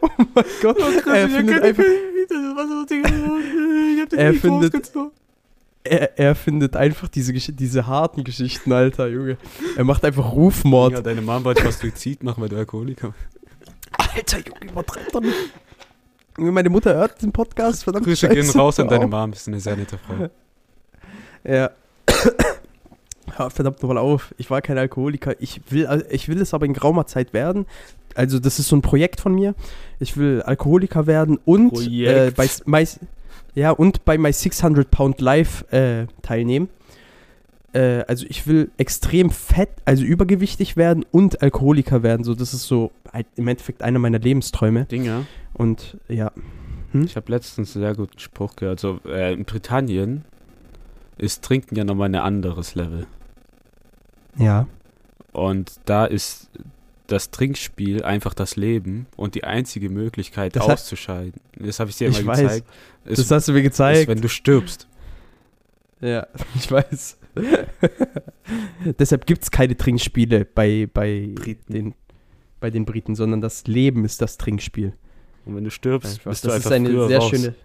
Oh 0.02 0.08
mein 0.36 0.46
Gott. 0.62 0.78
er 1.08 1.28
findet 1.30 1.64
einfach, 1.64 1.84
Er 4.16 4.34
findet- 4.36 4.92
er, 5.92 6.20
er 6.20 6.36
findet 6.36 6.76
einfach 6.76 7.08
diese, 7.08 7.34
diese 7.34 7.88
harten 7.88 8.24
Geschichten, 8.24 8.72
Alter, 8.72 9.08
Junge. 9.08 9.38
Er 9.76 9.84
macht 9.84 10.04
einfach 10.06 10.32
Rufmord. 10.32 10.94
Ja, 10.94 11.02
deine 11.02 11.22
Mom 11.22 11.44
wollte 11.44 11.64
fast 11.64 11.80
Suizid 11.80 12.24
machen, 12.24 12.42
weil 12.42 12.50
du 12.50 12.58
Alkoholiker 12.58 13.14
Alter, 14.16 14.38
Junge, 14.40 14.72
übertreib 14.72 15.12
doch 15.12 15.22
nicht. 15.22 15.36
Junge, 16.38 16.52
Meine 16.52 16.70
Mutter 16.70 16.94
hört 16.94 17.22
den 17.22 17.32
Podcast, 17.32 17.84
verdammt 17.84 18.06
Grüße 18.06 18.28
gehen 18.30 18.46
Scheiße. 18.46 18.58
raus 18.58 18.80
an 18.80 18.88
deine. 18.88 19.08
Mom, 19.08 19.34
ist 19.34 19.48
eine 19.48 19.60
sehr 19.60 19.76
nette 19.76 19.98
Frau. 19.98 20.30
Ja. 21.44 21.72
Hör 23.36 23.50
verdammt 23.50 23.82
nochmal 23.82 23.98
auf. 23.98 24.34
Ich 24.38 24.50
war 24.50 24.62
kein 24.62 24.78
Alkoholiker. 24.78 25.36
Ich 25.40 25.62
will, 25.70 26.06
ich 26.10 26.30
will 26.30 26.42
es 26.42 26.54
aber 26.54 26.66
in 26.66 26.74
geraumer 26.74 27.06
Zeit 27.08 27.34
werden. 27.34 27.66
Also, 28.16 28.40
das 28.40 28.58
ist 28.58 28.70
so 28.70 28.76
ein 28.76 28.82
Projekt 28.82 29.20
von 29.20 29.36
mir. 29.36 29.54
Ich 30.00 30.18
will 30.18 30.42
Alkoholiker 30.42 31.06
werden 31.08 31.38
und 31.46 31.74
äh, 31.88 32.32
bei 32.36 32.50
ja, 33.58 33.72
und 33.72 34.06
bei 34.06 34.20
My 34.20 34.32
600 34.32 34.92
Pound 34.92 35.20
Life 35.20 35.66
äh, 35.72 36.06
teilnehmen. 36.22 36.70
Äh, 37.74 38.04
also, 38.08 38.28
ich 38.30 38.46
will 38.46 38.70
extrem 38.78 39.32
fett, 39.32 39.70
also 39.84 40.04
übergewichtig 40.04 40.78
werden 40.78 41.04
und 41.10 41.42
Alkoholiker 41.42 42.04
werden. 42.04 42.24
So, 42.24 42.36
das 42.36 42.54
ist 42.54 42.68
so 42.68 42.92
halt 43.12 43.26
im 43.36 43.48
Endeffekt 43.48 43.82
einer 43.82 43.98
meiner 43.98 44.20
Lebensträume. 44.20 44.86
Dinger, 44.86 45.26
Und 45.56 45.98
ja. 46.08 46.32
ich 46.94 47.16
habe 47.16 47.32
letztens 47.32 47.76
einen 47.76 47.84
sehr 47.84 47.96
guten 47.96 48.20
Spruch 48.20 48.56
gehört. 48.56 48.80
So, 48.80 49.00
äh, 49.08 49.34
in 49.34 49.44
Britannien 49.44 50.24
ist 51.18 51.44
Trinken 51.44 51.76
ja 51.76 51.84
nochmal 51.84 52.10
ein 52.10 52.16
anderes 52.16 52.76
Level. 52.76 53.08
Ja. 54.38 54.68
Und 55.32 55.80
da 55.86 56.06
ist 56.06 56.52
das 57.08 57.32
Trinkspiel 57.32 58.04
einfach 58.04 58.34
das 58.34 58.56
Leben 58.56 59.08
und 59.16 59.36
die 59.36 59.44
einzige 59.44 59.90
Möglichkeit 59.90 60.56
Das 60.56 60.64
auszuscheiden. 60.64 61.34
Das 61.58 61.80
habe 61.80 61.90
ich 61.90 61.98
dir 61.98 62.10
Ich 62.10 62.24
mal 62.24 62.34
weiß. 62.34 62.42
gezeigt. 62.42 62.68
Ist, 63.06 63.20
Das 63.20 63.32
hast 63.32 63.48
du 63.48 63.54
mir 63.54 63.60
ist, 63.60 63.64
gezeigt. 63.66 64.08
wenn 64.10 64.22
du 64.22 64.30
stirbst. 64.30 64.88
Ja, 66.02 66.28
ich 66.56 66.70
weiß. 66.70 67.18
Deshalb 69.00 69.26
gibt 69.26 69.44
es 69.44 69.52
keine 69.52 69.76
Trinkspiele 69.76 70.46
bei, 70.46 70.88
bei, 70.92 71.30
Briten. 71.36 71.74
Den, 71.74 71.96
bei 72.60 72.70
den 72.70 72.86
Briten, 72.86 73.16
sondern 73.16 73.42
das 73.42 73.68
Leben 73.68 74.06
ist 74.06 74.22
das 74.22 74.38
Trinkspiel. 74.38 74.94
Und 75.46 75.56
wenn 75.56 75.64
du 75.64 75.72
stirbst, 75.72 76.14
Einfach. 76.18 76.32
bist 76.32 76.44
du 76.44 76.48
Das 76.50 76.56
einfach 76.58 76.70
ist 76.72 76.76
eine 76.76 77.08
sehr 77.08 77.20
raus. 77.20 77.30
schöne. 77.30 77.56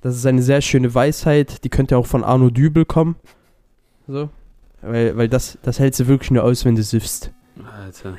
Das 0.00 0.14
ist 0.16 0.26
eine 0.26 0.42
sehr 0.42 0.60
schöne 0.60 0.94
Weisheit, 0.94 1.64
die 1.64 1.68
könnte 1.70 1.96
auch 1.96 2.06
von 2.06 2.22
Arno 2.22 2.50
Dübel 2.50 2.84
kommen. 2.84 3.16
So. 4.06 4.30
Weil, 4.80 5.16
weil 5.16 5.28
das, 5.28 5.58
das 5.62 5.80
hältst 5.80 5.98
du 6.00 6.06
wirklich 6.06 6.30
nur 6.30 6.44
aus, 6.44 6.64
wenn 6.64 6.76
du 6.76 6.82
süffst. 6.82 7.32
Alter, 7.64 8.16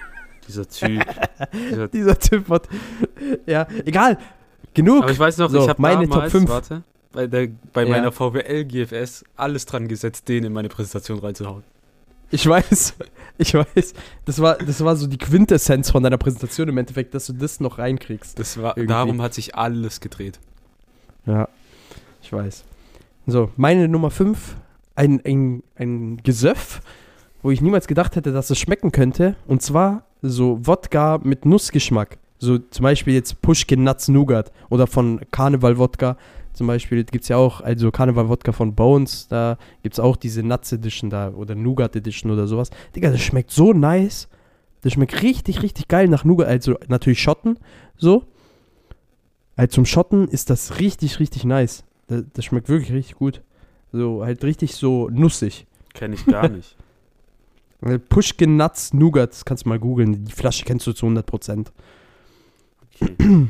dieser 0.50 0.68
Typ. 0.68 1.06
dieser 1.72 1.88
Dieser 1.88 2.20
Typ 2.20 2.50
hat. 2.50 2.68
Ja, 3.45 3.68
egal. 3.86 4.18
Genug. 4.74 5.04
Aber 5.04 5.12
ich 5.12 5.20
weiß 5.20 5.38
noch, 5.38 5.50
So, 5.50 5.64
ich 5.64 5.70
habe 5.70 5.82
meine 5.82 6.08
damals, 6.08 6.32
Top 6.32 6.41
5. 6.41 6.50
warte, 6.50 6.84
bei, 7.12 7.28
der, 7.28 7.47
bei 7.74 7.84
Ja. 7.84 7.89
meiner 7.89 8.12
VWL 8.12 8.66
GFS 8.66 9.24
alles 9.36 9.66
dran 9.66 9.88
gesetzt, 9.88 10.28
den 10.28 10.43
in 10.43 10.54
meine 10.54 10.70
Präsentation 10.70 11.20
reinzuhauen. 11.20 11.64
Ich 12.32 12.45
weiß, 12.47 12.93
ich 13.39 13.54
weiß. 13.54 13.93
Das 14.26 14.39
war, 14.41 14.56
das 14.58 14.84
war 14.84 14.95
so 14.95 15.08
die 15.08 15.18
Quintessenz 15.18 15.89
von 15.89 16.04
deiner 16.04 16.18
Präsentation 16.20 16.68
im 16.70 16.78
Endeffekt, 16.78 17.14
dass 17.16 17.26
du 17.28 17.34
das 17.34 17.60
noch 17.60 17.80
reinkriegst. 17.80 18.38
Das 18.38 18.58
war, 18.62 18.78
Irgendwie. 18.78 18.93
darum 18.93 19.22
hat 19.22 19.34
sich 19.34 19.56
alles 19.56 20.00
gedreht. 20.02 20.39
Ja, 21.26 21.47
ich 22.22 22.32
weiß. 22.32 22.64
So, 23.26 23.52
meine 23.58 23.88
Nummer 23.88 24.12
5, 24.12 24.56
ein, 24.95 25.22
ein, 25.26 25.64
ein 25.76 26.18
Gesöff, 26.24 26.82
wo 27.41 27.52
ich 27.52 27.62
niemals 27.62 27.88
gedacht 27.88 28.16
hätte, 28.16 28.32
dass 28.32 28.50
es 28.52 28.60
schmecken 28.60 28.91
könnte. 28.91 29.36
Und 29.47 29.62
zwar 29.64 30.04
so 30.22 30.60
Wodka 30.66 31.20
mit 31.24 31.46
Nussgeschmack. 31.46 32.18
So 32.38 32.58
zum 32.58 32.84
Beispiel 32.84 33.14
jetzt 33.14 33.42
Pushkin 33.42 33.84
Nuts 33.84 34.08
Nougat 34.08 34.52
oder 34.70 34.88
von 34.88 35.20
Karneval 35.32 35.78
Wodka. 35.78 36.18
Zum 36.54 36.68
Beispiel 36.68 37.04
gibt 37.04 37.24
es 37.24 37.30
ja 37.30 37.38
auch, 37.38 37.62
also 37.62 37.92
Karneval 37.92 38.30
Wodka 38.30 38.52
von 38.52 38.76
Bones, 38.76 39.28
da 39.28 39.58
gibt 39.84 39.94
es 39.94 40.00
auch 40.00 40.16
diese 40.16 40.44
Nuts 40.44 40.72
Edition 40.72 41.10
da 41.10 41.30
oder 41.30 41.56
Nougat 41.56 41.96
Edition 41.96 42.32
oder 42.32 42.48
sowas. 42.48 42.70
Digga, 42.96 43.12
das 43.12 43.22
schmeckt 43.22 43.52
so 43.52 43.74
nice. 43.74 44.28
Das 44.82 44.94
schmeckt 44.94 45.22
richtig, 45.22 45.62
richtig 45.62 45.88
geil 45.88 46.08
nach 46.08 46.24
Nougat. 46.24 46.48
Also 46.48 46.76
natürlich 46.88 47.22
Schotten, 47.22 47.58
so. 47.98 48.24
Also 49.56 49.72
zum 49.76 49.86
Schotten 49.86 50.28
ist 50.30 50.50
das 50.50 50.80
richtig, 50.80 51.20
richtig 51.20 51.44
nice. 51.44 51.84
Das, 52.08 52.24
das 52.34 52.46
schmeckt 52.46 52.70
wirklich 52.70 52.94
richtig 52.94 53.16
gut. 53.16 53.42
So, 53.92 54.24
halt 54.24 54.44
richtig 54.44 54.76
so 54.76 55.10
nussig. 55.10 55.66
Kenne 55.94 56.16
ich 56.16 56.26
gar 56.26 56.48
nicht. 56.50 56.78
Äh, 57.82 58.00
Pushkin 58.00 58.58
Nuts 58.58 58.94
Nougat, 58.94 59.32
das 59.32 59.46
kannst 59.46 59.66
du 59.66 59.70
mal 59.70 59.80
googeln. 59.80 60.26
Die 60.26 60.32
Flasche 60.32 60.66
kennst 60.66 60.86
du 60.88 60.94
zu 60.94 61.06
100%. 61.06 61.68
Okay. 63.02 63.48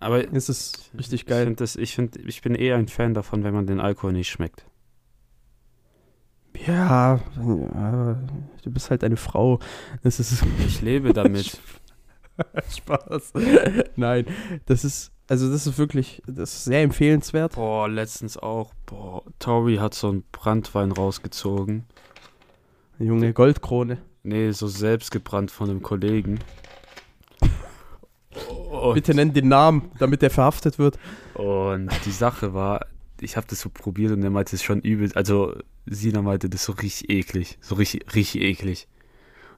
Aber 0.00 0.32
Es 0.32 0.48
ist 0.48 0.90
richtig 0.96 1.22
ich, 1.22 1.26
geil. 1.26 1.44
find 1.46 1.60
das, 1.60 1.76
ich, 1.76 1.94
find, 1.94 2.16
ich 2.16 2.42
bin 2.42 2.54
eher 2.54 2.76
ein 2.76 2.88
Fan 2.88 3.14
davon, 3.14 3.42
wenn 3.44 3.54
man 3.54 3.66
den 3.66 3.80
Alkohol 3.80 4.12
nicht 4.12 4.28
schmeckt. 4.28 4.64
Ja, 6.66 7.20
ja, 7.36 8.14
du 8.62 8.70
bist 8.70 8.90
halt 8.90 9.04
eine 9.04 9.16
Frau. 9.16 9.60
Das 10.02 10.18
ist 10.18 10.44
Ich 10.66 10.80
lebe 10.82 11.12
damit. 11.12 11.58
Spaß. 12.76 13.32
Nein, 13.96 14.26
das 14.66 14.84
ist, 14.84 15.12
also 15.28 15.50
das 15.50 15.66
ist 15.66 15.78
wirklich, 15.78 16.22
das 16.26 16.54
ist 16.54 16.64
sehr 16.64 16.82
empfehlenswert. 16.82 17.54
Boah, 17.54 17.88
letztens 17.88 18.36
auch. 18.36 18.72
Boah, 18.86 19.24
Tori 19.38 19.76
hat 19.76 19.94
so 19.94 20.08
einen 20.08 20.24
Brandwein 20.32 20.92
rausgezogen. 20.92 21.84
Junge 22.98 23.32
Goldkrone. 23.32 23.98
Nee, 24.22 24.50
so 24.50 24.66
selbst 24.66 25.10
gebrannt 25.10 25.50
von 25.50 25.70
einem 25.70 25.82
Kollegen. 25.82 26.40
Und, 28.70 28.94
Bitte 28.94 29.14
nenn 29.14 29.32
den 29.32 29.48
Namen, 29.48 29.90
damit 29.98 30.22
er 30.22 30.30
verhaftet 30.30 30.78
wird. 30.78 30.98
und 31.34 31.88
die 32.04 32.10
Sache 32.10 32.54
war, 32.54 32.86
ich 33.20 33.36
habe 33.36 33.46
das 33.48 33.60
so 33.60 33.70
probiert 33.70 34.12
und 34.12 34.22
er 34.22 34.30
meinte, 34.30 34.50
es 34.50 34.60
ist 34.60 34.64
schon 34.64 34.80
übel. 34.80 35.10
Also, 35.14 35.54
Sina 35.86 36.22
meinte, 36.22 36.48
das 36.48 36.60
ist 36.60 36.66
so 36.66 36.72
richtig 36.72 37.08
eklig. 37.10 37.58
So 37.60 37.74
richtig, 37.76 38.14
richtig 38.14 38.42
eklig. 38.42 38.88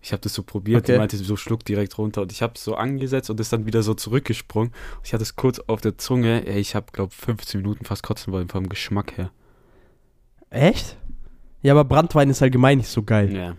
Ich 0.03 0.13
habe 0.13 0.23
das 0.23 0.33
so 0.33 0.43
probiert, 0.43 0.85
Okay. 0.85 0.93
die 0.93 0.99
meinte, 0.99 1.17
so 1.19 1.37
schluck 1.37 1.63
direkt 1.65 1.99
runter. 1.99 2.23
Und 2.23 2.33
ich 2.33 2.41
habe 2.41 2.55
es 2.57 2.65
so 2.65 2.75
angesetzt 2.75 3.29
und 3.29 3.39
ist 3.39 3.53
dann 3.53 3.67
wieder 3.67 3.83
so 3.83 3.93
zurückgesprungen. 3.93 4.73
Ich 5.05 5.13
hatte 5.13 5.23
es 5.25 5.37
kurz 5.37 5.59
auf 5.67 5.83
der 5.83 5.99
Zunge. 5.99 6.47
Ey, 6.47 6.59
ich 6.59 6.75
habe, 6.75 6.87
glaube 6.93 7.13
15 7.15 7.61
Minuten 7.61 7.85
fast 7.85 8.03
kotzen 8.03 8.33
wollen 8.33 8.49
vom 8.49 8.69
Geschmack 8.71 9.19
her. 9.19 9.31
Echt? 10.49 10.97
Ja, 11.63 11.73
aber 11.75 11.85
Brandwein 11.85 12.31
ist 12.31 12.43
allgemein 12.43 12.79
nicht 12.79 12.89
so 12.89 13.03
geil. 13.03 13.35
Ja. 13.35 13.55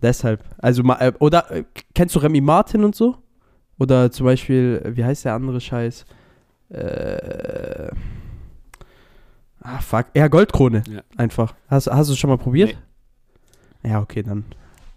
Deshalb. 0.00 0.42
Also, 0.58 0.82
äh, 0.82 1.12
oder 1.18 1.50
äh, 1.50 1.64
kennst 1.94 2.14
du 2.14 2.18
Remy 2.20 2.40
Martin 2.40 2.84
und 2.84 2.94
so? 2.94 3.16
Oder 3.78 4.10
zum 4.10 4.26
Beispiel, 4.26 4.80
äh, 4.84 4.96
wie 4.96 5.04
heißt 5.04 5.24
der 5.24 5.34
andere 5.34 5.60
Scheiß? 5.60 6.04
Äh. 6.70 7.88
Ah, 9.60 9.78
fuck. 9.80 10.06
Ja, 10.14 10.28
Goldkrone. 10.28 10.82
Ja. 10.88 11.02
Einfach. 11.16 11.54
Hast, 11.68 11.86
hast 11.88 12.08
du 12.08 12.12
es 12.14 12.18
schon 12.18 12.30
mal 12.30 12.38
probiert? 12.38 12.76
Ja, 13.84 14.00
okay, 14.00 14.22
dann. 14.22 14.44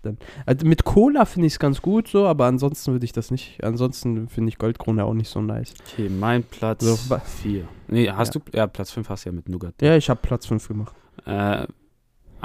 dann. 0.02 0.18
Also 0.46 0.66
mit 0.66 0.84
Cola 0.86 1.26
finde 1.26 1.48
ich 1.48 1.54
es 1.54 1.60
ganz 1.60 1.82
gut 1.82 2.08
so, 2.08 2.26
aber 2.26 2.46
ansonsten 2.46 2.92
würde 2.94 3.06
ich 3.06 3.12
das 3.12 3.30
nicht. 3.30 3.64
Ansonsten 3.64 4.28
finde 4.28 4.50
ich 4.50 4.58
Goldkrone 4.58 5.04
auch 5.06 5.14
nicht 5.14 5.30
so 5.30 5.42
nice. 5.42 5.74
Okay, 5.94 6.10
mein 6.10 6.44
Platz 6.44 6.84
So, 6.84 6.98
wa- 7.10 7.20
4. 7.20 7.68
Nee, 7.90 8.10
hast 8.10 8.34
Ja. 8.34 8.42
du. 8.52 8.58
Ja, 8.58 8.68
Platz 8.68 8.92
5 8.92 9.08
hast 9.10 9.26
du 9.26 9.30
ja 9.30 9.36
mit 9.36 9.50
Nougat. 9.50 9.76
Ja, 9.82 9.96
ich 9.96 10.10
habe 10.10 10.20
Platz 10.24 10.48
5 10.48 10.68
gemacht. 10.68 10.96
Äh, 11.26 11.68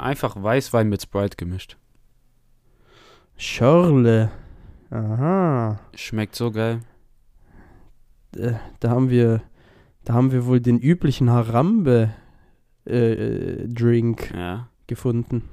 einfach 0.01 0.41
Weißwein 0.41 0.89
mit 0.89 1.01
Sprite 1.01 1.37
gemischt. 1.37 1.77
Schörle. 3.37 4.31
Aha. 4.89 5.79
Schmeckt 5.95 6.35
so 6.35 6.51
geil. 6.51 6.81
äh, 8.35 8.53
da 8.79 8.89
haben 8.89 9.09
wir, 9.09 9.41
da 10.03 10.13
haben 10.13 10.31
wir 10.31 10.45
wohl 10.45 10.59
den 10.59 10.79
üblichen 10.79 11.29
Harambe 11.29 12.11
äh, 12.85 13.13
äh, 13.13 13.67
Drink 13.67 14.31
Ja. 14.35 14.67
gefunden. 14.87 15.43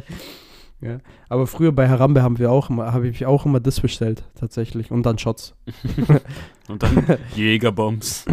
ja. 0.80 0.98
Aber 1.28 1.46
früher 1.46 1.72
bei 1.72 1.88
Harambe 1.88 2.22
haben 2.22 2.38
wir 2.38 2.50
auch 2.52 2.70
immer, 2.70 2.92
habe 2.92 3.08
ich 3.08 3.26
auch 3.26 3.46
immer 3.46 3.60
das 3.60 3.80
bestellt, 3.80 4.24
tatsächlich. 4.34 4.90
Und 4.90 5.04
dann 5.04 5.18
Shots. 5.18 5.54
Und 6.68 6.82
dann 6.82 7.04
Jägerbombs. 7.34 8.26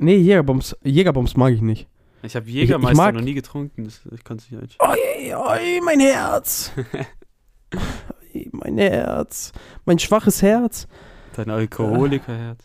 Nee, 0.00 0.16
Jägerbombs, 0.16 0.76
Jägerbombs 0.84 1.36
mag 1.36 1.52
ich 1.52 1.60
nicht. 1.60 1.88
Ich 2.22 2.34
habe 2.34 2.48
Jägermeister 2.48 2.96
mag- 2.96 3.14
noch 3.14 3.20
nie 3.22 3.34
getrunken. 3.34 3.84
Das, 3.84 4.00
ich 4.12 4.24
kann 4.24 4.38
es 4.38 4.50
nicht 4.50 4.60
einschätzen. 4.60 4.78
Oi, 4.80 5.34
oi, 5.34 5.80
mein 5.84 6.00
Herz. 6.00 6.72
Oi, 8.34 8.48
mein 8.52 8.78
Herz. 8.78 9.52
Mein 9.84 9.98
schwaches 9.98 10.42
Herz. 10.42 10.88
Dein 11.36 11.50
Alkoholikerherz. 11.50 12.64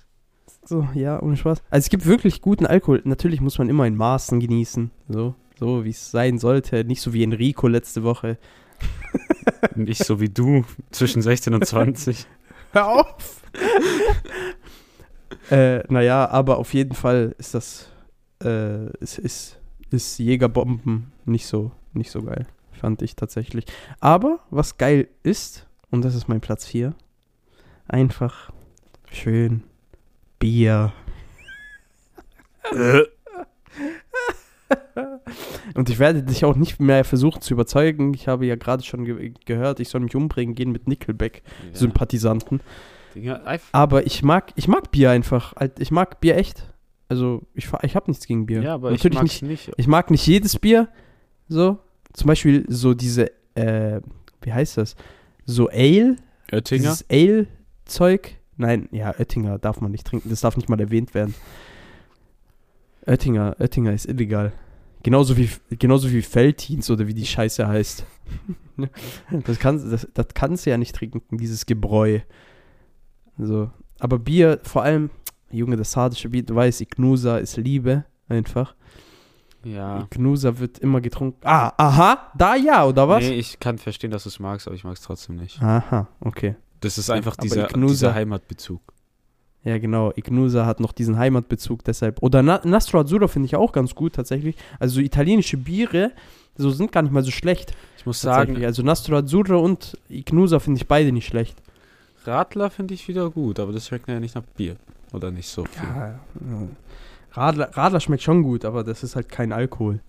So, 0.63 0.87
ja, 0.93 1.21
ohne 1.21 1.37
Spaß. 1.37 1.61
Also 1.69 1.85
es 1.85 1.89
gibt 1.89 2.05
wirklich 2.05 2.41
guten 2.41 2.65
Alkohol. 2.65 3.01
Natürlich 3.03 3.41
muss 3.41 3.57
man 3.57 3.67
immer 3.69 3.85
in 3.85 3.95
Maßen 3.95 4.39
genießen. 4.39 4.91
So, 5.09 5.35
so 5.59 5.83
wie 5.83 5.89
es 5.89 6.11
sein 6.11 6.37
sollte. 6.39 6.83
Nicht 6.85 7.01
so 7.01 7.13
wie 7.13 7.23
Enrico 7.23 7.67
letzte 7.67 8.03
Woche. 8.03 8.37
Nicht 9.75 10.05
so 10.05 10.19
wie 10.19 10.29
du 10.29 10.63
zwischen 10.91 11.21
16 11.21 11.53
und 11.53 11.65
20. 11.65 12.25
Hör 12.73 12.87
auf! 12.87 13.41
äh, 15.51 15.79
naja, 15.91 16.29
aber 16.29 16.57
auf 16.57 16.73
jeden 16.73 16.95
Fall 16.95 17.35
ist 17.37 17.53
das, 17.53 17.90
äh, 18.43 18.89
es 18.99 19.17
ist, 19.17 19.59
ist 19.89 20.17
Jägerbomben 20.19 21.11
nicht 21.25 21.45
so, 21.45 21.71
nicht 21.93 22.11
so 22.11 22.21
geil. 22.23 22.47
Fand 22.71 23.01
ich 23.01 23.15
tatsächlich. 23.15 23.65
Aber 23.99 24.39
was 24.49 24.77
geil 24.77 25.07
ist, 25.23 25.67
und 25.91 26.03
das 26.03 26.15
ist 26.15 26.27
mein 26.27 26.41
Platz 26.41 26.65
4, 26.65 26.93
einfach 27.87 28.51
schön 29.11 29.63
Bier. 30.39 30.93
Und 35.73 35.89
ich 35.89 35.99
werde 35.99 36.23
dich 36.23 36.45
auch 36.45 36.55
nicht 36.55 36.79
mehr 36.79 37.03
versuchen 37.03 37.41
zu 37.41 37.53
überzeugen. 37.53 38.13
Ich 38.13 38.27
habe 38.27 38.45
ja 38.45 38.55
gerade 38.55 38.83
schon 38.83 39.05
ge 39.05 39.33
gehört, 39.45 39.79
ich 39.79 39.89
soll 39.89 40.01
mich 40.01 40.15
umbringen 40.15 40.55
gehen 40.55 40.71
mit 40.71 40.87
Nickelback. 40.87 41.43
Ja. 43.15 43.41
Aber 43.71 44.05
ich 44.05 44.23
mag, 44.23 44.51
ich 44.55 44.67
mag 44.67 44.91
Bier 44.91 45.11
einfach. 45.11 45.53
Ich 45.79 45.91
mag 45.91 46.19
Bier 46.21 46.37
echt. 46.37 46.71
Also 47.11 47.41
ich, 47.55 47.67
ich 47.81 47.95
habe 47.97 48.09
nichts 48.09 48.25
gegen 48.25 48.45
Bier. 48.45 48.61
Ja, 48.61 48.75
aber 48.75 48.89
Natürlich 48.89 49.17
ich 49.17 49.21
nicht. 49.21 49.41
mag's 49.41 49.67
nicht. 49.67 49.71
Ich 49.75 49.87
mag 49.87 50.11
nicht 50.11 50.25
jedes 50.25 50.57
Bier. 50.57 50.87
So. 51.49 51.77
Zum 52.13 52.27
Beispiel 52.27 52.63
so 52.69 52.93
diese, 52.93 53.31
äh, 53.53 53.99
wie 54.41 54.53
heißt 54.53 54.77
das? 54.77 54.95
So 55.43 55.67
Ale. 55.67 56.15
Oettinger? 56.53 56.83
Dieses 56.83 57.05
Ale-Zeug. 57.09 58.37
Nein, 58.55 58.87
ja, 58.93 59.13
Oettinger 59.19 59.59
darf 59.59 59.81
man 59.81 59.91
nicht 59.91 60.07
trinken. 60.07 60.29
Das 60.29 60.39
darf 60.39 60.55
nicht 60.55 60.69
mal 60.69 60.79
erwähnt 60.79 61.13
werden. 61.13 61.35
Oettinger, 63.05 63.57
Oettinger 63.59 63.91
ist 63.91 64.05
illegal. 64.05 64.53
Genauso 65.03 65.35
wie, 65.35 65.49
genauso 65.71 66.09
wie 66.13 66.21
Feltins 66.21 66.89
oder 66.89 67.07
wie 67.07 67.13
die 67.13 67.25
Scheiße 67.25 67.67
heißt. 67.67 68.05
das 69.45 69.59
kannst 69.59 69.91
das, 69.91 70.07
das 70.13 70.27
kannst 70.33 70.65
du 70.65 70.69
ja 70.69 70.77
nicht 70.77 70.95
trinken, 70.95 71.37
dieses 71.37 71.65
Gebräu. 71.65 72.19
So. 73.37 73.69
Aber 73.99 74.17
Bier, 74.17 74.61
vor 74.63 74.83
allem, 74.83 75.09
Junge, 75.51 75.77
das 75.77 75.91
sardische 75.91 76.29
Bier, 76.29 76.43
du 76.43 76.55
weißt, 76.55 76.81
Ignusa 76.81 77.37
ist 77.37 77.57
Liebe, 77.57 78.05
einfach. 78.29 78.75
Ja. 79.63 80.01
Ignusa 80.11 80.57
wird 80.57 80.79
immer 80.79 81.01
getrunken. 81.01 81.37
Ah, 81.43 81.71
aha, 81.77 82.31
da 82.37 82.55
ja, 82.55 82.85
oder 82.85 83.07
was? 83.07 83.23
Nee, 83.23 83.35
ich 83.35 83.59
kann 83.59 83.77
verstehen, 83.77 84.09
dass 84.11 84.23
du 84.23 84.29
es 84.29 84.39
magst, 84.39 84.67
aber 84.67 84.75
ich 84.75 84.83
mag 84.83 84.93
es 84.95 85.01
trotzdem 85.01 85.35
nicht. 85.35 85.61
Aha, 85.61 86.07
okay. 86.19 86.55
Das 86.79 86.97
ist 86.97 87.09
einfach 87.11 87.33
Aber 87.37 87.43
dieser, 87.43 87.67
Ignusa- 87.69 87.87
dieser 87.89 88.13
Heimatbezug. 88.15 88.81
Ja, 89.63 89.77
genau. 89.77 90.11
Ignusa 90.15 90.65
hat 90.65 90.79
noch 90.79 90.91
diesen 90.91 91.19
Heimatbezug 91.19 91.83
deshalb. 91.83 92.23
Oder 92.23 92.41
Na 92.41 92.59
Nastro 92.63 93.01
Azzurro 93.01 93.27
finde 93.27 93.45
ich 93.45 93.55
auch 93.55 93.71
ganz 93.71 93.93
gut 93.93 94.13
tatsächlich. 94.13 94.55
Also 94.79 94.95
so 94.95 95.01
italienische 95.01 95.57
Biere, 95.57 96.11
so 96.57 96.71
sind 96.71 96.91
gar 96.91 97.03
nicht 97.03 97.11
mal 97.11 97.21
so 97.21 97.29
schlecht. 97.29 97.73
Ich 97.97 98.07
muss 98.07 98.19
sagen, 98.19 98.65
Also 98.65 98.81
Nastro 98.81 99.17
Azzurro 99.17 99.59
und 99.59 99.95
Ignusa 100.09 100.57
finde 100.59 100.79
ich 100.81 100.87
beide 100.87 101.11
nicht 101.11 101.27
schlecht. 101.27 101.61
Radler 102.25 102.71
finde 102.71 102.95
ich 102.95 103.07
wieder 103.07 103.29
gut, 103.29 103.59
aber 103.59 103.71
das 103.71 103.87
schmeckt 103.87 104.07
ja 104.07 104.19
nicht 104.19 104.33
nach 104.33 104.41
Bier. 104.57 104.77
Oder 105.11 105.31
nicht 105.31 105.47
so 105.47 105.65
viel. 105.65 105.83
Ja. 105.83 106.19
Radler, 107.31 107.69
Radler 107.75 107.99
schmeckt 107.99 108.23
schon 108.23 108.43
gut, 108.43 108.65
aber 108.65 108.83
das 108.83 109.03
ist 109.03 109.15
halt 109.15 109.29
kein 109.29 109.51
Alkohol. 109.51 109.99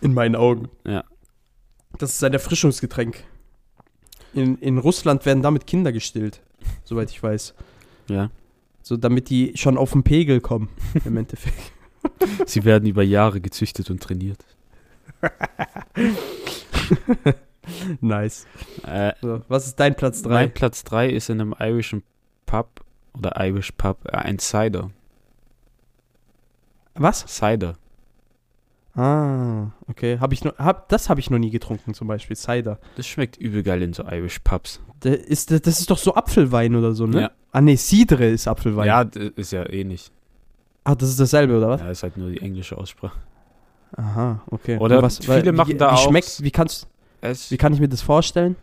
In 0.00 0.14
meinen 0.14 0.36
Augen. 0.36 0.68
Ja. 0.86 1.04
Das 1.98 2.14
ist 2.14 2.22
ein 2.22 2.32
Erfrischungsgetränk. 2.32 3.24
In, 4.34 4.56
in 4.58 4.78
Russland 4.78 5.26
werden 5.26 5.42
damit 5.42 5.66
Kinder 5.66 5.90
gestillt, 5.92 6.42
soweit 6.84 7.10
ich 7.10 7.22
weiß. 7.22 7.54
Ja. 8.08 8.30
So, 8.82 8.96
damit 8.96 9.30
die 9.30 9.52
schon 9.56 9.76
auf 9.76 9.92
den 9.92 10.02
Pegel 10.02 10.40
kommen, 10.40 10.68
im 11.04 11.16
Endeffekt. 11.16 11.72
Sie 12.46 12.64
werden 12.64 12.88
über 12.88 13.02
Jahre 13.02 13.40
gezüchtet 13.40 13.90
und 13.90 14.02
trainiert. 14.02 14.44
nice. 18.00 18.46
Äh, 18.86 19.12
So, 19.20 19.42
was 19.48 19.66
ist 19.66 19.80
dein 19.80 19.94
Platz 19.96 20.22
3? 20.22 20.30
mein 20.30 20.54
Platz 20.54 20.84
3 20.84 21.10
ist 21.10 21.28
in 21.28 21.40
einem 21.40 21.54
irischen 21.58 22.02
Pub 22.46 22.84
oder 23.16 23.32
Irish 23.44 23.72
Pub 23.72 23.98
äh, 24.06 24.16
ein 24.16 24.38
Cider. 24.38 24.90
Was? 26.94 27.24
Cider. 27.26 27.74
Ah, 28.94 29.70
okay. 29.86 30.18
Hab 30.18 30.32
ich 30.32 30.42
noch, 30.42 30.58
hab, 30.58 30.88
das 30.88 31.08
habe 31.08 31.20
ich 31.20 31.30
noch 31.30 31.38
nie 31.38 31.50
getrunken, 31.50 31.94
zum 31.94 32.08
Beispiel 32.08 32.36
Cider. 32.36 32.78
Das 32.96 33.06
schmeckt 33.06 33.36
übel 33.36 33.62
geil 33.62 33.82
in 33.82 33.92
so 33.92 34.02
Irish 34.04 34.40
Pubs. 34.40 34.80
Da 35.00 35.10
ist, 35.10 35.50
das 35.52 35.78
ist 35.80 35.88
doch 35.90 35.98
so 35.98 36.14
Apfelwein 36.14 36.74
oder 36.74 36.92
so, 36.94 37.06
ne? 37.06 37.20
Ja. 37.22 37.30
Ah, 37.52 37.60
nee, 37.60 37.76
Cidre 37.76 38.26
ist 38.28 38.48
Apfelwein. 38.48 38.86
Ja, 38.88 39.02
ist 39.02 39.52
ja 39.52 39.68
ähnlich. 39.70 40.10
Ah, 40.82 40.94
das 40.96 41.10
ist 41.10 41.20
dasselbe, 41.20 41.56
oder 41.56 41.68
was? 41.68 41.80
Ja, 41.80 41.90
ist 41.90 42.02
halt 42.02 42.16
nur 42.16 42.30
die 42.30 42.40
englische 42.40 42.76
Aussprache. 42.76 43.18
Aha, 43.96 44.42
okay. 44.50 44.78
Oder 44.78 45.00
was, 45.02 45.18
viele 45.18 45.44
wie, 45.46 45.52
machen 45.52 45.78
da 45.78 45.90
wie 45.90 45.94
auch- 45.94 46.08
Schmeckt, 46.08 46.42
wie, 46.42 46.50
kannst, 46.50 46.88
Es, 47.20 47.50
wie 47.50 47.56
kann 47.56 47.72
ich 47.72 47.80
mir 47.80 47.88
das 47.88 48.02
vorstellen? 48.02 48.56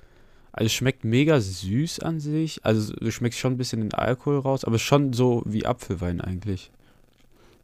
Also 0.58 0.68
es 0.68 0.74
schmeckt 0.74 1.04
mega 1.04 1.40
süß 1.42 2.00
an 2.00 2.22
sich. 2.22 2.64
Also 2.64 2.94
du 2.94 3.12
schmeckst 3.12 3.38
schon 3.40 3.54
ein 3.54 3.58
bisschen 3.58 3.82
den 3.82 3.94
Alkohol 3.94 4.40
raus, 4.40 4.64
aber 4.64 4.80
schon 4.80 5.12
so 5.12 5.44
wie 5.46 5.66
Apfelwein 5.66 6.22
eigentlich. 6.22 6.72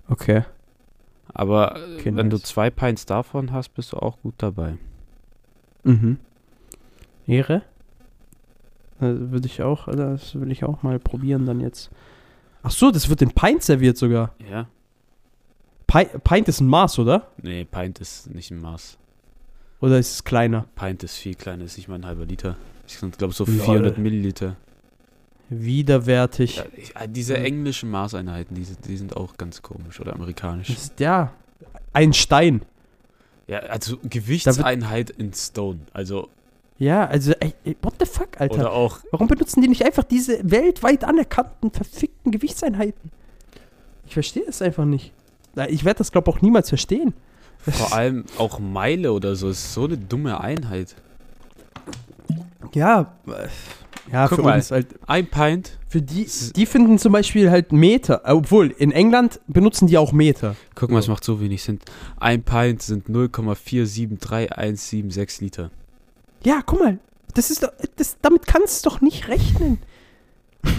Okay. 0.10 0.44
Aber 1.34 1.78
äh, 1.78 1.96
Okay, 1.96 2.14
wenn 2.16 2.30
du 2.30 2.36
nice. 2.36 2.44
zwei 2.48 2.70
Pints 2.70 3.06
davon 3.06 3.54
hast, 3.54 3.70
bist 3.70 3.94
du 3.94 3.98
auch 3.98 4.20
gut 4.22 4.34
dabei. 4.39 4.78
Mhm. 5.86 6.18
Ehre? 7.28 7.62
Äh, 9.00 9.06
Würde 9.32 9.48
ich 9.48 9.62
auch, 9.62 9.88
äh, 9.88 9.96
das 9.96 10.38
will 10.38 10.52
ich 10.52 10.66
auch 10.66 10.84
mal 10.84 11.00
probieren 11.00 11.46
dann 11.46 11.62
jetzt. 11.62 11.89
Ach 12.62 12.72
so, 12.72 12.92
das 12.92 13.08
wird 13.08 13.22
in 13.22 13.32
Pint 13.32 13.64
serviert 13.64 13.98
sogar. 13.98 14.36
Ja? 14.52 14.68
Pi 15.88 16.06
Pint 16.26 16.50
ist 16.50 16.60
ein 16.60 16.68
Maß, 16.68 17.00
oder? 17.00 17.28
Nee, 17.42 17.64
Pint 17.64 18.00
ist 18.02 18.30
nicht 18.36 18.52
ein 18.52 18.60
Maß. 18.60 18.98
Oder 19.80 19.98
ist 19.98 20.12
es 20.14 20.24
kleiner? 20.26 20.66
Pint 20.76 21.04
ist 21.04 21.16
viel 21.16 21.36
kleiner, 21.36 21.64
ist 21.64 21.78
nicht 21.78 21.88
mal 21.88 21.96
ein 21.96 22.06
halber 22.06 22.26
Liter. 22.26 22.58
Ich 22.88 23.00
glaube 23.18 23.34
so 23.34 23.46
Lol. 23.46 23.56
400 23.56 23.98
Milliliter. 23.98 24.56
Widerwärtig. 25.50 26.58
Ja, 26.58 26.66
ich, 26.76 26.96
äh, 26.96 27.08
diese 27.08 27.38
englischen 27.38 27.90
Maßeinheiten, 27.92 28.56
die, 28.56 28.64
sind- 28.64 28.86
die 28.88 28.96
sind 28.98 29.16
auch 29.18 29.36
ganz 29.38 29.62
komisch 29.62 30.00
oder 30.00 30.14
amerikanisch. 30.14 30.68
Das 30.70 30.78
ist, 30.84 31.00
ja, 31.00 31.34
ein 31.94 32.14
Stein. 32.14 32.62
Ja, 33.48 33.60
also 33.60 33.98
Gewichtseinheit 34.04 35.10
in 35.10 35.34
Stone. 35.34 35.80
Also, 35.92 36.30
Ja, 36.78 37.06
also, 37.06 37.34
ey, 37.34 37.54
what 37.82 37.96
the 38.00 38.06
fuck, 38.06 38.40
Alter? 38.40 38.56
oder 38.56 38.72
auch, 38.72 39.00
Warum 39.12 39.28
benutzen 39.28 39.62
die 39.62 39.68
nicht 39.68 39.84
einfach 39.86 40.04
diese 40.04 40.40
weltweit 40.50 41.04
anerkannten, 41.04 41.70
verfickten 41.72 42.32
Gewichtseinheiten? 42.32 43.12
Ich 44.08 44.14
verstehe 44.14 44.46
es 44.48 44.62
einfach 44.62 44.86
nicht. 44.86 45.12
Ich 45.68 45.84
werde 45.84 45.98
das, 45.98 46.12
glaube 46.14 46.32
ich, 46.32 46.38
auch 46.38 46.42
niemals 46.42 46.70
verstehen. 46.70 47.14
vor 47.60 47.94
allem 47.94 48.24
auch 48.38 48.60
Meile 48.60 49.12
oder 49.12 49.36
so, 49.36 49.50
ist 49.50 49.74
so 49.74 49.84
eine 49.84 49.98
dumme 49.98 50.40
Einheit. 50.40 50.96
Ja, 52.74 53.13
äh, 53.28 53.47
ja, 54.11 54.28
Guck 54.28 54.38
für 54.38 54.43
mal. 54.43 54.55
uns 54.55 54.72
halt. 54.72 54.88
Ein 55.07 55.28
Pint, 55.28 55.78
Für 55.88 56.01
die, 56.01 56.28
die 56.55 56.65
finden 56.65 56.97
zum 56.97 57.11
Beispiel 57.13 57.51
halt 57.51 57.72
Meter. 57.72 58.22
äh, 58.26 58.32
Obwohl, 58.32 58.72
in 58.72 58.91
England 58.91 59.39
benutzen 59.47 59.88
die 59.88 59.97
auch 59.97 60.11
Meter. 60.11 60.55
guck 60.76 60.89
mal, 60.89 60.99
es 60.99 61.07
macht 61.07 61.24
so 61.24 61.39
wenig 61.41 61.61
Sinn. 61.63 61.80
Ein 62.19 62.43
Pint 62.43 62.82
sind 62.82 63.07
0,473176 63.09 65.41
Liter. 65.41 65.69
Ja, 66.43 66.61
guck 66.65 66.80
mal. 66.80 66.97
Das 67.34 67.49
ist 67.51 67.63
doch, 67.63 67.72
das, 67.95 68.17
damit 68.22 68.45
kannst 68.47 68.86
du 68.86 68.89
doch 68.89 69.01
nicht 69.01 69.28
rechnen. 69.28 69.78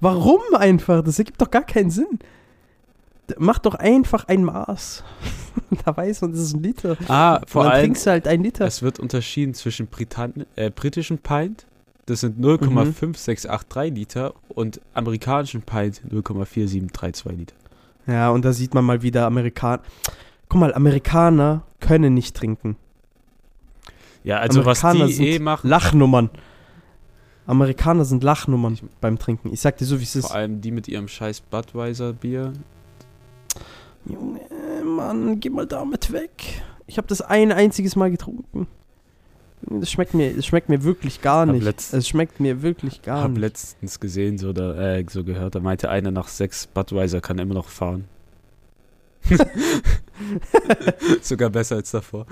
Warum 0.00 0.40
einfach? 0.54 1.02
Das 1.04 1.18
ergibt 1.18 1.40
doch 1.42 1.50
gar 1.50 1.64
keinen 1.64 1.90
Sinn. 1.90 2.18
Mach 3.38 3.58
doch 3.58 3.74
einfach 3.74 4.26
ein 4.28 4.44
Maß. 4.44 5.04
da 5.84 5.96
weiß 5.96 6.22
man, 6.22 6.32
das 6.32 6.40
ist 6.40 6.54
ein 6.54 6.62
Liter. 6.62 6.96
Ah, 7.08 7.40
vor 7.46 7.62
Und 7.62 7.66
dann 7.66 7.72
allem, 7.74 7.84
trinkst 7.84 8.06
du 8.06 8.10
halt 8.10 8.28
ein 8.28 8.42
Liter. 8.42 8.66
es 8.66 8.82
wird 8.82 8.98
unterschieden 8.98 9.54
zwischen 9.54 9.86
Britann 9.86 10.46
äh, 10.56 10.70
britischen 10.70 11.18
Pint, 11.18 11.66
das 12.06 12.20
sind 12.20 12.38
Mhm. 12.38 12.44
0,5683 12.46 13.90
Liter, 13.94 14.34
und 14.48 14.80
amerikanischen 14.94 15.62
Pint 15.62 16.02
0,4732 16.10 17.30
Liter. 17.32 17.54
Ja, 18.06 18.30
und 18.30 18.44
da 18.44 18.52
sieht 18.52 18.74
man 18.74 18.84
mal 18.84 19.02
wieder 19.02 19.26
Amerikaner. 19.26 19.82
Guck 20.48 20.60
mal, 20.60 20.74
Amerikaner 20.74 21.62
können 21.78 22.14
nicht 22.14 22.36
trinken. 22.36 22.76
Ja, 24.24 24.38
also 24.38 24.64
was 24.64 24.84
Amerikaner 24.84 25.06
die 25.08 25.12
sind 25.14 25.26
eh 25.26 25.38
machen, 25.38 25.68
Lachnummern. 25.68 26.30
Amerikaner 27.46 28.04
sind 28.04 28.22
Lachnummern 28.22 28.78
beim 29.00 29.18
Trinken. 29.18 29.52
Ich 29.52 29.60
sag 29.60 29.76
dir 29.78 29.84
so, 29.84 29.98
wie 29.98 30.04
es 30.04 30.14
ist. 30.16 30.26
vor 30.26 30.36
allem 30.36 30.60
die 30.60 30.70
mit 30.70 30.88
ihrem 30.88 31.08
scheiß 31.08 31.40
Budweiser 31.42 32.12
Bier, 32.12 32.52
Junge, 34.06 34.40
Mann, 34.84 35.40
geh 35.40 35.50
mal 35.50 35.66
damit 35.66 36.12
weg. 36.12 36.62
Ich 36.86 36.96
habe 36.98 37.06
das 37.08 37.20
ein 37.20 37.52
einziges 37.52 37.96
Mal 37.96 38.10
getrunken. 38.10 38.66
Das 39.62 39.90
schmeckt 39.90 40.14
mir, 40.14 40.34
das 40.34 40.46
schmeckt 40.46 40.68
mir 40.70 40.82
wirklich 40.84 41.20
gar 41.20 41.44
nicht. 41.46 41.92
Es 41.92 42.08
schmeckt 42.08 42.40
mir 42.40 42.62
wirklich 42.62 43.02
gar 43.02 43.24
hab 43.24 43.32
nicht. 43.32 43.40
letztens 43.40 44.00
gesehen 44.00 44.38
so, 44.38 44.48
oder, 44.48 44.76
äh, 44.96 45.04
so 45.08 45.22
gehört, 45.22 45.54
da 45.54 45.60
meinte 45.60 45.90
einer 45.90 46.10
nach 46.10 46.28
sechs 46.28 46.66
Budweiser 46.66 47.20
kann 47.20 47.38
immer 47.38 47.54
noch 47.54 47.68
fahren. 47.68 48.06
Sogar 51.22 51.50
besser 51.50 51.76
als 51.76 51.90
davor. 51.90 52.26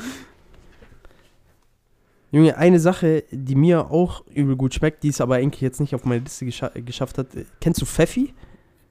Junge, 2.31 2.57
eine 2.57 2.81
Sache, 2.81 3.25
die 3.31 3.55
mir 3.55 3.91
auch 3.91 4.23
übel 4.35 4.57
gut 4.57 4.75
schmeckt, 4.75 5.03
die 5.03 5.09
es 5.09 5.21
aber 5.21 5.37
eigentlich 5.37 5.61
jetzt 5.63 5.81
nicht 5.81 5.95
auf 5.95 6.05
meine 6.05 6.23
Liste 6.23 6.45
gescha 6.45 6.69
geschafft 6.75 7.19
hat. 7.19 7.35
äh, 7.35 7.45
Kennst 7.61 7.81
du 7.81 7.87
Pfeffi? 7.87 8.35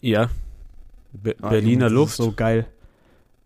Ja. 0.01 0.29
Be 1.23 1.35
Ah, 1.41 1.49
Berliner 1.49 1.89
Luft. 1.89 2.11
Ist 2.13 2.17
so 2.17 2.31
geil. 2.33 2.67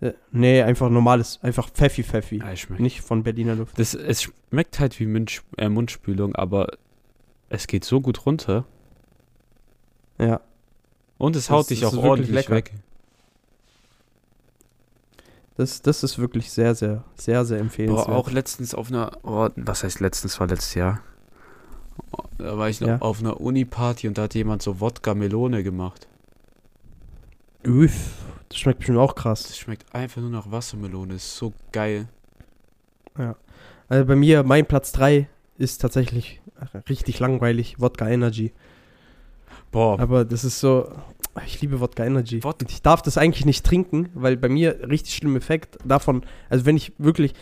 Äh, 0.01 0.13
nee, 0.31 0.61
einfach 0.63 0.89
normales, 0.89 1.39
einfach 1.43 1.69
Pfeffi 1.69 2.03
Pfeffi. 2.03 2.41
Ah, 2.43 2.55
schmeckt. 2.55 2.81
Nicht 2.81 3.01
von 3.01 3.23
Berliner 3.23 3.55
Luft. 3.55 3.77
Das, 3.77 3.93
es 3.93 4.23
schmeckt 4.23 4.79
halt 4.79 4.99
wie 4.99 5.05
Mund, 5.05 5.41
äh, 5.57 5.69
Mundspülung, 5.69 6.35
aber 6.35 6.69
es 7.49 7.67
geht 7.67 7.83
so 7.85 8.01
gut 8.01 8.25
runter 8.25 8.65
Ja. 10.19 10.41
und 11.17 11.35
es 11.35 11.45
Das- 11.45 11.49
haut 11.51 11.69
dich 11.69 11.81
das 11.81 11.93
auch 11.93 12.03
ordentlich 12.03 12.31
lecker. 12.31 12.55
weg. 12.55 12.71
Das, 15.57 15.81
das 15.81 16.03
ist 16.03 16.17
wirklich 16.17 16.49
sehr, 16.51 16.73
sehr, 16.75 17.03
sehr, 17.15 17.45
sehr 17.45 17.59
empfehlenswert. 17.59 18.07
Boah, 18.07 18.15
auch 18.15 18.31
letztens 18.31 18.73
auf 18.73 18.89
einer, 18.89 19.11
oh, 19.23 19.49
was 19.55 19.83
heißt 19.83 19.99
letztens, 19.99 20.39
war 20.39 20.47
letztes 20.47 20.73
Jahr. 20.75 21.01
Oh, 22.13 22.23
Da 22.37 22.57
war 22.57 22.69
ich 22.69 22.81
noch 22.81 22.87
Ja. 22.87 22.97
auf 23.01 23.19
einer 23.19 23.39
Uni-Party 23.39 24.07
und 24.07 24.17
da 24.17 24.23
hat 24.23 24.33
jemand 24.33 24.61
so 24.63 24.79
Wodka-Melone 24.79 25.61
gemacht. 25.61 26.07
Üff, 27.65 28.13
das 28.49 28.57
schmeckt 28.57 28.79
bestimmt 28.79 28.97
auch 28.97 29.15
krass. 29.15 29.43
Das 29.43 29.57
schmeckt 29.57 29.93
einfach 29.93 30.21
nur 30.21 30.29
nach 30.31 30.49
Wassermelone, 30.51 31.15
ist 31.15 31.35
so 31.35 31.53
geil. 31.71 32.07
Also 33.87 34.05
bei 34.05 34.15
mir, 34.15 34.43
mein 34.43 34.65
Platz 34.65 34.91
3 34.93 35.27
ist 35.57 35.79
tatsächlich 35.81 36.41
richtig 36.89 37.19
langweilig, 37.19 37.79
Wodka 37.79 38.07
Energy. 38.09 38.51
Boah, 39.71 39.99
Aber 39.99 40.25
das 40.25 40.43
ist 40.43 40.59
so, 40.59 40.91
ich 41.45 41.61
liebe 41.61 41.79
Wodka 41.79 42.03
Energy. 42.05 42.43
Wod- 42.43 42.61
Und 42.63 42.71
ich 42.71 42.81
darf 42.81 43.01
das 43.01 43.17
eigentlich 43.17 43.45
nicht 43.45 43.65
trinken, 43.65 44.09
weil 44.13 44.37
bei 44.37 44.49
mir 44.49 44.89
richtig 44.89 45.15
schlimmer 45.15 45.37
Effekt 45.37 45.77
davon, 45.85 46.23
also 46.49 46.65
wenn 46.65 46.77
ich 46.77 46.93
wirklich 46.97 47.33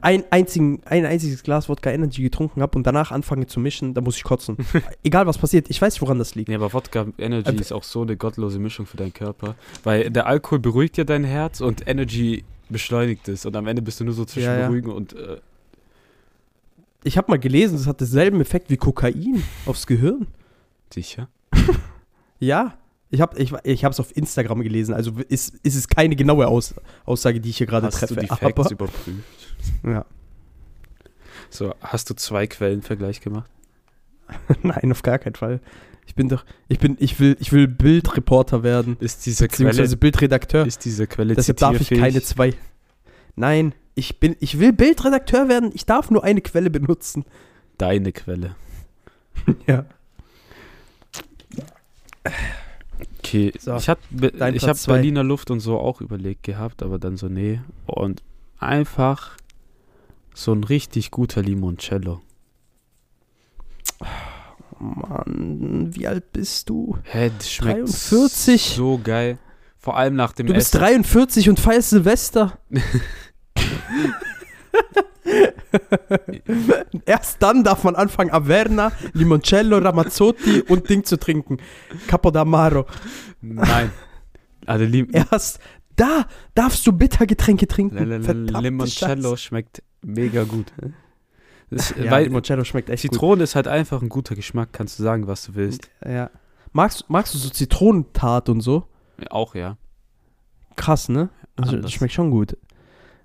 ein, 0.00 0.24
einzigen, 0.30 0.80
ein 0.84 1.04
einziges 1.04 1.42
Glas 1.42 1.68
Wodka 1.68 1.90
Energy 1.90 2.22
getrunken 2.22 2.62
habe 2.62 2.76
und 2.76 2.86
danach 2.86 3.10
anfange 3.10 3.46
zu 3.46 3.60
mischen, 3.60 3.94
dann 3.94 4.04
muss 4.04 4.16
ich 4.16 4.24
kotzen. 4.24 4.56
Egal 5.04 5.26
was 5.26 5.38
passiert, 5.38 5.68
ich 5.70 5.80
weiß 5.80 6.00
woran 6.00 6.18
das 6.18 6.34
liegt. 6.34 6.48
Nee, 6.48 6.54
aber 6.56 6.72
Wodka 6.72 7.06
Energy 7.18 7.50
Äh, 7.50 7.60
ist 7.60 7.72
auch 7.72 7.84
so 7.84 8.02
eine 8.02 8.16
gottlose 8.16 8.58
Mischung 8.58 8.86
für 8.86 8.96
deinen 8.96 9.12
Körper. 9.12 9.54
Weil 9.82 10.10
der 10.10 10.26
Alkohol 10.26 10.58
beruhigt 10.58 10.96
ja 10.96 11.04
dein 11.04 11.24
Herz 11.24 11.60
und 11.60 11.86
Energy 11.86 12.44
beschleunigt 12.68 13.28
es. 13.28 13.44
Und 13.46 13.56
am 13.56 13.66
Ende 13.66 13.82
bist 13.82 14.00
du 14.00 14.04
nur 14.04 14.14
so 14.14 14.24
zwischen 14.24 14.46
Ja, 14.46 14.58
ja. 14.60 14.66
beruhigen 14.68 14.90
und. 14.92 15.12
Äh, 15.14 15.38
Ich 17.04 17.16
habe 17.18 17.30
mal 17.30 17.38
gelesen, 17.38 17.76
das 17.78 17.86
hat 17.86 18.00
denselben 18.00 18.40
Effekt 18.40 18.70
wie 18.70 18.76
Kokain 18.76 19.42
aufs 19.66 19.86
Gehirn. 19.86 20.26
sicher. 20.92 21.28
Ja, 22.42 22.78
ich 23.10 23.20
habe 23.20 23.38
ich, 23.38 23.52
ich 23.64 23.84
es 23.84 24.00
auf 24.00 24.16
Instagram 24.16 24.62
gelesen, 24.62 24.94
also 24.94 25.12
ist, 25.28 25.54
ist 25.62 25.74
es 25.74 25.88
keine 25.88 26.14
genaue 26.16 26.46
Aus, 26.46 26.74
Aussage, 27.04 27.40
die 27.40 27.50
ich 27.50 27.58
hier 27.58 27.66
gerade 27.66 27.86
Hast 27.88 27.98
treffe. 27.98 28.14
du 28.14 28.20
die 28.20 28.30
aber, 28.30 28.38
Facts 28.38 28.70
überprüft? 28.70 29.18
ja. 29.84 30.04
So, 31.50 31.74
hast 31.80 32.08
du 32.08 32.14
zwei 32.14 32.46
Quellenvergleich 32.46 33.20
gemacht? 33.20 33.50
Nein, 34.62 34.92
auf 34.92 35.02
gar 35.02 35.18
keinen 35.18 35.34
Fall. 35.34 35.60
Ich 36.06 36.14
bin 36.14 36.28
doch, 36.28 36.44
ich 36.68 36.78
bin, 36.78 36.96
ich 37.00 37.18
will, 37.18 37.36
ich 37.40 37.52
will 37.52 37.66
Bildreporter 37.66 38.62
werden, 38.62 38.96
Ist 39.00 39.26
diese 39.26 39.46
beziehungsweise 39.48 39.82
Quelle, 39.82 39.96
Bildredakteur. 39.96 40.66
ist 40.66 40.84
diese 40.84 41.06
Quelle 41.06 41.34
Deshalb 41.34 41.58
darf 41.58 41.80
ich 41.80 41.90
keine 41.90 42.22
zwei. 42.22 42.54
Nein, 43.36 43.74
ich 43.94 44.20
bin, 44.20 44.36
ich 44.40 44.58
will 44.58 44.72
Bildredakteur 44.72 45.48
werden. 45.48 45.70
Ich 45.74 45.86
darf 45.86 46.10
nur 46.10 46.22
eine 46.24 46.40
Quelle 46.40 46.70
benutzen. 46.70 47.24
Deine 47.78 48.12
Quelle. 48.12 48.54
Ja. 49.66 49.86
Okay, 53.22 53.52
So, 53.58 53.76
ich 53.76 53.88
habe 53.88 54.00
hab. 54.10 54.86
Berliner 54.86 55.22
Luft 55.22 55.50
und 55.50 55.60
so 55.60 55.78
auch 55.78 56.00
überlegt 56.00 56.42
gehabt, 56.42 56.82
aber 56.82 56.98
dann 56.98 57.16
so, 57.16 57.28
nee. 57.28 57.60
Und 57.86 58.22
einfach 58.58 59.36
so 60.34 60.52
ein 60.52 60.64
richtig 60.64 61.10
guter 61.10 61.42
Limoncello. 61.42 62.20
Mann, 64.78 65.90
wie 65.94 66.06
alt 66.06 66.32
bist 66.32 66.70
du? 66.70 66.96
Hä, 67.02 67.30
das 67.36 67.50
schmeckt 67.50 67.80
43? 67.80 68.62
so 68.76 68.98
geil. 69.02 69.38
Vor 69.78 69.96
allem 69.96 70.14
nach 70.14 70.32
dem 70.32 70.46
Du 70.46 70.54
bist 70.54 70.74
Essen. 70.74 70.80
43 70.84 71.48
und 71.50 71.60
feierst 71.60 71.90
Silvester. 71.90 72.58
Erst 77.06 77.42
dann 77.42 77.64
darf 77.64 77.84
man 77.84 77.96
anfangen, 77.96 78.30
Averna, 78.30 78.92
Limoncello, 79.12 79.78
Ramazzotti 79.78 80.62
und 80.62 80.88
Ding 80.88 81.04
zu 81.04 81.18
trinken. 81.18 81.58
Capodamaro. 82.06 82.86
Nein. 83.40 83.90
Adelim 84.66 85.08
Erst 85.12 85.60
da 86.00 86.26
darfst 86.54 86.86
du 86.86 86.92
Bittergetränke 86.92 87.68
trinken. 87.68 88.22
Verdammte 88.22 88.60
Limoncello 88.60 89.30
Scheiße. 89.30 89.36
schmeckt 89.36 89.82
mega 90.02 90.44
gut. 90.44 90.72
Das, 91.70 91.94
Ja, 91.96 92.10
weil 92.10 92.24
Limoncello 92.24 92.64
schmeckt 92.64 92.88
echt 92.90 93.02
Zitrone 93.02 93.44
ist 93.44 93.54
halt 93.54 93.68
einfach 93.68 94.00
ein 94.00 94.08
guter 94.08 94.34
Geschmack, 94.34 94.70
kannst 94.72 94.98
du 94.98 95.02
sagen, 95.02 95.26
was 95.26 95.44
du 95.44 95.54
willst. 95.54 95.82
gut. 95.82 96.10
Ja. 96.10 96.30
Magst, 96.72 97.04
magst 97.08 97.34
du 97.34 97.38
so 97.38 97.50
Zitronentat 97.50 98.48
und 98.48 98.60
so? 98.60 98.86
Auch, 99.28 99.54
ja. 99.54 99.76
Krass, 100.76 101.08
ne? 101.08 101.28
Also, 101.56 101.76
das 101.76 101.92
schmeckt 101.92 102.14
schon 102.14 102.30
gut. 102.30 102.56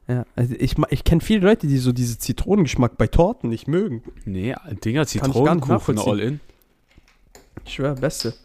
Ja, 0.07 0.25
also 0.35 0.53
ich, 0.57 0.75
ich 0.89 1.03
kenne 1.03 1.21
viele 1.21 1.45
Leute, 1.47 1.67
die 1.67 1.79
so 1.79 1.91
diese 1.91 2.19
Zitronengeschmack 2.19 2.97
bei 2.97 3.07
Torten 3.07 3.49
nicht 3.49 3.67
mögen. 3.67 4.03
Nee, 4.25 4.55
Dinger, 4.83 5.07
Zitronenkuchen 5.07 5.97
all 5.97 6.19
in. 6.19 6.39
Ich 7.65 7.73
schwör, 7.73 7.95
beste. 7.95 8.35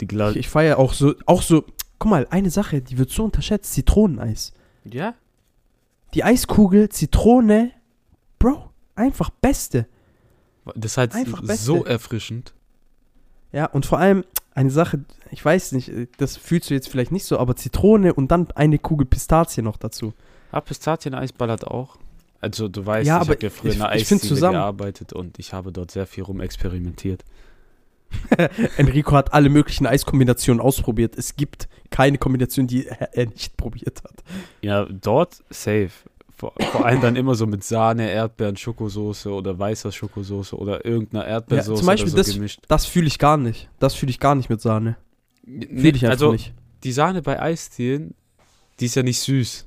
Die 0.00 0.06
Gla 0.06 0.30
Ich, 0.30 0.36
ich 0.36 0.48
feiere 0.48 0.78
auch 0.78 0.94
so, 0.94 1.14
auch 1.26 1.42
so, 1.42 1.64
guck 1.98 2.10
mal, 2.10 2.26
eine 2.30 2.50
Sache, 2.50 2.80
die 2.80 2.96
wird 2.96 3.10
so 3.10 3.24
unterschätzt, 3.24 3.72
Zitroneneis. 3.74 4.52
ja? 4.84 5.14
Die 6.14 6.24
Eiskugel, 6.24 6.88
Zitrone, 6.88 7.72
Bro, 8.38 8.70
einfach 8.94 9.30
beste. 9.30 9.86
Das 10.74 10.92
ist 10.92 10.98
halt 10.98 11.12
so 11.56 11.84
erfrischend. 11.84 12.52
Ja, 13.52 13.66
und 13.66 13.86
vor 13.86 13.98
allem 13.98 14.24
eine 14.54 14.70
Sache, 14.70 15.04
ich 15.30 15.44
weiß 15.44 15.72
nicht, 15.72 15.90
das 16.18 16.36
fühlst 16.36 16.70
du 16.70 16.74
jetzt 16.74 16.88
vielleicht 16.88 17.12
nicht 17.12 17.24
so, 17.24 17.38
aber 17.38 17.56
Zitrone 17.56 18.14
und 18.14 18.30
dann 18.30 18.50
eine 18.52 18.78
Kugel 18.78 19.06
Pistazie 19.06 19.62
noch 19.62 19.76
dazu. 19.76 20.12
Ah, 20.52 20.60
Pistazieneis 20.60 21.32
ballert 21.32 21.66
auch. 21.66 21.96
Also 22.40 22.68
du 22.68 22.84
weißt, 22.84 23.06
Ja, 23.06 23.20
ich 23.22 23.28
habe 23.28 23.38
ja 23.40 23.50
früher 23.50 23.70
ich- 23.70 23.76
in 23.76 23.82
find 23.82 23.90
Eisdiele 23.92 24.20
zusammen- 24.20 24.52
gearbeitet 24.54 25.12
und 25.12 25.38
ich 25.38 25.52
habe 25.52 25.72
dort 25.72 25.90
sehr 25.90 26.06
viel 26.06 26.22
rumexperimentiert. 26.24 27.24
Enrico 28.76 29.12
hat 29.16 29.32
alle 29.32 29.48
möglichen 29.48 29.86
Eiskombinationen 29.86 30.60
ausprobiert. 30.60 31.16
Es 31.16 31.36
gibt 31.36 31.68
keine 31.90 32.18
Kombination, 32.18 32.66
die 32.66 32.86
er, 32.86 33.26
nicht 33.26 33.56
probiert 33.56 34.02
hat. 34.04 34.22
Ja, 34.60 34.84
dort 34.84 35.42
safe. 35.50 35.90
Vor, 36.36 36.52
vor 36.72 36.84
allem 36.84 37.00
dann 37.00 37.14
immer 37.16 37.34
so 37.36 37.46
mit 37.46 37.62
Sahne, 37.62 38.10
Erdbeeren, 38.10 38.56
Schokosoße 38.56 39.30
oder 39.30 39.58
weißer 39.58 39.92
Schokosoße 39.92 40.56
oder 40.56 40.84
irgendeiner 40.84 41.24
Erdbeersoße 41.26 41.78
zum 41.80 41.86
Beispiel 41.86 42.10
so 42.10 42.16
das- 42.16 42.34
gemischt. 42.34 42.60
Das 42.68 42.84
fühle 42.84 43.06
ich 43.06 43.18
gar 43.18 43.36
nicht. 43.36 43.70
Das 43.78 43.94
fühle 43.94 44.10
ich 44.10 44.18
gar 44.18 44.34
nicht 44.34 44.50
mit 44.50 44.60
Sahne. 44.60 44.96
Fühle 45.44 45.66
Nee, 45.70 45.88
ich 45.90 45.94
einfach 46.04 46.10
also 46.10 46.32
nicht. 46.32 46.52
die 46.84 46.92
Sahne 46.92 47.22
bei 47.22 47.40
Eisdielen, 47.40 48.14
die 48.80 48.86
ist 48.86 48.96
ja 48.96 49.02
nicht 49.04 49.20
süß. 49.20 49.66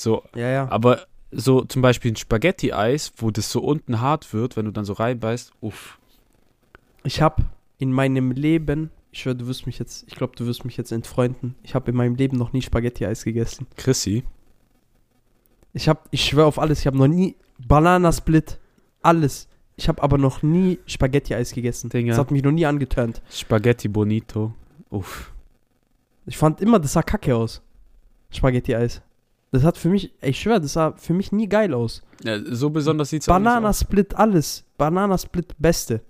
So, 0.00 0.22
Ja, 0.34 0.48
ja. 0.48 0.70
aber 0.70 1.06
so 1.30 1.62
zum 1.62 1.82
Beispiel 1.82 2.12
ein 2.12 2.16
Spaghetti-Eis, 2.16 3.12
wo 3.18 3.30
das 3.30 3.52
so 3.52 3.60
unten 3.60 4.00
hart 4.00 4.32
wird, 4.32 4.56
wenn 4.56 4.64
du 4.64 4.70
dann 4.72 4.84
so 4.84 4.94
reinbeißt, 4.94 5.52
uff. 5.60 5.98
Ich 7.04 7.20
habe 7.22 7.44
in 7.78 7.92
meinem 7.92 8.30
Leben, 8.32 8.90
ich 9.12 9.20
schwör, 9.20 9.34
du 9.34 9.46
wirst 9.46 9.66
mich 9.66 9.78
jetzt, 9.78 10.04
ich 10.08 10.14
glaube, 10.16 10.34
du 10.36 10.46
wirst 10.46 10.64
mich 10.64 10.76
jetzt 10.76 10.90
entfreunden. 10.92 11.54
Ich 11.62 11.74
habe 11.74 11.90
in 11.90 11.96
meinem 11.96 12.14
Leben 12.14 12.36
noch 12.36 12.52
nie 12.52 12.62
Spaghetti-Eis 12.62 13.24
gegessen. 13.24 13.66
Chrissy, 13.76 14.24
Ich 15.72 15.88
habe, 15.88 16.00
ich 16.10 16.24
schwör 16.24 16.46
auf 16.46 16.58
alles, 16.58 16.80
ich 16.80 16.86
habe 16.86 16.96
noch 16.98 17.06
nie 17.08 17.36
Bananasplit, 17.58 18.58
alles. 19.02 19.48
Ich 19.76 19.88
habe 19.88 20.02
aber 20.02 20.18
noch 20.18 20.42
nie 20.42 20.78
Spaghetti-Eis 20.86 21.52
gegessen. 21.52 21.90
Digga. 21.90 22.10
Das 22.10 22.18
hat 22.18 22.30
mich 22.30 22.42
noch 22.42 22.52
nie 22.52 22.66
angeturnt. 22.66 23.22
Spaghetti 23.30 23.88
Bonito, 23.88 24.52
uff. 24.90 25.32
Ich 26.26 26.36
fand 26.36 26.60
immer, 26.60 26.78
das 26.78 26.92
sah 26.94 27.02
kacke 27.02 27.34
aus. 27.36 27.62
Spaghetti-Eis. 28.30 29.02
Das 29.52 29.64
hat 29.64 29.76
für 29.76 29.88
mich, 29.88 30.12
ich 30.22 30.40
schwör, 30.40 30.60
das 30.60 30.74
sah 30.74 30.92
für 30.92 31.12
mich 31.12 31.32
nie 31.32 31.48
geil 31.48 31.74
aus. 31.74 32.02
Ja, 32.22 32.38
so 32.44 32.70
besonders 32.70 33.08
auch 33.08 33.12
nicht 33.12 33.22
aus. 33.22 33.26
Bananasplit, 33.26 34.14
alles. 34.14 34.64
Bananasplit, 34.78 35.54
beste. 35.58 36.02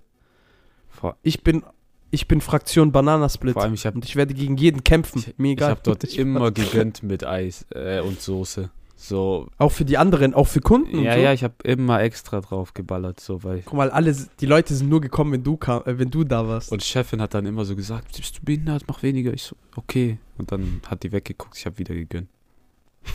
Ich 1.23 1.43
bin, 1.43 1.63
ich 2.11 2.27
bin 2.27 2.41
Fraktion 2.41 2.91
Bananasplit. 2.91 3.53
vor 3.53 3.63
allem, 3.63 3.73
ich 3.73 3.85
habe 3.87 3.95
Und 3.95 4.05
ich 4.05 4.15
werde 4.15 4.33
gegen 4.35 4.57
jeden 4.57 4.83
kämpfen. 4.83 5.19
Ich- 5.19 5.37
Mir 5.39 5.47
ich 5.47 5.53
egal. 5.53 5.71
hab 5.71 5.83
dort 5.83 6.03
Ich- 6.05 6.19
immer 6.19 6.51
gegönnt 6.51 7.01
mit 7.01 7.25
Eis 7.25 7.65
äh, 7.73 8.01
und 8.01 8.21
Soße. 8.21 8.69
So, 8.95 9.47
Auch 9.57 9.71
für 9.71 9.83
die 9.83 9.97
anderen, 9.97 10.35
auch 10.35 10.47
für 10.47 10.59
Kunden 10.59 10.99
ja, 10.99 11.13
und 11.13 11.17
so. 11.17 11.23
ja, 11.23 11.33
ich 11.33 11.43
habe 11.43 11.55
immer 11.63 12.01
extra 12.03 12.39
drauf 12.39 12.75
geballert, 12.75 13.19
so, 13.19 13.43
weil. 13.43 13.63
Guck 13.65 13.73
mal, 13.73 13.89
alle, 13.89 14.15
die 14.39 14.45
Leute 14.45 14.75
sind 14.75 14.89
nur 14.89 15.01
gekommen, 15.01 15.31
wenn 15.31 15.43
du, 15.43 15.57
kam, 15.57 15.81
äh, 15.87 15.97
wenn 15.97 16.11
du 16.11 16.23
da 16.23 16.47
warst. 16.47 16.71
Und 16.71 16.83
Chefin 16.83 17.19
hat 17.19 17.33
dann 17.33 17.47
immer 17.47 17.65
so 17.65 17.75
gesagt, 17.75 18.15
bist 18.15 18.37
du 18.37 18.41
behindert, 18.43 18.83
mach 18.87 19.01
weniger. 19.01 19.33
Ich 19.33 19.41
so, 19.41 19.55
okay. 19.75 20.19
Und 20.37 20.51
dann 20.51 20.81
hat 20.87 21.01
die 21.01 21.11
weggeguckt, 21.11 21.57
ich 21.57 21.65
habe 21.65 21.79
wieder 21.79 21.95
gegönnt. 21.95 22.29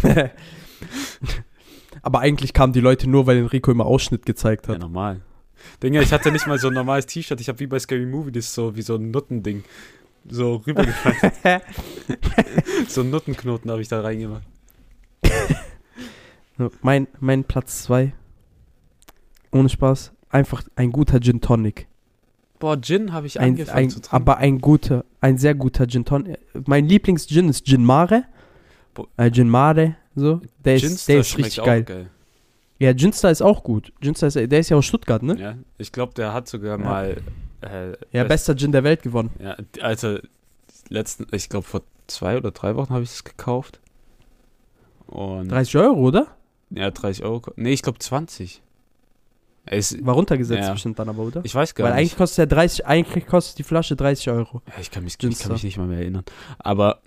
Aber 2.03 2.21
eigentlich 2.21 2.53
kamen 2.53 2.73
die 2.73 2.81
Leute 2.81 3.09
nur, 3.09 3.27
weil 3.27 3.39
Enrico 3.39 3.71
immer 3.71 3.87
Ausschnitt 3.87 4.27
gezeigt 4.27 4.67
Ja, 4.69 4.75
hat. 4.75 4.81
normal. 4.81 5.23
Digga, 5.83 6.01
ich 6.01 6.13
hatte 6.13 6.31
nicht 6.31 6.47
mal 6.47 6.59
so 6.59 6.69
ein 6.69 6.75
normales 6.75 7.07
T-Shirt, 7.07 7.41
ich 7.41 7.49
habe 7.49 7.59
wie 7.61 7.67
bei 7.67 7.79
Scary 7.79 8.07
Movie 8.07 8.31
das 8.33 8.55
so, 8.55 8.77
wie 8.77 8.83
so 8.83 8.95
ein 8.97 9.11
Nuttending. 9.11 9.65
So 10.29 10.57
rübergefallen. 10.67 11.33
so 12.89 13.01
einen 13.01 13.11
Nuttenknoten 13.11 13.71
habe 13.71 13.81
ich 13.81 13.89
da 13.89 14.01
reingemacht. 14.01 14.43
mein, 16.83 17.07
mein 17.21 17.45
Platz 17.45 17.83
2. 17.85 18.13
Ohne 19.53 19.69
Spaß. 19.69 20.13
Einfach 20.31 20.63
ein 20.75 20.91
guter 20.93 21.21
Gin 21.21 21.41
Tonic. 21.41 21.87
Boah, 22.59 22.81
Gin 22.81 23.13
habe 23.13 23.27
ich 23.27 23.39
Ein, 23.39 23.51
angefangen 23.51 23.79
ein, 23.79 23.91
zu 23.91 24.01
trinken. 24.01 24.17
aber 24.17 24.39
ein 24.39 24.61
guter, 24.61 25.05
ein 25.21 25.39
sehr 25.39 25.55
guter 25.55 25.87
Gin 25.87 26.05
Tonic. 26.05 26.39
Mein 26.67 26.87
Lieblings-Gin 26.89 27.49
ist 27.49 27.65
Gin 27.67 27.85
Mare. 27.85 28.25
Äh, 29.17 29.31
Gin 29.31 29.49
Mare, 29.49 29.97
so. 30.15 30.41
Der 30.65 30.77
ist, 30.77 30.83
Ginster 30.83 31.13
der 31.13 31.21
ist 31.21 31.39
richtig 31.39 31.65
geil. 31.65 31.83
geil. 31.85 32.11
Ja, 32.79 32.93
Ginster 32.93 33.31
ist 33.31 33.43
auch 33.43 33.63
gut. 33.65 33.93
Ginster 34.01 34.27
ist, 34.27 34.35
der 34.37 34.59
ist 34.59 34.69
ja 34.69 34.77
aus 34.77 34.85
Stuttgart, 34.85 35.23
ne? 35.23 35.37
Ja, 35.39 35.55
ich 35.79 35.93
glaube, 35.93 36.13
der 36.15 36.33
hat 36.33 36.47
sogar 36.49 36.79
Ja. 36.79 36.85
mal. 36.85 37.17
Äh, 37.63 37.89
Ja, 38.13 38.23
best- 38.25 38.29
bester 38.29 38.57
Gin 38.57 38.73
der 38.73 38.85
Welt 38.85 39.03
gewonnen. 39.03 39.31
Ja, 39.43 39.57
also 39.81 40.19
letzten, 40.89 41.27
ich 41.33 41.49
glaube 41.49 41.67
vor 41.67 41.83
zwei 42.07 42.37
oder 42.37 42.51
drei 42.51 42.77
Wochen 42.77 42.91
habe 42.93 43.03
ich 43.03 43.11
es 43.11 43.25
gekauft. 43.25 43.81
Und 45.07 45.49
30 45.51 45.77
Euro, 45.77 46.01
oder? 46.01 46.27
ja, 46.71 46.91
30 46.91 47.25
Euro. 47.25 47.43
Nee, 47.57 47.73
ich 47.73 47.83
glaube 47.83 47.99
20. 47.99 48.61
Es, 49.69 50.05
War 50.05 50.15
runtergesetzt 50.15 50.63
Ja. 50.67 50.73
bestimmt 50.73 50.99
dann 50.99 51.09
aber, 51.09 51.23
oder? 51.25 51.41
ich 51.45 51.55
weiß 51.55 51.75
gar 51.75 51.85
Weil 51.87 51.93
nicht. 51.95 52.01
eigentlich 52.01 52.17
kostet 52.17 52.39
ja 52.39 52.47
30, 52.47 52.87
eigentlich 52.87 53.27
kostet 53.27 53.59
die 53.59 53.63
Flasche 53.65 53.97
30 53.97 54.31
Euro. 54.31 54.63
Ja, 54.69 54.75
ich 54.81 54.91
kann 54.93 55.03
mich, 55.03 55.15
ich 55.21 55.39
kann 55.39 55.53
mich 55.53 55.65
nicht 55.65 55.77
mal 55.79 55.87
mehr 55.89 55.99
erinnern. 55.99 56.25
Aber 56.59 57.01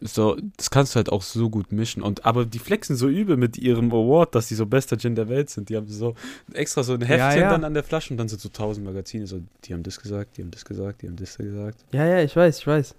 so, 0.00 0.36
das 0.56 0.70
kannst 0.70 0.94
du 0.94 0.96
halt 0.96 1.10
auch 1.10 1.22
so 1.22 1.50
gut 1.50 1.72
mischen. 1.72 2.02
Und 2.02 2.24
aber 2.24 2.44
die 2.44 2.60
flexen 2.60 2.94
so 2.94 3.08
übel 3.08 3.36
mit 3.36 3.58
ihrem 3.58 3.90
Award, 3.90 4.34
dass 4.34 4.46
die 4.46 4.54
so 4.54 4.64
bester 4.66 4.96
Gin 4.96 5.16
der 5.16 5.28
Welt 5.28 5.50
sind. 5.50 5.68
Die 5.68 5.76
haben 5.76 5.88
so 5.88 6.14
extra 6.52 6.84
so 6.84 6.94
ein 6.94 7.02
Heftchen 7.02 7.42
ja. 7.42 7.50
dann 7.50 7.64
an 7.64 7.74
der 7.74 7.82
Flasche 7.82 8.12
und 8.12 8.18
dann 8.18 8.28
sind 8.28 8.40
so 8.40 8.48
tausend 8.48 8.86
Magazine. 8.86 9.26
So, 9.26 9.40
die 9.64 9.74
haben 9.74 9.82
das 9.82 10.00
gesagt, 10.00 10.36
die 10.36 10.42
haben 10.42 10.52
das 10.52 10.64
gesagt, 10.64 11.02
die 11.02 11.08
haben 11.08 11.16
das 11.16 11.36
gesagt. 11.36 11.84
Ja, 11.92 12.06
ja, 12.06 12.22
ich 12.22 12.36
weiß, 12.36 12.58
ich 12.60 12.66
weiß. 12.66 12.94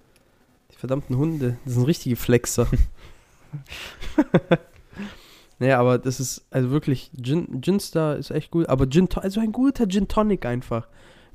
Die 0.72 0.76
verdammten 0.76 1.18
Hunde, 1.18 1.58
das 1.64 1.76
sind 1.76 1.86
richtige 1.86 2.18
Flexer. 2.18 2.68
naja, 5.60 5.80
aber 5.80 5.98
das 5.98 6.20
ist, 6.20 6.46
also 6.52 6.70
wirklich, 6.70 7.12
Gin, 7.22 7.62
Ginstar 7.62 8.18
ist 8.18 8.32
echt 8.32 8.52
gut, 8.52 8.68
aber 8.68 8.90
Gin, 8.90 9.08
also 9.16 9.40
ein 9.40 9.54
guter 9.54 9.88
Gin 9.88 10.08
Tonic 10.08 10.46
einfach. 10.46 10.88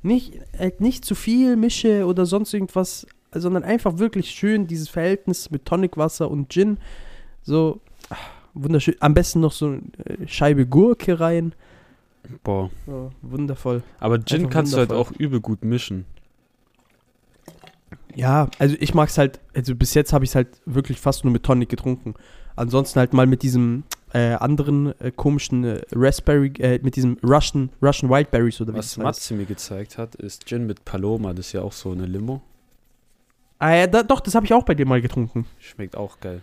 Nicht, 0.03 0.39
halt 0.57 0.81
nicht 0.81 1.03
zu 1.03 1.15
viel 1.15 1.55
Mische 1.55 2.05
oder 2.05 2.27
sonst 2.27 2.53
irgendwas, 2.53 3.07
sondern 3.39 3.63
einfach 3.63 3.97
wirklich 3.97 4.29
schön 4.31 4.67
dieses 4.67 4.89
Verhältnis 4.89 5.51
mit 5.51 5.65
Tonicwasser 5.65 6.29
und 6.29 6.49
Gin. 6.49 6.77
So, 7.41 7.81
ah, 8.09 8.15
wunderschön. 8.53 8.95
Am 8.99 9.13
besten 9.13 9.39
noch 9.39 9.51
so 9.51 9.67
eine 9.67 9.81
äh, 10.05 10.27
Scheibe 10.27 10.65
Gurke 10.65 11.19
rein. 11.19 11.53
Boah. 12.43 12.69
So, 12.85 13.11
wundervoll. 13.21 13.83
Aber 13.99 14.23
Gin 14.23 14.41
Einfach 14.41 14.51
kannst 14.51 14.73
du 14.73 14.77
halt 14.77 14.89
wundervoll. 14.89 15.13
auch 15.15 15.19
übel 15.19 15.39
gut 15.41 15.63
mischen. 15.63 16.05
Ja, 18.15 18.49
also 18.59 18.75
ich 18.79 18.93
mag's 18.93 19.17
halt, 19.17 19.39
also 19.53 19.75
bis 19.75 19.93
jetzt 19.93 20.13
habe 20.13 20.23
ich 20.23 20.31
es 20.31 20.35
halt 20.35 20.47
wirklich 20.65 20.99
fast 20.99 21.23
nur 21.23 21.33
mit 21.33 21.43
Tonic 21.43 21.69
getrunken. 21.69 22.13
Ansonsten 22.55 22.99
halt 22.99 23.13
mal 23.13 23.27
mit 23.27 23.43
diesem 23.43 23.83
äh, 24.13 24.33
anderen 24.35 24.97
äh, 25.01 25.11
komischen 25.11 25.65
äh, 25.65 25.81
Raspberry, 25.91 26.53
äh, 26.59 26.79
mit 26.81 26.95
diesem 26.95 27.17
Russian, 27.21 27.69
Russian 27.81 28.09
Wildberries 28.09 28.61
oder 28.61 28.73
Was 28.73 28.91
heißt. 28.91 28.99
Matze 28.99 29.33
mir 29.33 29.45
gezeigt 29.45 29.97
hat, 29.97 30.15
ist 30.15 30.45
Gin 30.47 30.65
mit 30.65 30.85
Paloma. 30.85 31.33
Das 31.33 31.47
ist 31.47 31.53
ja 31.53 31.61
auch 31.61 31.73
so 31.73 31.91
eine 31.91 32.05
Limo. 32.05 32.41
Ah 33.59 33.73
ja, 33.73 33.87
da, 33.87 34.03
doch, 34.03 34.19
das 34.19 34.35
habe 34.35 34.45
ich 34.45 34.53
auch 34.53 34.63
bei 34.63 34.75
dir 34.75 34.85
mal 34.85 35.01
getrunken. 35.01 35.45
Schmeckt 35.59 35.95
auch 35.95 36.19
geil. 36.19 36.41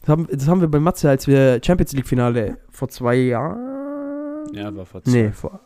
Das 0.00 0.08
haben, 0.10 0.26
das 0.30 0.48
haben 0.48 0.60
wir 0.60 0.68
bei 0.68 0.80
Matze, 0.80 1.08
als 1.08 1.26
wir 1.26 1.60
Champions 1.64 1.92
League 1.92 2.06
Finale 2.06 2.58
vor 2.70 2.88
zwei 2.88 3.14
Jahren. 3.16 4.54
Ja, 4.54 4.74
war 4.74 4.86
vor 4.86 5.02
zwei. 5.02 5.10
Nee, 5.10 5.32
vor. 5.32 5.60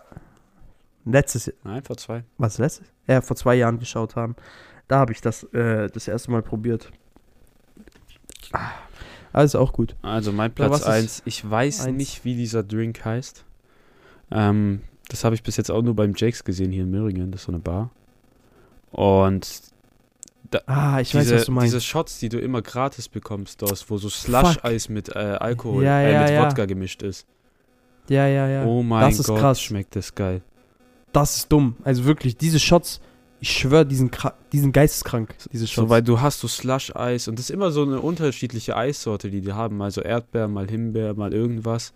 Letztes 1.04 1.52
Nein, 1.64 1.82
vor 1.82 1.96
zwei. 1.96 2.24
was 2.38 2.58
letztes? 2.58 2.86
Ja, 3.06 3.20
vor 3.20 3.36
zwei 3.36 3.56
Jahren 3.56 3.78
geschaut 3.78 4.14
haben. 4.14 4.36
Da 4.88 4.98
habe 4.98 5.12
ich 5.12 5.20
das 5.20 5.44
äh, 5.52 5.88
das 5.88 6.06
erste 6.06 6.30
Mal 6.30 6.42
probiert. 6.42 6.90
Ah, 8.52 8.70
alles 9.32 9.54
auch 9.54 9.72
gut. 9.72 9.96
Also 10.02 10.32
mein 10.32 10.52
Platz 10.52 10.82
1. 10.82 11.22
Ich 11.24 11.48
weiß 11.48 11.86
eins? 11.86 11.96
nicht, 11.96 12.24
wie 12.24 12.36
dieser 12.36 12.62
Drink 12.62 13.04
heißt. 13.04 13.44
Ähm, 14.30 14.82
das 15.08 15.24
habe 15.24 15.34
ich 15.34 15.42
bis 15.42 15.56
jetzt 15.56 15.70
auch 15.70 15.82
nur 15.82 15.96
beim 15.96 16.14
Jakes 16.14 16.44
gesehen 16.44 16.70
hier 16.70 16.84
in 16.84 16.90
Möhringen. 16.90 17.32
Das 17.32 17.42
ist 17.42 17.46
so 17.46 17.52
eine 17.52 17.60
Bar. 17.60 17.90
Und 18.90 19.71
Ah, 20.66 21.00
ich 21.00 21.14
weiß, 21.14 21.22
diese, 21.24 21.36
was 21.36 21.44
du 21.46 21.52
meinst. 21.52 21.66
diese 21.72 21.80
Shots, 21.80 22.18
die 22.18 22.28
du 22.28 22.38
immer 22.38 22.60
gratis 22.62 23.08
bekommst, 23.08 23.62
dort, 23.62 23.84
wo 23.88 23.96
so 23.98 24.08
Slush-Eis 24.10 24.88
mit 24.88 25.08
äh, 25.08 25.18
Alkohol, 25.18 25.84
Ja, 25.84 26.00
äh, 26.00 26.12
ja, 26.12 26.20
mit 26.22 26.30
ja. 26.30 26.44
Wodka 26.46 26.66
gemischt 26.66 27.02
ist. 27.02 27.26
Ja, 28.08 28.26
ja, 28.26 28.48
ja. 28.48 28.64
Oh 28.66 28.82
mein 28.82 29.00
Das 29.02 29.18
ist 29.18 29.28
Gott, 29.28 29.38
krass. 29.40 29.62
schmeckt 29.62 29.96
das 29.96 30.14
geil. 30.14 30.42
Das 31.12 31.36
ist 31.36 31.52
dumm. 31.52 31.76
Also 31.84 32.04
wirklich, 32.04 32.36
diese 32.36 32.58
Shots, 32.58 33.00
Ich 33.40 33.50
schwöre, 33.50 33.84
die 33.86 33.96
die 34.52 34.58
sind 34.60 34.72
geisteskrank, 34.72 35.34
diese 35.52 35.66
So, 35.66 35.72
Shots. 35.72 35.88
weil 35.90 36.02
du 36.02 36.20
hast 36.20 36.40
so 36.40 36.48
Slush-Eis 36.48 37.28
und 37.28 37.38
das 37.38 37.46
ist 37.46 37.50
immer 37.50 37.70
so 37.72 37.82
eine 37.82 38.00
unterschiedliche 38.00 38.76
Eissorte, 38.76 39.30
die 39.30 39.40
die 39.40 39.52
haben. 39.52 39.76
Mal 39.76 39.90
so 39.90 40.00
Erdbeer, 40.00 40.46
mal 40.48 40.68
Himbeer, 40.68 41.14
mal 41.14 41.32
irgendwas. 41.32 41.92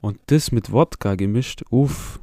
Und 0.00 0.18
das 0.26 0.52
mit 0.52 0.70
Wodka 0.70 1.14
gemischt, 1.16 1.62
uff. 1.70 2.20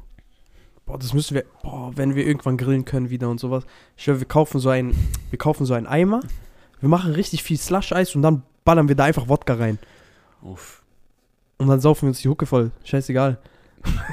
Boah, 0.86 0.98
das 0.98 1.12
müssen 1.12 1.34
wir, 1.34 1.44
boah, 1.62 1.90
wenn 1.96 2.14
wir 2.14 2.24
irgendwann 2.26 2.56
grillen 2.56 2.84
können 2.84 3.10
wieder 3.10 3.28
und 3.28 3.40
sowas. 3.40 3.64
Ich 3.96 4.04
schwör, 4.04 4.20
wir 4.20 4.26
kaufen 4.26 4.60
so 4.60 4.68
einen, 4.70 4.96
wir 5.30 5.38
kaufen 5.38 5.66
so 5.66 5.74
einen 5.74 5.86
Eimer. 5.86 6.20
Wir 6.80 6.88
machen 6.88 7.12
richtig 7.12 7.42
viel 7.42 7.58
Slush-Eis 7.58 8.14
und 8.14 8.22
dann 8.22 8.42
ballern 8.64 8.88
wir 8.88 8.94
da 8.94 9.04
einfach 9.04 9.28
Wodka 9.28 9.54
rein. 9.54 9.78
uff. 10.42 10.82
Und 11.58 11.68
dann 11.68 11.80
saufen 11.80 12.02
wir 12.02 12.08
uns 12.08 12.20
die 12.20 12.28
Hucke 12.28 12.44
voll. 12.46 12.70
Scheißegal. 12.84 13.38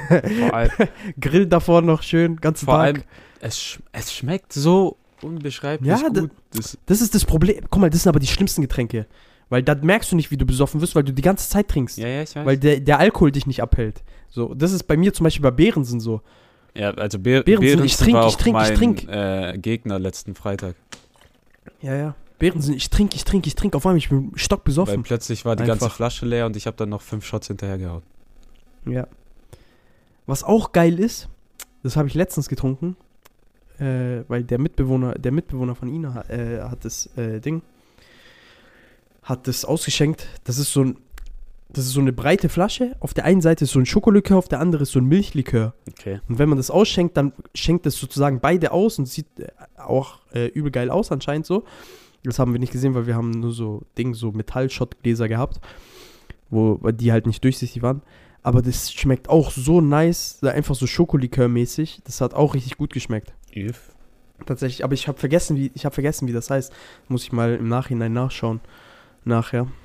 Vor, 0.08 0.54
allem, 0.54 0.70
Grill 1.20 1.46
davor 1.46 1.82
noch 1.82 2.02
schön, 2.02 2.36
ganzen 2.36 2.64
vor 2.64 2.74
Tag. 2.76 2.82
allem 2.84 3.02
es, 3.40 3.58
sch 3.60 3.78
es 3.92 4.14
schmeckt 4.14 4.52
so 4.52 4.96
unbeschreiblich 5.20 5.88
Ja, 5.90 6.08
gut. 6.08 6.30
Das, 6.52 6.78
Das 6.86 7.00
ist 7.02 7.14
das 7.14 7.24
Problem. 7.24 7.56
Guck 7.70 7.80
mal, 7.80 7.90
das 7.90 8.02
sind 8.02 8.08
aber 8.08 8.18
die 8.20 8.26
schlimmsten 8.26 8.62
Getränke. 8.62 9.06
Weil 9.50 9.62
da 9.62 9.74
merkst 9.74 10.10
du 10.10 10.16
nicht, 10.16 10.30
wie 10.30 10.38
du 10.38 10.46
besoffen 10.46 10.80
wirst, 10.80 10.94
weil 10.94 11.04
du 11.04 11.12
die 11.12 11.22
ganze 11.22 11.48
Zeit 11.50 11.68
trinkst. 11.68 11.98
ja, 11.98 12.08
ja, 12.08 12.22
ich 12.22 12.34
weiß. 12.34 12.46
Weil 12.46 12.56
der, 12.56 12.80
der 12.80 12.98
Alkohol 12.98 13.30
dich 13.30 13.46
nicht 13.46 13.62
abhält. 13.62 14.02
So, 14.30 14.54
das 14.54 14.72
ist 14.72 14.84
bei 14.84 14.96
mir 14.96 15.12
zum 15.12 15.24
Beispiel 15.24 15.42
bei 15.42 15.50
Beerensen 15.50 16.00
so. 16.00 16.22
Ja, 16.74 16.90
also 16.90 17.18
Beer, 17.18 17.42
Behrensen, 17.42 17.78
Behrensen 17.78 17.84
ich 17.86 17.96
trink, 17.96 18.14
war 18.14 18.28
ich 18.28 18.34
auch 18.34 18.38
trink, 18.38 18.56
ich 18.56 18.68
mein 18.68 18.74
trink. 18.74 19.08
Äh, 19.08 19.58
Gegner 19.58 19.98
letzten 19.98 20.34
Freitag. 20.34 20.74
Ja, 21.80 21.94
ja. 21.94 22.14
Beerensen, 22.38 22.74
ich 22.74 22.90
trinke, 22.90 23.14
ich 23.16 23.24
trinke, 23.24 23.46
ich 23.46 23.54
trinke. 23.54 23.76
Auf 23.76 23.86
einmal, 23.86 23.98
ich 23.98 24.08
bin 24.08 24.32
Weil 24.32 24.38
stockbesoffen. 24.38 25.02
plötzlich 25.02 25.44
war 25.44 25.56
die 25.56 25.64
ganze 25.64 25.84
Einfach. 25.84 25.96
Flasche 25.96 26.26
leer 26.26 26.46
und 26.46 26.56
ich 26.56 26.66
habe 26.66 26.76
dann 26.76 26.88
noch 26.88 27.02
fünf 27.02 27.24
Shots 27.24 27.46
hinterhergehauen. 27.46 28.02
Ja. 28.86 29.06
Was 30.26 30.42
auch 30.42 30.72
geil 30.72 30.98
ist, 30.98 31.28
das 31.82 31.96
habe 31.96 32.08
ich 32.08 32.14
letztens 32.14 32.48
getrunken, 32.48 32.96
äh, 33.78 34.24
weil 34.28 34.42
der 34.42 34.58
Mitbewohner, 34.58 35.14
der 35.14 35.32
Mitbewohner 35.32 35.74
von 35.74 35.88
Ina 35.88 36.28
äh, 36.28 36.62
hat 36.62 36.84
das 36.84 37.06
äh, 37.16 37.40
Ding, 37.40 37.62
hat 39.22 39.46
das 39.46 39.64
ausgeschenkt. 39.64 40.26
Das 40.44 40.58
ist 40.58 40.72
so 40.72 40.82
ein, 40.82 40.96
das 41.74 41.86
ist 41.86 41.92
so 41.92 42.00
eine 42.00 42.12
breite 42.12 42.48
Flasche. 42.48 42.96
Auf 43.00 43.14
der 43.14 43.24
einen 43.24 43.40
Seite 43.40 43.64
ist 43.64 43.72
so 43.72 43.78
ein 43.78 43.86
Schokolikör, 43.86 44.38
auf 44.38 44.48
der 44.48 44.60
anderen 44.60 44.82
ist 44.82 44.92
so 44.92 45.00
ein 45.00 45.06
Milchlikör. 45.06 45.74
Okay. 45.90 46.20
Und 46.28 46.38
wenn 46.38 46.48
man 46.48 46.58
das 46.58 46.70
ausschenkt, 46.70 47.16
dann 47.16 47.32
schenkt 47.54 47.86
es 47.86 47.98
sozusagen 47.98 48.40
beide 48.40 48.72
aus 48.72 48.98
und 48.98 49.06
sieht 49.06 49.26
äh, 49.38 49.48
auch 49.76 50.20
äh, 50.32 50.46
übel 50.46 50.70
geil 50.70 50.90
aus 50.90 51.12
anscheinend 51.12 51.46
so. 51.46 51.64
Das 52.22 52.38
haben 52.38 52.52
wir 52.52 52.60
nicht 52.60 52.72
gesehen, 52.72 52.94
weil 52.94 53.06
wir 53.06 53.14
haben 53.14 53.30
nur 53.30 53.52
so 53.52 53.82
Ding, 53.98 54.14
so 54.14 54.32
Metallschottgläser 54.32 55.28
gehabt, 55.28 55.60
wo 56.48 56.76
die 56.90 57.12
halt 57.12 57.26
nicht 57.26 57.44
durchsichtig 57.44 57.82
waren. 57.82 58.02
Aber 58.42 58.62
das 58.62 58.92
schmeckt 58.92 59.28
auch 59.28 59.50
so 59.50 59.80
nice, 59.80 60.42
einfach 60.42 60.74
so 60.74 60.86
Schokolikör-mäßig. 60.86 62.02
Das 62.04 62.20
hat 62.20 62.34
auch 62.34 62.54
richtig 62.54 62.76
gut 62.78 62.92
geschmeckt. 62.92 63.34
If. 63.54 63.90
Tatsächlich, 64.46 64.84
aber 64.84 64.94
ich 64.94 65.08
habe 65.08 65.18
vergessen, 65.18 65.56
wie 65.56 65.70
ich 65.74 65.84
habe 65.84 65.94
vergessen, 65.94 66.28
wie 66.28 66.32
das 66.32 66.50
heißt. 66.50 66.72
Muss 67.08 67.24
ich 67.24 67.32
mal 67.32 67.54
im 67.54 67.68
Nachhinein 67.68 68.12
nachschauen. 68.12 68.60
Nachher. 69.24 69.62
Äh, 69.62 69.83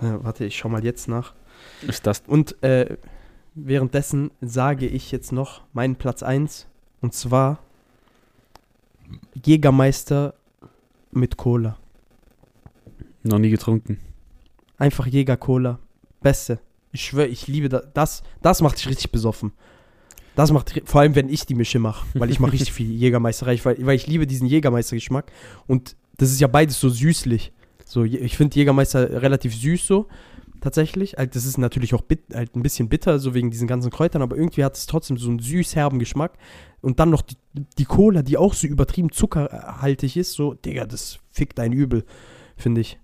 warte, 0.00 0.44
ich 0.44 0.56
schau 0.56 0.68
mal 0.68 0.84
jetzt 0.84 1.08
nach. 1.08 1.34
Ist 1.86 2.06
das 2.06 2.22
Und 2.26 2.62
äh, 2.62 2.96
währenddessen 3.54 4.30
sage 4.40 4.86
ich 4.86 5.12
jetzt 5.12 5.32
noch 5.32 5.62
meinen 5.72 5.96
Platz 5.96 6.22
1. 6.22 6.66
Und 7.00 7.14
zwar 7.14 7.60
Jägermeister 9.44 10.34
mit 11.12 11.36
Cola. 11.36 11.76
noch 13.22 13.38
nie 13.38 13.50
getrunken? 13.50 13.98
Einfach 14.78 15.06
Jäger-Cola. 15.06 15.78
Beste. 16.22 16.60
Ich 16.92 17.04
schwöre, 17.04 17.26
ich 17.26 17.46
liebe 17.46 17.68
das. 17.68 17.86
Das, 17.94 18.22
das 18.42 18.62
macht 18.62 18.78
dich 18.78 18.88
richtig 18.88 19.12
besoffen. 19.12 19.52
Das 20.36 20.52
macht, 20.52 20.82
vor 20.84 21.00
allem 21.00 21.14
wenn 21.14 21.28
ich 21.28 21.44
die 21.44 21.54
Mische 21.54 21.78
mache, 21.78 22.06
weil 22.14 22.30
ich 22.30 22.40
mache 22.40 22.52
richtig 22.52 22.72
viel 22.72 22.90
Jägermeister 22.90 23.46
rein, 23.46 23.58
weil, 23.64 23.84
weil 23.84 23.96
ich 23.96 24.06
liebe 24.06 24.26
diesen 24.26 24.46
Jägermeister-Geschmack. 24.46 25.30
Und 25.66 25.96
das 26.16 26.30
ist 26.30 26.40
ja 26.40 26.46
beides 26.46 26.80
so 26.80 26.88
süßlich. 26.88 27.52
So, 27.90 28.04
ich 28.04 28.36
finde 28.36 28.54
Jägermeister 28.54 29.20
relativ 29.20 29.52
süß 29.52 29.84
so, 29.84 30.06
tatsächlich. 30.60 31.14
Halt, 31.16 31.34
das 31.34 31.44
ist 31.44 31.58
natürlich 31.58 31.92
auch 31.92 32.02
bit, 32.02 32.20
halt 32.32 32.54
ein 32.54 32.62
bisschen 32.62 32.88
bitter, 32.88 33.18
so 33.18 33.34
wegen 33.34 33.50
diesen 33.50 33.66
ganzen 33.66 33.90
Kräutern, 33.90 34.22
aber 34.22 34.36
irgendwie 34.36 34.62
hat 34.62 34.76
es 34.76 34.86
trotzdem 34.86 35.16
so 35.16 35.28
einen 35.28 35.40
süß-herben 35.40 35.98
Geschmack. 35.98 36.34
Und 36.82 37.00
dann 37.00 37.10
noch 37.10 37.22
die, 37.22 37.34
die 37.78 37.86
Cola, 37.86 38.22
die 38.22 38.36
auch 38.36 38.54
so 38.54 38.68
übertrieben 38.68 39.10
zuckerhaltig 39.10 40.16
ist, 40.16 40.34
so, 40.34 40.54
Digga, 40.54 40.86
das 40.86 41.18
fickt 41.32 41.58
ein 41.58 41.72
Übel, 41.72 42.04
finde 42.56 42.80
ich. 42.80 42.96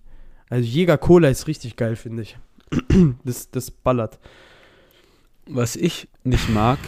Also 0.50 0.68
Jäger-Cola 0.68 1.30
ist 1.30 1.48
richtig 1.48 1.74
geil, 1.74 1.96
finde 1.96 2.22
ich. 2.22 2.38
das, 3.24 3.50
das 3.50 3.72
ballert. 3.72 4.20
Was 5.48 5.74
ich 5.74 6.06
nicht 6.22 6.48
mag, 6.48 6.78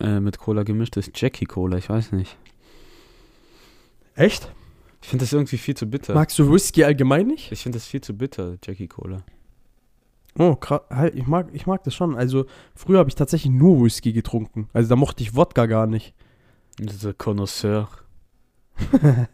äh, 0.00 0.20
mit 0.20 0.38
Cola 0.38 0.64
gemischt, 0.64 0.98
ist 0.98 1.18
Jackie 1.18 1.46
Cola. 1.46 1.78
Ich 1.78 1.88
weiß 1.88 2.12
nicht. 2.12 2.36
Echt? 4.16 4.52
Ich 5.00 5.08
finde 5.08 5.24
das 5.24 5.32
irgendwie 5.32 5.58
viel 5.58 5.76
zu 5.76 5.86
bitter. 5.86 6.14
Magst 6.14 6.38
du 6.38 6.52
Whisky 6.52 6.84
allgemein 6.84 7.26
nicht? 7.28 7.52
Ich 7.52 7.62
finde 7.62 7.78
das 7.78 7.86
viel 7.86 8.00
zu 8.00 8.14
bitter, 8.16 8.56
Jackie 8.64 8.88
Cola. 8.88 9.22
Oh, 10.38 10.54
krass. 10.56 10.82
Halt, 10.90 11.14
ich 11.14 11.26
mag, 11.26 11.48
ich 11.52 11.66
mag 11.66 11.82
das 11.84 11.94
schon. 11.94 12.16
Also, 12.16 12.46
früher 12.74 12.98
habe 12.98 13.08
ich 13.08 13.14
tatsächlich 13.14 13.52
nur 13.52 13.82
Whisky 13.84 14.12
getrunken. 14.12 14.68
Also, 14.72 14.88
da 14.88 14.96
mochte 14.96 15.22
ich 15.22 15.34
Wodka 15.34 15.66
gar 15.66 15.86
nicht. 15.86 16.14
Dieser 16.78 17.12
Connoisseur. 17.14 17.88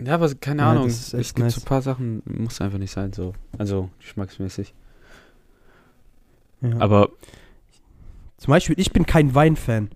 ja, 0.00 0.14
aber 0.14 0.34
keine 0.34 0.62
Ja, 0.62 0.70
Ahnung. 0.72 0.86
Es 0.86 1.12
gibt 1.12 1.38
nice. 1.38 1.54
so 1.54 1.60
ein 1.60 1.64
paar 1.64 1.82
Sachen, 1.82 2.22
muss 2.24 2.60
einfach 2.60 2.78
nicht 2.78 2.90
sein, 2.90 3.12
so. 3.12 3.34
Also, 3.58 3.90
geschmacksmäßig. 4.00 4.74
Ja. 6.60 6.78
Aber 6.80 7.10
Zum 8.38 8.50
Beispiel, 8.50 8.78
ich 8.78 8.92
bin 8.92 9.06
kein 9.06 9.34
Weinfan. 9.34 9.90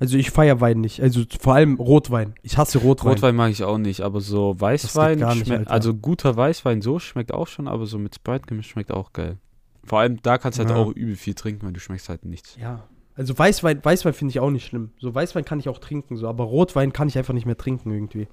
Also, 0.00 0.16
ich 0.16 0.30
feiere 0.30 0.60
Wein 0.60 0.80
nicht. 0.80 1.00
Also, 1.02 1.22
vor 1.38 1.54
allem 1.54 1.76
Rotwein. 1.76 2.34
Ich 2.42 2.56
hasse 2.58 2.78
Rotwein. 2.78 3.12
Rotwein 3.12 3.36
mag 3.36 3.50
ich 3.52 3.62
auch 3.62 3.78
nicht, 3.78 4.00
aber 4.00 4.20
so 4.20 4.58
Weißwein, 4.58 5.18
nicht, 5.18 5.46
schmeckt- 5.46 5.50
Alter. 5.52 5.70
also 5.70 5.94
guter 5.94 6.34
Weißwein 6.36 6.80
so 6.82 6.98
schmeckt 6.98 7.32
auch 7.32 7.46
schon, 7.46 7.68
aber 7.68 7.86
so 7.86 7.98
mit 7.98 8.14
Sprite 8.16 8.46
gemischt 8.46 8.70
schmeckt 8.70 8.90
auch 8.90 9.12
geil. 9.12 9.36
Vor 9.84 10.00
allem 10.00 10.20
da 10.22 10.38
kannst 10.38 10.58
du 10.58 10.64
halt 10.64 10.70
Ja. 10.74 10.76
auch 10.82 10.90
übel 10.92 11.16
viel 11.16 11.34
trinken, 11.34 11.66
weil 11.66 11.72
du 11.72 11.80
schmeckst 11.80 12.08
halt 12.08 12.24
nichts. 12.24 12.56
Ja. 12.60 12.84
Also, 13.14 13.38
Weißwein, 13.38 13.84
Weißwein 13.84 14.14
finde 14.14 14.30
ich 14.32 14.40
auch 14.40 14.50
nicht 14.50 14.64
schlimm. 14.66 14.90
So, 14.98 15.14
Weißwein 15.14 15.44
kann 15.44 15.60
ich 15.60 15.68
auch 15.68 15.78
trinken, 15.78 16.16
so. 16.16 16.26
Aber 16.28 16.44
Rotwein 16.44 16.92
kann 16.94 17.06
ich 17.08 17.18
einfach 17.18 17.34
nicht 17.34 17.44
mehr 17.46 17.56
trinken 17.58 17.90
irgendwie. 17.92 18.26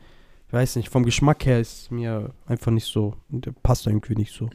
Ich 0.47 0.53
weiß 0.53 0.78
nicht. 0.78 0.88
Vom 0.88 1.03
Geschmack 1.03 1.45
her 1.45 1.59
ist 1.59 1.91
mir 1.91 2.32
einfach 2.45 2.72
nicht 2.72 2.86
so. 2.86 3.15
der 3.28 3.51
Passt 3.51 3.86
irgendwie 3.88 4.15
nicht 4.15 4.32
so. 4.34 4.49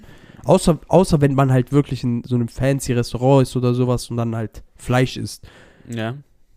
Außer, 0.45 0.79
außer 0.89 1.21
wenn 1.21 1.35
man 1.35 1.53
halt 1.53 1.71
wirklich 1.73 2.03
in 2.03 2.25
so 2.25 2.35
einem 2.37 2.49
fancy 2.49 2.95
Restaurant 2.95 3.43
ist 3.43 3.55
oder 3.57 3.75
sowas 3.75 4.09
und 4.11 4.17
dann 4.17 4.35
halt 4.35 4.63
Fleisch 4.77 5.19
isst. 5.19 5.47
Ja. 5.89 6.15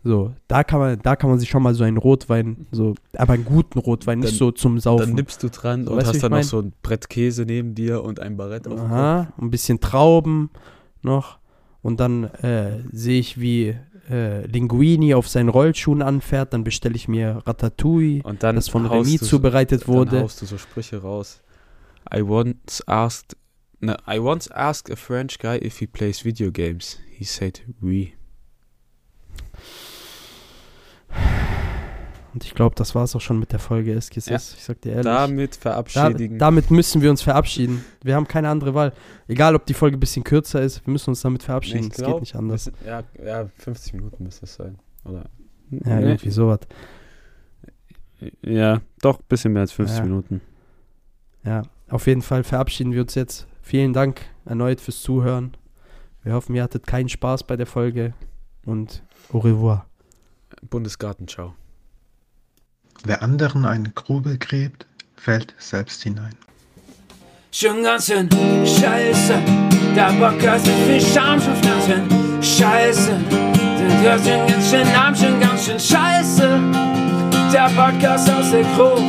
So, 0.08 0.36
da 0.48 0.64
kann 0.64 0.80
man, 0.80 1.00
da 1.02 1.16
kann 1.16 1.32
man 1.32 1.40
sich 1.40 1.50
schon 1.50 1.64
mal 1.64 1.74
so 1.74 1.84
einen 1.84 1.98
Rotwein, 1.98 2.68
so, 2.72 2.94
aber 3.18 3.34
einen 3.34 3.44
guten 3.44 3.80
Rotwein, 3.80 4.20
nicht 4.20 4.34
Dann- 4.34 4.38
so 4.38 4.52
zum 4.52 4.74
Dann 4.76 4.80
Saufen. 4.82 5.14
nippst 5.16 5.42
du 5.42 5.50
dran 5.50 5.84
So, 5.86 5.92
und 5.92 5.98
weißt 5.98 6.08
hast 6.10 6.22
dann 6.24 6.30
noch 6.30 6.38
mein? 6.38 6.44
so 6.44 6.60
ein 6.62 6.74
Brett 6.84 7.10
Käse 7.10 7.44
neben 7.44 7.74
dir 7.74 8.04
und 8.04 8.20
ein 8.20 8.38
Barett 8.38 8.68
auf. 8.68 8.80
Aha, 8.80 9.34
ein 9.42 9.50
bisschen 9.50 9.80
Trauben 9.80 10.52
noch. 11.02 11.40
Und 11.82 12.00
dann 12.00 12.26
äh, 12.26 12.84
sehe 12.92 13.20
ich, 13.20 13.40
wie 13.40 13.76
äh, 14.10 14.46
Linguini 14.46 15.16
auf 15.16 15.28
seinen 15.28 15.50
Rollschuhen 15.50 16.02
anfährt. 16.04 16.54
Dann 16.54 16.64
bestelle 16.64 16.96
ich 16.96 17.08
mir 17.08 17.42
Ratatouille, 17.46 18.22
Und 18.24 18.44
dann 18.44 18.56
das 18.58 18.70
von 18.70 18.86
Remy 18.86 19.18
du 19.18 19.26
so- 19.26 19.26
zubereitet 19.26 19.88
Dann 19.88 19.88
wurde. 19.96 20.22
haust 20.22 20.40
du 20.42 20.46
so 20.46 20.58
Sprüche 20.60 21.02
raus. 21.02 21.42
I 22.16 22.22
once 22.22 22.84
asked, 22.88 23.36
ne, 23.80 23.98
I 24.08 24.20
once 24.20 24.52
asked 24.52 24.92
a 24.92 24.96
French 24.96 25.40
guy 25.40 25.58
if 25.58 25.80
he 25.80 25.88
plays 25.88 26.24
video 26.24 26.52
games. 26.52 27.00
He 27.10 27.24
said 27.24 27.62
oui. 27.82 28.14
Und 32.36 32.44
ich 32.44 32.54
glaube, 32.54 32.76
das 32.76 32.94
war 32.96 33.06
es 33.06 33.16
auch 33.16 33.22
schon 33.22 33.40
mit 33.40 33.54
der 33.54 33.60
Folge 33.60 33.94
Eskis. 33.96 34.26
Ja. 34.26 34.36
Ich 34.36 34.44
sag 34.44 34.82
dir 34.82 34.90
ehrlich. 34.90 35.06
Damit 35.06 35.56
Da, 35.56 35.60
verabschiedigen. 35.62 36.38
damit 36.38 36.70
müssen 36.70 37.02
wir 37.02 37.10
uns 37.10 37.22
verabschieden. 37.22 37.86
Wir 38.04 38.16
haben 38.16 38.28
keine 38.28 38.50
andere 38.50 38.74
Wahl. 38.74 38.92
Egal, 39.30 39.56
ob 39.56 39.66
die 39.66 39.74
Folge 39.74 39.96
ein 39.96 40.02
bisschen 40.02 40.26
kürzer 40.26 40.62
ist, 40.62 40.86
wir 40.86 40.92
müssen 40.92 41.12
uns 41.12 41.22
damit 41.22 41.44
verabschieden. 41.44 41.90
Es 41.90 41.98
geht 41.98 42.20
nicht 42.20 42.36
anders. 42.36 42.66
das- 42.66 42.86
Ja, 42.86 43.04
ja, 43.26 43.48
50 43.58 43.94
Minuten 43.94 44.26
müsste 44.26 44.44
es 44.44 44.54
sein. 44.56 44.78
Oder? 45.06 45.30
Ja, 45.72 45.96
Nee. 46.02 46.08
irgendwie 46.10 46.30
sowas. 46.30 46.60
Ja, 48.42 48.82
doch, 49.02 49.20
ein 49.20 49.26
bisschen 49.30 49.54
mehr 49.54 49.62
als 49.62 49.72
50 49.72 50.00
Ja. 50.00 50.04
Minuten. 50.04 50.42
Ja, 51.46 51.62
auf 51.90 52.08
jeden 52.08 52.22
Fall 52.22 52.44
verabschieden 52.44 52.92
wir 52.92 53.02
uns 53.02 53.16
jetzt. 53.16 53.48
Vielen 53.62 53.94
Dank 53.94 54.22
erneut 54.44 54.82
fürs 54.82 55.02
Zuhören. 55.02 55.56
Wir 56.24 56.34
hoffen, 56.34 56.54
ihr 56.54 56.64
hattet 56.64 56.86
keinen 56.86 57.08
Spaß 57.08 57.44
bei 57.46 57.56
der 57.56 57.66
Folge 57.68 58.14
und 58.66 59.04
au 59.32 59.38
revoir. 59.40 59.86
Bundesgarten, 60.70 61.30
ciao. 61.30 61.54
Wer 63.08 63.22
anderen 63.22 63.66
eine 63.66 63.92
Grube 63.92 64.40
gräbt, 64.40 64.88
fällt 65.16 65.54
selbst 65.60 66.02
hinein. 66.02 66.36
Schon 67.52 67.84
ganz 67.84 68.08
schön 68.08 68.28
scheiße, 68.32 69.36
der 69.96 70.12
Podcast 70.20 70.68
ist 70.68 70.76
viel 70.88 71.02
Scham 71.14 71.40
schon 71.40 71.62
ganz 71.62 71.86
schön 71.86 72.10
scheiße. 72.42 73.12
Du 73.30 74.02
hörst 74.02 74.26
den 74.26 74.48
ganz 74.48 74.72
schön 74.72 74.92
Namen 74.92 75.16
schon 75.16 75.40
ganz 75.40 75.66
schön 75.66 75.80
scheiße. 75.80 76.60
Der 77.54 77.70
Podcast 77.76 78.28
aus 78.28 78.50
der 78.50 78.64
Gruppe, 78.76 79.04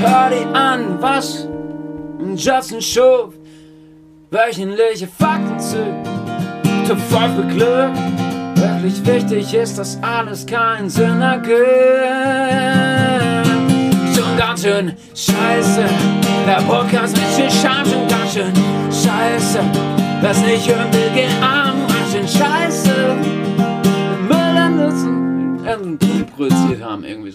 hör 0.00 0.30
dir 0.30 0.46
an, 0.54 0.96
was 1.02 1.46
Justin 2.36 2.80
Schuf, 2.80 3.34
wöchentliche 4.30 5.06
Fakten 5.06 5.60
zu, 5.60 5.84
5 6.86 7.36
beglückt. 7.36 7.98
wirklich 8.56 9.06
wichtig 9.06 9.52
ist, 9.52 9.78
dass 9.78 10.02
alles 10.02 10.46
keinen 10.46 10.88
Sinn 10.88 11.20
ergibt. 11.20 11.54
Ganz 14.36 14.62
schön 14.62 14.92
scheiße, 15.14 15.84
der 16.46 16.62
Podcast 16.66 17.16
mit 17.16 17.26
viel 17.26 17.50
Scham, 17.50 17.84
schon 17.86 18.08
ganz 18.08 18.32
schön 18.32 18.52
scheiße. 18.90 19.60
Was 20.22 20.40
nicht 20.44 20.68
hören 20.68 20.92
will, 20.92 21.10
geh 21.14 21.26
arm, 21.40 21.86
ganz 21.86 22.32
scheiße. 22.36 23.16
Müll 24.28 24.56
an 24.56 24.76
Nutzen, 24.76 26.28
produziert 26.36 26.82
haben, 26.82 27.04
irgendwie 27.04 27.30
so. 27.30 27.32